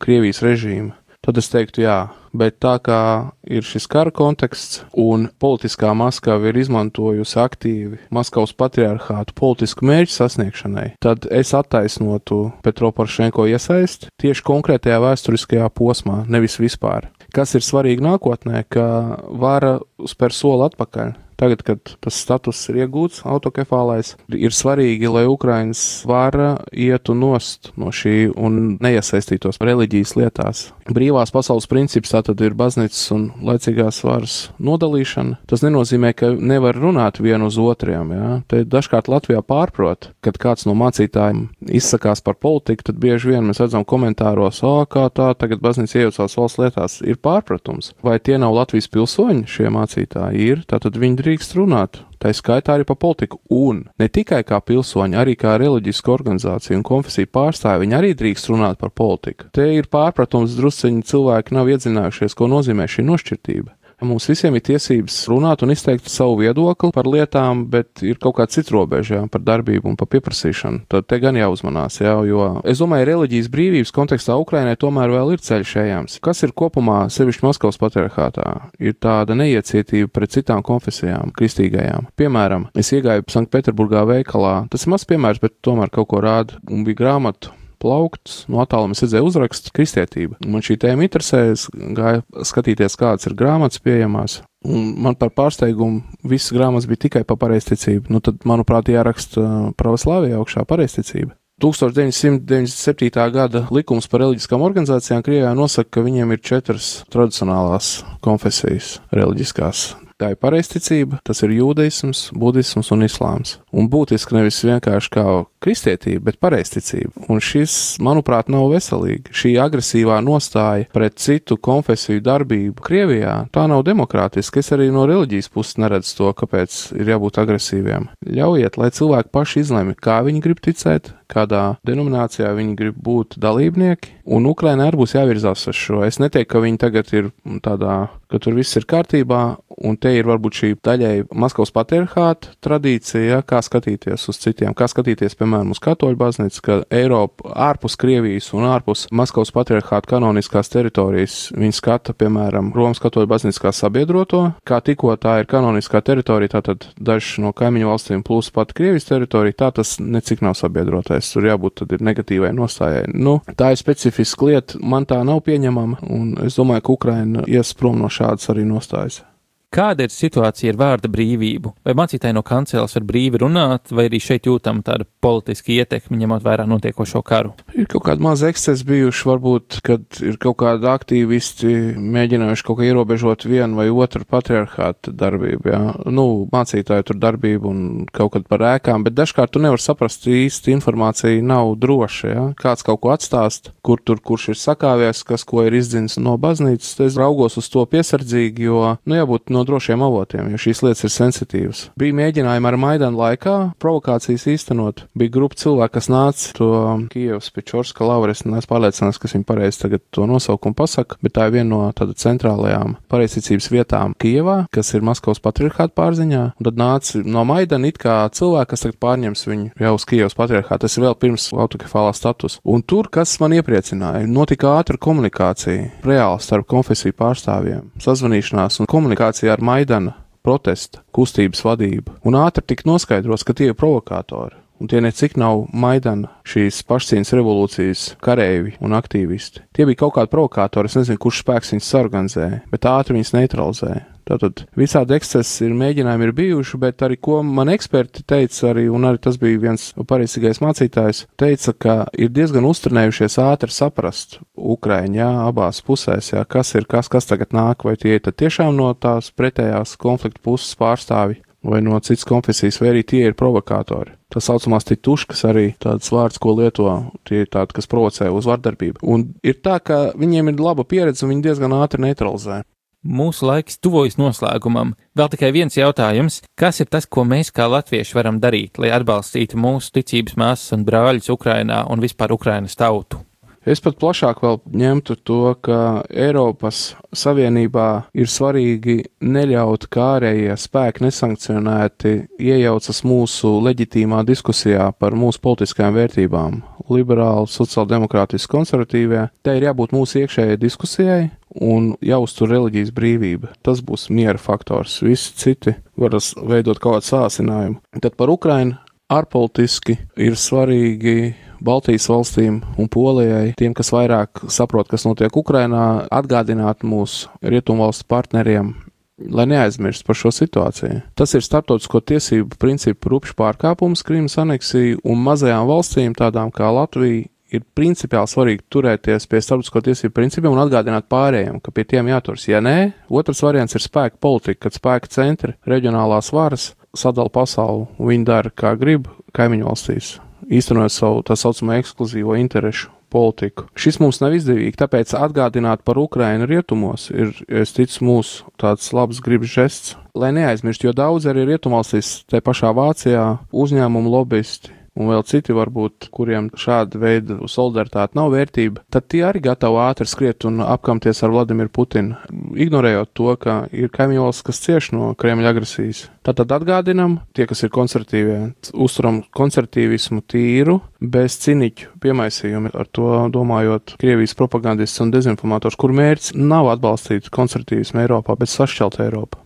Krievijas 0.00 0.42
režīma, 0.44 0.94
tad 1.24 1.40
es 1.40 1.50
teiktu 1.52 1.84
jā. 1.84 1.98
Bet 2.38 2.58
tā 2.60 2.74
kā 2.84 3.00
ir 3.48 3.64
šis 3.64 3.86
kara 3.88 4.12
konteksts 4.14 4.82
un 4.92 5.30
politiskā 5.40 5.94
Maskava 5.96 6.50
ir 6.50 6.58
izmantojusi 6.60 7.38
aktīvi 7.40 8.00
Maskavas 8.14 8.52
patriarchātu 8.52 9.32
politisku 9.38 9.88
mērķu 9.88 10.12
sasniegšanai, 10.12 10.90
tad 11.02 11.24
es 11.32 11.54
attaisnotu 11.56 12.42
Petro 12.64 12.92
Poršenko 12.92 13.48
iesaisti 13.48 14.12
tieši 14.20 14.44
konkrētajā 14.44 15.00
vēsturiskajā 15.06 15.70
posmā, 15.72 16.20
nevis 16.28 16.58
vispār. 16.60 17.08
Kas 17.34 17.56
ir 17.56 17.64
svarīgi 17.64 18.04
nākotnē, 18.04 18.62
ka 18.68 18.84
vara 19.28 19.78
spēr 20.08 20.36
soli 20.36 20.68
atpakaļ 20.68 21.16
Tagad, 21.38 21.62
kad 21.62 21.92
tas 22.02 22.16
status 22.18 22.64
ir 22.72 22.80
iegūts, 22.82 23.20
autokefālais, 23.28 24.16
ir 24.34 24.54
svarīgi, 24.54 25.06
lai 25.06 25.22
Ukrainas 25.30 26.02
vara 26.08 26.56
ietu 26.74 27.14
nost 27.14 27.70
no 27.78 27.92
šī 27.94 28.32
un 28.34 28.74
neiesaistītos 28.82 29.60
reliģijas 29.62 30.16
lietās. 30.18 30.64
Brīvās 30.90 31.30
pasaules 31.30 31.68
princips 31.70 32.10
tātad 32.10 32.40
ir 32.42 32.56
baznīcas 32.58 33.04
un 33.14 33.28
laicīgās 33.44 34.00
varas 34.02 34.36
nodalīšana. 34.58 35.38
Tas 35.46 35.62
nenozīmē, 35.62 36.10
ka 36.18 36.32
nevar 36.34 36.74
runāt 36.74 37.20
vienu 37.22 37.52
uz 37.52 37.58
otriem. 37.62 38.10
Ja? 38.16 38.32
Te 38.50 38.64
dažkārt 38.66 39.10
Latvijā 39.12 39.44
pārprot, 39.46 40.10
kad 40.24 40.40
kāds 40.42 40.66
no 40.66 40.74
mācītājiem 40.80 41.44
izsakās 41.70 42.24
par 42.24 42.38
politiku, 42.42 42.88
tad 42.90 42.98
bieži 42.98 43.34
vien 43.34 43.46
mēs 43.46 43.62
redzam 43.62 43.86
komentāros, 43.86 44.64
o, 44.66 44.74
kā 44.90 45.06
tā 45.14 45.30
tagad 45.38 45.62
baznīca 45.62 46.00
iejaucās 46.02 46.38
valsts 46.40 46.62
lietās. 46.64 46.98
Ir 47.06 47.22
pārpratums. 47.22 47.92
Vai 48.02 48.18
tie 48.18 48.40
nav 48.42 48.56
Latvijas 48.58 48.90
pilsoņi, 48.90 49.46
šie 49.46 49.70
mācītāji 49.74 50.50
ir, 50.50 50.66
tātad 50.66 50.98
viņi 50.98 51.27
drīkst 51.28 51.58
runāt 51.60 52.00
tā 52.18 52.32
skaitā 52.34 52.74
arī 52.74 52.86
par 52.88 52.98
politiku, 53.00 53.38
un 53.52 53.84
ne 54.00 54.08
tikai 54.10 54.40
kā 54.46 54.58
pilsoņi, 54.64 55.18
arī 55.18 55.36
kā 55.38 55.54
reliģiska 55.60 56.12
organizācija 56.14 56.78
un 56.78 56.84
konfesija 56.86 57.30
pārstāvji, 57.30 57.84
viņi 57.84 57.98
arī 57.98 58.14
drīkst 58.18 58.50
runāt 58.50 58.80
par 58.80 58.90
politiku. 58.90 59.50
Te 59.54 59.68
ir 59.76 59.90
pārpratums, 59.92 60.56
drusciņi 60.58 61.04
cilvēki 61.08 61.54
nav 61.58 61.70
iedzinājušies, 61.74 62.34
ko 62.38 62.50
nozīmē 62.50 62.88
šī 62.90 63.06
nošķirtība. 63.06 63.74
Mums 63.98 64.28
visiem 64.30 64.54
ir 64.54 64.62
tiesības 64.62 65.16
runāt 65.26 65.64
un 65.66 65.72
izteikt 65.74 66.06
savu 66.06 66.36
viedokli 66.38 66.92
par 66.94 67.08
lietām, 67.10 67.64
bet 67.72 68.04
ir 68.06 68.20
kaut 68.22 68.36
kāda 68.36 68.54
cita 68.54 68.76
robeža 68.76 69.16
jā, 69.16 69.22
par 69.32 69.42
darbību 69.42 69.90
un 69.90 69.96
par 69.98 70.06
pieprasīšanu. 70.12 70.84
Tad 70.92 71.08
te 71.10 71.18
gan 71.22 71.38
jāuzmanās, 71.38 71.98
jā, 72.04 72.14
jo 72.28 72.46
es 72.62 72.78
domāju, 72.78 73.08
reliģijas 73.10 73.50
brīvības 73.50 73.94
kontekstā 73.96 74.38
Ukrainai 74.38 74.76
tomēr 74.78 75.10
vēl 75.16 75.34
ir 75.34 75.42
ceļš 75.42 75.74
ejams. 75.82 76.18
Kas 76.22 76.44
ir 76.46 76.54
kopumā, 76.54 77.00
sevišķi 77.10 77.46
Maskavas 77.48 77.80
patriarchātā, 77.82 78.54
ir 78.78 78.94
tāda 79.02 79.34
neiecietība 79.38 80.14
pret 80.14 80.36
citām 80.36 80.62
konfesijām, 80.62 81.34
kristīgajām. 81.34 82.12
Piemēram, 82.18 82.70
es 82.78 82.94
iegāju 82.94 83.26
Sanktpēterburgā 83.34 84.06
veikalā, 84.14 84.60
tas 84.70 84.86
ir 84.86 84.94
mazs 84.94 85.10
piemērs, 85.10 85.42
bet 85.42 85.58
tomēr 85.66 85.90
kaut 85.90 86.12
ko 86.14 86.22
rāda, 86.22 86.62
un 86.70 86.86
bija 86.86 87.02
grāmatu 87.02 87.57
plaukts, 87.80 88.42
no 88.50 88.60
attāluma 88.62 88.96
es 88.96 89.02
redzēju 89.04 89.30
uzrakstu 89.30 89.72
kristietība. 89.76 90.38
Man 90.46 90.64
šī 90.64 90.78
tēma 90.82 91.06
interesē, 91.06 91.44
es 91.54 91.66
gāju 91.72 92.24
skatīties, 92.50 92.98
kādas 93.00 93.28
ir 93.30 93.36
grāmatas 93.38 93.82
pieejamās. 93.84 94.40
Un 94.66 94.94
man 95.04 95.14
par 95.18 95.30
pārsteigumu 95.34 96.02
visas 96.26 96.52
grāmatas 96.54 96.88
bija 96.90 97.06
tikai 97.06 97.22
par 97.28 97.38
pareizticību. 97.44 98.10
Nu, 98.12 98.22
tad, 98.24 98.42
manuprāt, 98.48 98.90
jāraksta 98.90 99.74
pravoslāvijā 99.78 100.40
augšā 100.40 100.66
pareizticība. 100.68 101.36
1997. 101.58 103.10
gada 103.34 103.64
likums 103.74 104.06
par 104.06 104.22
reliģiskām 104.22 104.62
organizācijām 104.62 105.24
Krievijā 105.26 105.54
nosaka, 105.58 105.96
ka 105.96 106.04
viņiem 106.06 106.36
ir 106.36 106.42
četras 106.44 106.90
tradicionālās 107.10 107.96
konfesijas 108.22 108.98
reliģiskās. 109.10 109.88
Tā 110.18 110.32
ir 110.34 110.38
pareizticība, 110.42 111.20
tas 111.26 111.44
ir 111.46 111.52
jūdaisms, 111.54 112.28
budisms 112.34 112.88
un 112.94 113.06
islāms. 113.06 113.52
Un 113.74 113.88
būtiski 113.92 114.36
nevis 114.36 114.60
vienkārši 114.64 115.10
kā 115.12 115.24
kristietība, 115.62 116.28
bet 116.30 116.38
pareizticība. 116.40 117.26
Un 117.28 117.42
šis, 117.44 117.98
manuprāt, 118.04 118.48
nav 118.52 118.70
veselīgi. 118.72 119.34
Šī 119.34 119.54
agresīvā 119.60 120.20
nostāja 120.24 120.88
pret 120.94 121.18
citu 121.20 121.58
konfesiju 121.60 122.22
darbību 122.24 122.84
Krievijā, 122.84 123.34
tā 123.52 123.66
nav 123.70 123.84
demokrātiska. 123.88 124.62
Es 124.62 124.72
arī 124.76 124.88
no 124.94 125.04
reliģijas 125.08 125.50
puses 125.52 125.78
neredzu 125.82 126.16
to, 126.20 126.32
kāpēc 126.38 126.78
ir 126.96 127.12
jābūt 127.12 127.42
agresīviem. 127.42 128.08
Ļaujiet, 128.38 128.80
lai 128.80 128.92
cilvēki 128.94 129.34
paši 129.34 129.64
izlemj, 129.64 129.98
kā 130.00 130.20
viņi 130.26 130.44
grib 130.44 130.62
ticēt, 130.64 131.12
kādā 131.28 131.76
denominācijā 131.86 132.50
viņi 132.56 132.76
grib 132.78 132.98
būt 133.04 133.36
dalībnieki, 133.42 134.14
un 134.32 134.48
Ukraina 134.48 134.88
arī 134.88 135.02
būs 135.02 135.14
jāvirzās 135.16 135.66
uz 135.68 135.76
šo. 135.76 136.02
Es 136.06 136.20
neteiktu, 136.22 136.54
ka 136.54 136.62
viņi 136.64 136.80
tagad 136.80 137.12
ir 137.12 137.30
tādā, 137.64 137.98
ka 138.32 138.40
tur 138.40 138.56
viss 138.56 138.76
ir 138.80 138.88
kārtībā, 138.88 139.42
un 139.84 139.98
te 140.00 140.14
ir 140.16 140.28
varbūt 140.28 140.60
šī 140.62 140.70
daļai 140.84 141.14
Maskavas 141.38 141.72
patriarchāta 141.74 142.54
tradīcija, 142.64 143.24
ja, 143.36 143.42
kā 143.58 143.64
skatīties 143.66 144.28
uz 144.30 144.38
citiem, 144.38 144.74
kā 144.74 144.86
skatīties, 144.88 145.34
piemēram, 145.38 145.72
uz 145.74 145.80
katoļu 145.82 146.18
baznīcu, 146.18 146.62
ka 146.62 146.76
Eiropa 146.94 147.52
ārpus 147.68 147.96
Krievijas 147.98 148.52
un 148.54 148.66
ārpus 148.68 149.06
Maskavas 149.10 149.50
patriarchāta 149.54 150.14
kanoniskās 150.14 150.70
teritorijas 150.70 151.38
viņi 151.56 151.74
skata, 151.74 152.14
piemēram, 152.18 152.70
Romas 152.76 153.00
katoļu 153.02 153.30
baznīcu 153.30 153.64
kā 153.64 153.72
sabiedroto, 153.74 154.42
kā 154.68 154.80
tikko 154.84 155.16
tā 155.20 155.40
ir 155.42 155.50
kanoniskā 155.50 156.02
teritorija, 156.04 156.54
tātad 156.58 156.88
dažs 156.96 157.38
no 157.42 157.52
kaimiņu 157.56 157.90
valstīm 157.90 158.24
plus 158.26 158.52
pat 158.54 158.74
Krievijas 158.76 159.08
teritorija, 159.08 159.58
tā 159.64 159.72
tas 159.80 159.96
necik 159.98 160.44
nav 160.44 160.56
sabiedrotais, 160.58 161.32
tur 161.32 161.48
jābūt 161.48 161.80
tad 161.82 161.96
ir 161.96 162.04
negatīvai 162.06 162.52
nostājai. 162.56 163.08
Nu, 163.14 163.40
tā 163.58 163.72
ir 163.74 163.80
specifiska 163.80 164.50
lieta, 164.50 164.82
man 164.82 165.08
tā 165.08 165.20
nav 165.26 165.42
pieņemama, 165.48 166.04
un 166.14 166.36
es 166.46 166.58
domāju, 166.60 166.86
ka 166.86 166.94
Ukraina 166.98 167.48
ies 167.48 167.74
prom 167.78 167.98
no 168.02 168.12
šādas 168.12 168.52
arī 168.52 168.66
nostājas. 168.68 169.22
Kāda 169.68 170.06
ir 170.06 170.12
situācija 170.12 170.72
ar 170.72 170.78
vārda 170.80 171.10
brīvību? 171.12 171.74
Vai 171.84 171.92
mācītāji 171.98 172.32
no 172.32 172.40
kanceles 172.46 172.94
var 172.96 173.04
brīvi 173.04 173.42
runāt, 173.42 173.90
vai 173.92 174.06
arī 174.08 174.16
šeit 174.22 174.46
jūtama 174.48 174.80
tāda 174.86 175.04
politiska 175.20 175.74
ietekme, 175.74 176.16
ņemot 176.22 176.44
vērā 176.44 176.64
notiekošo 176.64 177.20
karu? 177.26 177.52
Ir 177.76 177.84
kaut 177.92 178.06
kāda 178.06 178.24
maza 178.24 178.48
ekscesa 178.48 178.86
bijuši, 178.88 179.26
varbūt, 179.28 179.78
kad 179.84 180.20
ir 180.24 180.38
kaut 180.40 180.56
kādi 180.62 180.88
aktīvisti 180.88 181.74
mēģinājuši 182.00 182.64
kaut 182.64 182.78
kā 182.80 182.86
ierobežot 182.88 183.44
vienu 183.44 183.76
vai 183.82 183.90
otru 183.92 184.24
patriarchātu 184.24 185.12
darbību, 185.12 185.68
jā. 185.68 185.82
Nu, 186.08 186.24
mācītāju 186.48 187.10
tur 187.10 187.20
darbību 187.20 187.68
un 187.68 187.84
kaut 188.08 188.38
kad 188.38 188.48
par 188.48 188.64
ēkām, 188.70 189.04
bet 189.04 189.18
dažkārt 189.20 189.52
tu 189.52 189.60
nevar 189.60 189.84
saprast 189.84 190.24
īsti 190.32 190.72
informācija 190.78 191.44
nav 191.44 191.74
droša, 191.76 192.32
jā. 192.32 192.46
Kāds 192.56 192.88
kaut 192.88 193.02
ko 193.04 193.12
atstāst, 193.12 193.74
kur 193.84 194.00
tur, 194.00 194.24
kurš 194.24 194.48
ir 194.54 194.60
sakāvies, 194.64 195.22
kas 195.28 195.44
ko 195.44 195.68
ir 195.68 195.76
izdzinis 195.76 196.16
no 196.16 196.38
baznīcas, 196.40 196.96
es 197.04 197.20
raugos 197.20 197.60
uz 197.60 197.68
to 197.68 197.84
piesardzīgi, 197.84 198.68
jo, 198.70 198.82
nu, 199.04 199.20
jābūt 199.20 199.52
no 199.52 199.57
drošiem 199.66 200.02
avotiem, 200.04 200.50
jo 200.52 200.60
šīs 200.60 200.82
lietas 200.84 201.06
ir 201.06 201.14
sensitīvas. 201.14 201.82
Bija 201.98 202.16
mēģinājumi 202.18 202.70
ar 202.70 202.78
Maidanu 202.80 203.20
laikā 203.20 203.56
provokācijas 203.82 204.46
īstenot. 204.52 205.04
Bija 205.18 205.34
grupa 205.34 205.58
cilvēku, 205.58 205.94
kas 205.98 206.10
nāca 206.12 206.52
to 206.58 206.70
Kievas 207.12 207.50
Pečorska 207.54 208.06
lauru. 208.06 208.34
Es 208.34 208.44
neesmu 208.44 208.70
pārliecināts, 208.70 209.20
kas 209.20 209.34
viņi 209.36 209.46
pareizi 209.48 209.82
tagad 209.84 210.04
to 210.14 210.26
nosaukumu 210.28 210.76
pasaka, 210.78 211.18
bet 211.24 211.36
tā 211.38 211.48
ir 211.48 211.56
viena 211.58 211.70
no 211.70 211.80
tāda 211.96 212.16
centrālajām 212.18 212.96
pareizticības 213.10 213.70
vietām 213.72 214.14
Kievā, 214.20 214.58
kas 214.74 214.92
ir 214.94 215.06
Maskavas 215.06 215.42
patriarchāta 215.44 215.94
pārziņā. 215.98 216.44
Un 216.58 216.68
tad 216.68 216.80
nāca 216.80 217.22
no 217.24 217.44
Maidana 217.48 217.90
it 217.90 218.00
kā 218.02 218.20
cilvēki, 218.34 218.70
kas 218.72 218.84
tagad 218.86 219.00
pārņems 219.04 219.46
viņu 219.48 219.70
jau 219.84 219.94
uz 219.96 220.06
Kievas 220.08 220.36
patriarchātu. 220.38 220.84
Tas 220.86 220.98
ir 220.98 221.06
vēl 221.06 221.18
pirms 221.18 221.48
autokefālā 221.56 222.12
status. 222.16 222.58
Un 222.68 222.84
tur, 222.86 223.08
kas 223.12 223.36
man 223.42 223.56
iepriecināja, 223.56 224.26
notika 224.30 224.74
ātra 224.78 224.98
komunikācija 225.00 226.04
reāli 226.06 226.44
starp 226.44 226.68
konfesiju 226.70 227.16
pārstāvjiem, 227.18 227.88
sazvanīšanās 228.02 228.80
un 228.82 228.90
komunikācija 228.90 229.47
ar 229.52 229.62
Maidana 229.64 230.14
protesta 230.44 231.02
kustības 231.12 231.64
vadību, 231.66 232.20
un 232.24 232.38
ātri 232.40 232.64
tika 232.70 232.88
noskaidrots, 232.88 233.44
ka 233.44 233.56
tie 233.56 233.70
ir 233.70 233.78
provokātori. 233.78 234.56
Un 234.78 234.86
tie 234.86 235.00
necik 235.02 235.34
nav 235.34 235.64
Maidana 235.74 236.30
šīs 236.46 236.84
pašcīņas 236.86 237.34
revolūcijas 237.34 238.02
kareivi 238.22 238.76
un 238.78 238.94
aktīvisti. 238.94 239.64
Tie 239.74 239.86
bija 239.88 240.04
kaut 240.04 240.14
kādi 240.14 240.30
provokātori, 240.30 240.86
es 240.86 240.94
nezinu, 241.00 241.18
kurš 241.24 241.42
spēks 241.42 241.74
viņus 241.74 241.88
sarganizēja, 241.96 242.60
bet 242.70 242.86
ātri 242.86 243.18
viņus 243.18 243.34
neutralizēja. 243.34 244.04
Tātad 244.28 244.66
visādi 244.76 245.16
ekscesi 245.16 245.64
ir 245.64 245.76
mēģinājumi 245.78 246.26
ir 246.28 246.34
bijuši, 246.36 246.80
bet 246.82 247.04
arī 247.06 247.16
ko 247.16 247.40
man 247.46 247.72
eksperti 247.72 248.26
teica, 248.28 248.72
arī, 248.72 248.84
un 248.92 249.08
arī 249.08 249.22
tas 249.24 249.38
bija 249.40 249.62
viens 249.62 249.88
pareizīgais 249.96 250.60
mācītājs, 250.64 251.24
teica, 251.40 251.72
ka 251.72 251.96
ir 252.12 252.32
diezgan 252.36 252.68
uztrenējušies 252.68 253.38
ātri 253.46 253.72
saprast 253.72 254.38
Ukraiņā, 254.52 255.16
jā, 255.22 255.30
abās 255.48 255.80
pusēs, 255.86 256.34
jā, 256.34 256.44
kas 256.44 256.74
ir 256.76 256.84
kas, 256.90 257.08
kas 257.08 257.28
tagad 257.30 257.56
nāk, 257.56 257.88
vai 257.88 257.96
tie 257.96 258.18
tad 258.20 258.36
tiešām 258.38 258.76
no 258.76 258.92
tās 258.92 259.32
pretējās 259.32 259.96
konflikta 260.00 260.44
puses 260.44 260.76
pārstāvi, 260.78 261.40
vai 261.64 261.80
no 261.82 261.98
citas 262.04 262.26
konfesijas, 262.28 262.78
vai 262.82 262.92
arī 262.92 263.02
tie 263.08 263.24
ir 263.26 263.36
provokātori. 263.38 264.14
Tā 264.28 264.42
saucamās 264.44 264.86
tituškas 264.88 265.44
arī 265.48 265.70
tāds 265.80 266.12
vārds, 266.12 266.38
ko 266.38 266.54
lieto 266.58 266.88
tie 267.28 267.42
ir 267.44 267.52
tādi, 267.52 267.74
kas 267.78 267.88
provocē 267.90 268.28
uz 268.30 268.48
vardarbību. 268.48 269.00
Un 269.02 269.30
ir 269.42 269.58
tā, 269.64 269.78
ka 269.80 270.10
viņiem 270.18 270.52
ir 270.52 270.62
laba 270.62 270.84
pieredze 270.84 271.24
un 271.24 271.34
viņi 271.34 271.48
diezgan 271.48 271.74
ātri 271.80 272.04
neutralizē. 272.04 272.62
Mūsu 273.06 273.46
laiks 273.46 273.78
tuvojas 273.78 274.16
noslēgumam. 274.18 274.96
Vēl 275.14 275.30
tikai 275.30 275.52
viens 275.54 275.76
jautājums. 275.78 276.40
Kas 276.58 276.80
ir 276.82 276.88
tas, 276.90 277.06
ko 277.06 277.22
mēs 277.22 277.52
kā 277.54 277.68
latvieši 277.70 278.18
varam 278.18 278.40
darīt, 278.42 278.80
lai 278.82 278.90
atbalstītu 278.90 279.54
mūsu 279.54 279.94
ticības 280.00 280.34
māsas 280.34 280.74
un 280.74 280.82
brāļus 280.88 281.30
Ukrainā 281.30 281.84
un 281.92 282.02
vispār 282.02 282.34
Ukrainas 282.34 282.74
tautu? 282.74 283.22
Es 283.68 283.82
pat 283.84 283.98
plašāk 284.00 284.38
ņemtu 284.80 285.14
to, 285.28 285.54
ka 285.60 286.02
Eiropas 286.08 286.94
Savienībā 287.12 288.08
ir 288.16 288.30
svarīgi 288.30 289.02
neļaut, 289.20 289.86
kā 289.92 290.06
ārējie 290.16 290.56
spēki 290.56 291.04
nesankcionēti 291.04 292.14
iejaucas 292.40 293.02
mūsu 293.04 293.58
leģitīmā 293.66 294.22
diskusijā 294.24 294.88
par 294.98 295.12
mūsu 295.12 295.42
politiskajām 295.44 295.98
vērtībām- 296.00 296.62
liberāli, 296.96 297.46
sociāldemokrātiski, 297.52 298.50
konservatīvie. 298.56 299.28
Te 299.42 299.56
ir 299.58 299.68
jābūt 299.68 299.92
mūsu 299.92 300.24
iekšējai 300.24 300.58
diskusijai 300.58 301.30
un 301.64 301.92
jāuztur 302.04 302.52
reliģijas 302.52 302.92
brīvība. 302.94 303.52
Tas 303.66 303.82
būs 303.84 304.08
miera 304.14 304.38
faktors. 304.40 305.00
Visi 305.04 305.34
citi 305.38 305.76
var 305.98 306.16
veidot 306.18 306.78
kaut 306.78 306.98
kādu 306.98 307.10
sāsinājumu. 307.10 307.80
Tad 308.02 308.16
par 308.18 308.32
Ukrainu 308.32 308.78
ārpolitiski 309.08 309.96
ir 310.20 310.36
svarīgi 310.36 311.34
Baltijas 311.64 312.06
valstīm 312.10 312.60
un 312.78 312.90
Polijai, 312.92 313.54
tiem, 313.58 313.72
kas 313.74 313.90
vairāk 313.90 314.44
saprot, 314.52 314.86
kas 314.90 315.08
notiek 315.08 315.34
Ukrainā, 315.34 316.04
atgādināt 316.14 316.84
mūsu 316.86 317.32
rietumvalstu 317.42 318.06
partneriem 318.10 318.76
lai 319.18 319.48
neaizmirst 319.50 320.06
par 320.06 320.14
šo 320.14 320.30
situāciju. 320.34 321.00
Tas 321.18 321.34
ir 321.34 321.42
starptautisko 321.42 322.00
tiesību 322.06 322.58
principu 322.60 323.10
rupšs 323.14 323.34
pārkāpums, 323.38 324.04
Krīmas 324.06 324.38
aneksija, 324.38 325.00
un 325.02 325.18
mazajām 325.24 325.66
valstīm, 325.66 326.14
tādām 326.18 326.52
kā 326.54 326.70
Latvija, 326.74 327.26
ir 327.54 327.64
principiāli 327.76 328.30
svarīgi 328.30 328.66
turēties 328.72 329.28
pie 329.30 329.40
starptautisko 329.42 329.82
tiesību 329.88 330.14
principiem 330.16 330.52
un 330.52 330.62
atgādināt 330.62 331.08
pārējiem, 331.10 331.60
ka 331.64 331.72
pie 331.74 331.86
tiem 331.88 332.10
jāturas. 332.12 332.48
Ja 332.50 332.60
nē, 332.64 332.92
otrs 333.08 333.42
variants 333.44 333.76
ir 333.78 333.84
spēka 333.84 334.20
politika, 334.20 334.66
kad 334.66 334.78
spēka 334.78 335.12
centri, 335.12 335.56
reģionālās 335.68 336.32
varas 336.34 336.72
sadala 336.96 337.32
pasauli, 337.32 337.88
un 337.98 338.12
viņi 338.12 338.28
dara 338.28 338.52
kā 338.52 338.74
grib 338.78 339.08
kaimiņu 339.36 339.68
valstīs, 339.68 340.14
īstenojot 340.48 340.94
savu 340.94 341.26
tā 341.26 341.36
saucamo 341.38 341.76
ekskluzīvo 341.78 342.38
interešu 342.40 342.92
politiku. 343.08 343.64
Šis 343.78 343.98
mums 344.02 344.20
nav 344.20 344.34
izdevīgi, 344.36 344.76
tāpēc 344.80 345.14
atgādināt 345.16 345.84
par 345.86 346.00
Ukrainu 346.00 346.48
rietumos 346.48 347.08
ir, 347.12 347.32
es 347.48 347.72
ticu, 347.76 348.02
mūsu 348.04 348.48
tāds 348.60 348.90
labs 348.92 349.22
gribas 349.24 349.52
žests. 349.54 349.94
Lai 350.18 350.32
neaizmirst, 350.36 350.84
jo 350.84 350.92
daudz 350.96 351.28
arī 351.30 351.46
rietumvalstīs, 351.48 352.26
te 352.28 352.42
pašā 352.44 352.74
Vācijā, 352.76 353.24
uzņēmumu 353.54 354.12
lobbyisti 354.12 354.77
un 354.98 355.10
vēl 355.12 355.24
citi 355.28 355.54
varbūt, 355.56 356.08
kuriem 356.14 356.50
šāda 356.58 357.00
veida 357.00 357.38
solidaritāte 357.50 358.18
nav 358.18 358.32
vērtība, 358.34 358.82
tad 358.92 359.06
tie 359.12 359.22
arī 359.28 359.42
gatavi 359.44 359.80
ātri 359.84 360.08
skriet 360.10 360.46
un 360.48 360.62
apkamties 360.64 361.22
ar 361.22 361.32
Vladimiru 361.34 361.72
Putinu, 361.72 362.18
ignorējot 362.58 363.14
to, 363.16 363.30
ka 363.40 363.58
ir 363.72 363.92
kaimiņvalsts, 363.94 364.44
kas 364.46 364.62
cieš 364.64 364.90
no 364.96 365.12
Kremļa 365.18 365.54
agresijas. 365.54 366.06
Tātad 366.26 366.50
atgādinam, 366.58 367.20
tie, 367.36 367.46
kas 367.48 367.62
ir 367.64 367.72
konservatīvie, 367.72 368.38
uzturam 368.74 369.22
konservatīvismu 369.36 370.24
tīru, 370.28 370.80
bez 371.00 371.38
ciniķu 371.44 371.94
piemaisījumi, 372.02 372.74
ar 372.74 372.90
to 372.92 373.10
domājot 373.32 373.96
Krievijas 374.02 374.36
propagandists 374.38 375.00
un 375.04 375.14
dezinformators, 375.14 375.78
kur 375.78 375.94
mērķis 375.96 376.34
nav 376.36 376.72
atbalstīt 376.74 377.30
konservatīvismu 377.34 378.04
Eiropā, 378.04 378.36
bet 378.38 378.52
sašķelt 378.52 379.00
Eiropu. 379.06 379.40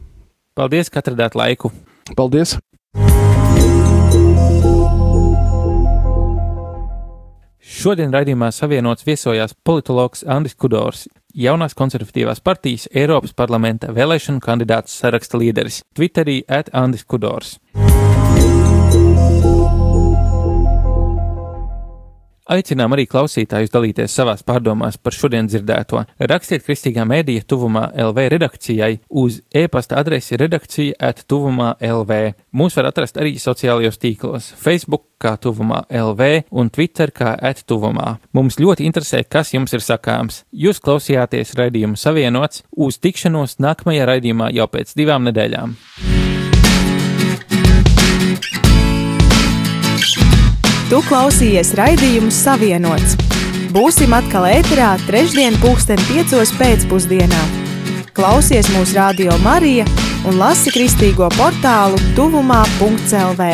Paldies, 0.59 0.93
ka 0.93 1.01
atradāt 1.01 1.39
laiku! 1.39 1.73
Paldies! 2.19 2.59
Šodien 7.73 8.13
raidījumā 8.13 8.51
savienots 8.53 9.07
viesojās 9.07 9.55
politologs 9.65 10.27
Andris 10.29 10.59
Kudors, 10.61 11.07
jaunās 11.33 11.73
konservatīvās 11.79 12.43
partijas 12.45 12.85
Eiropas 12.93 13.33
parlamenta 13.33 13.95
vēlēšanu 13.97 14.45
kandidāts 14.45 14.99
saraksta 15.01 15.41
līderis, 15.41 15.81
Twitterī 15.97 16.43
at 16.53 16.69
Andris 16.77 17.09
Kudors. 17.09 17.57
Aicinām 22.53 22.93
arī 22.93 23.07
klausītājus 23.09 23.71
dalīties 23.73 24.13
savās 24.13 24.43
pārdomās 24.45 24.99
par 25.01 25.15
šodien 25.17 25.47
dzirdēto. 25.49 26.03
Rakstiet 26.21 26.67
kristīgā 26.67 27.07
mēdīja 27.09 27.47
tuvumā 27.49 27.87
LV 28.09 28.27
redakcijai 28.35 28.99
uz 29.23 29.39
e-pasta 29.57 29.97
adresi 30.01 30.37
redakcija 30.41 30.99
at 31.01 31.25
tuvumā 31.31 31.73
LV. 31.81 32.21
Mūs 32.53 32.77
var 32.77 32.91
atrast 32.91 33.17
arī 33.17 33.39
sociālajos 33.41 33.97
tīklos- 34.03 34.53
Facebook 34.65 35.07
kā 35.23 35.37
tuvumā 35.39 35.85
LV 35.89 36.45
un 36.51 36.71
Twitter 36.71 37.11
kā 37.11 37.37
at 37.41 37.65
tuvumā. 37.65 38.19
Mums 38.33 38.57
ļoti 38.61 38.85
interesē, 38.85 39.25
kas 39.29 39.53
jums 39.53 39.73
ir 39.73 39.81
sakāms. 39.81 40.43
Jūs 40.53 40.81
klausījāties 40.81 41.55
raidījumu 41.57 41.97
savienots 41.97 42.63
uz 42.77 42.99
tikšanos 42.99 43.57
nākamajā 43.57 44.07
raidījumā 44.07 44.53
jau 44.53 44.67
pēc 44.67 44.93
divām 44.95 45.25
nedēļām. 45.31 46.22
Tu 50.93 50.99
klausījies 51.09 51.71
raidījumu 51.79 52.29
Savienots. 52.29 53.15
Būsim 53.73 54.13
atkal 54.13 54.45
ēterā 54.51 54.91
trešdien, 55.07 55.55
pulksten 55.63 55.97
piecos 56.05 56.53
pēcpusdienā. 56.59 57.39
Klausies 58.13 58.69
mūsu 58.75 58.99
radio 58.99 59.39
Marija 59.41 59.87
un 60.29 60.37
lasi 60.37 60.69
kristīgo 60.75 61.31
portālu 61.39 61.97
tuvumā.lv. 62.19 63.49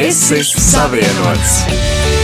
Es 0.00 0.24
esmu 0.34 0.66
savienots! 0.66 2.19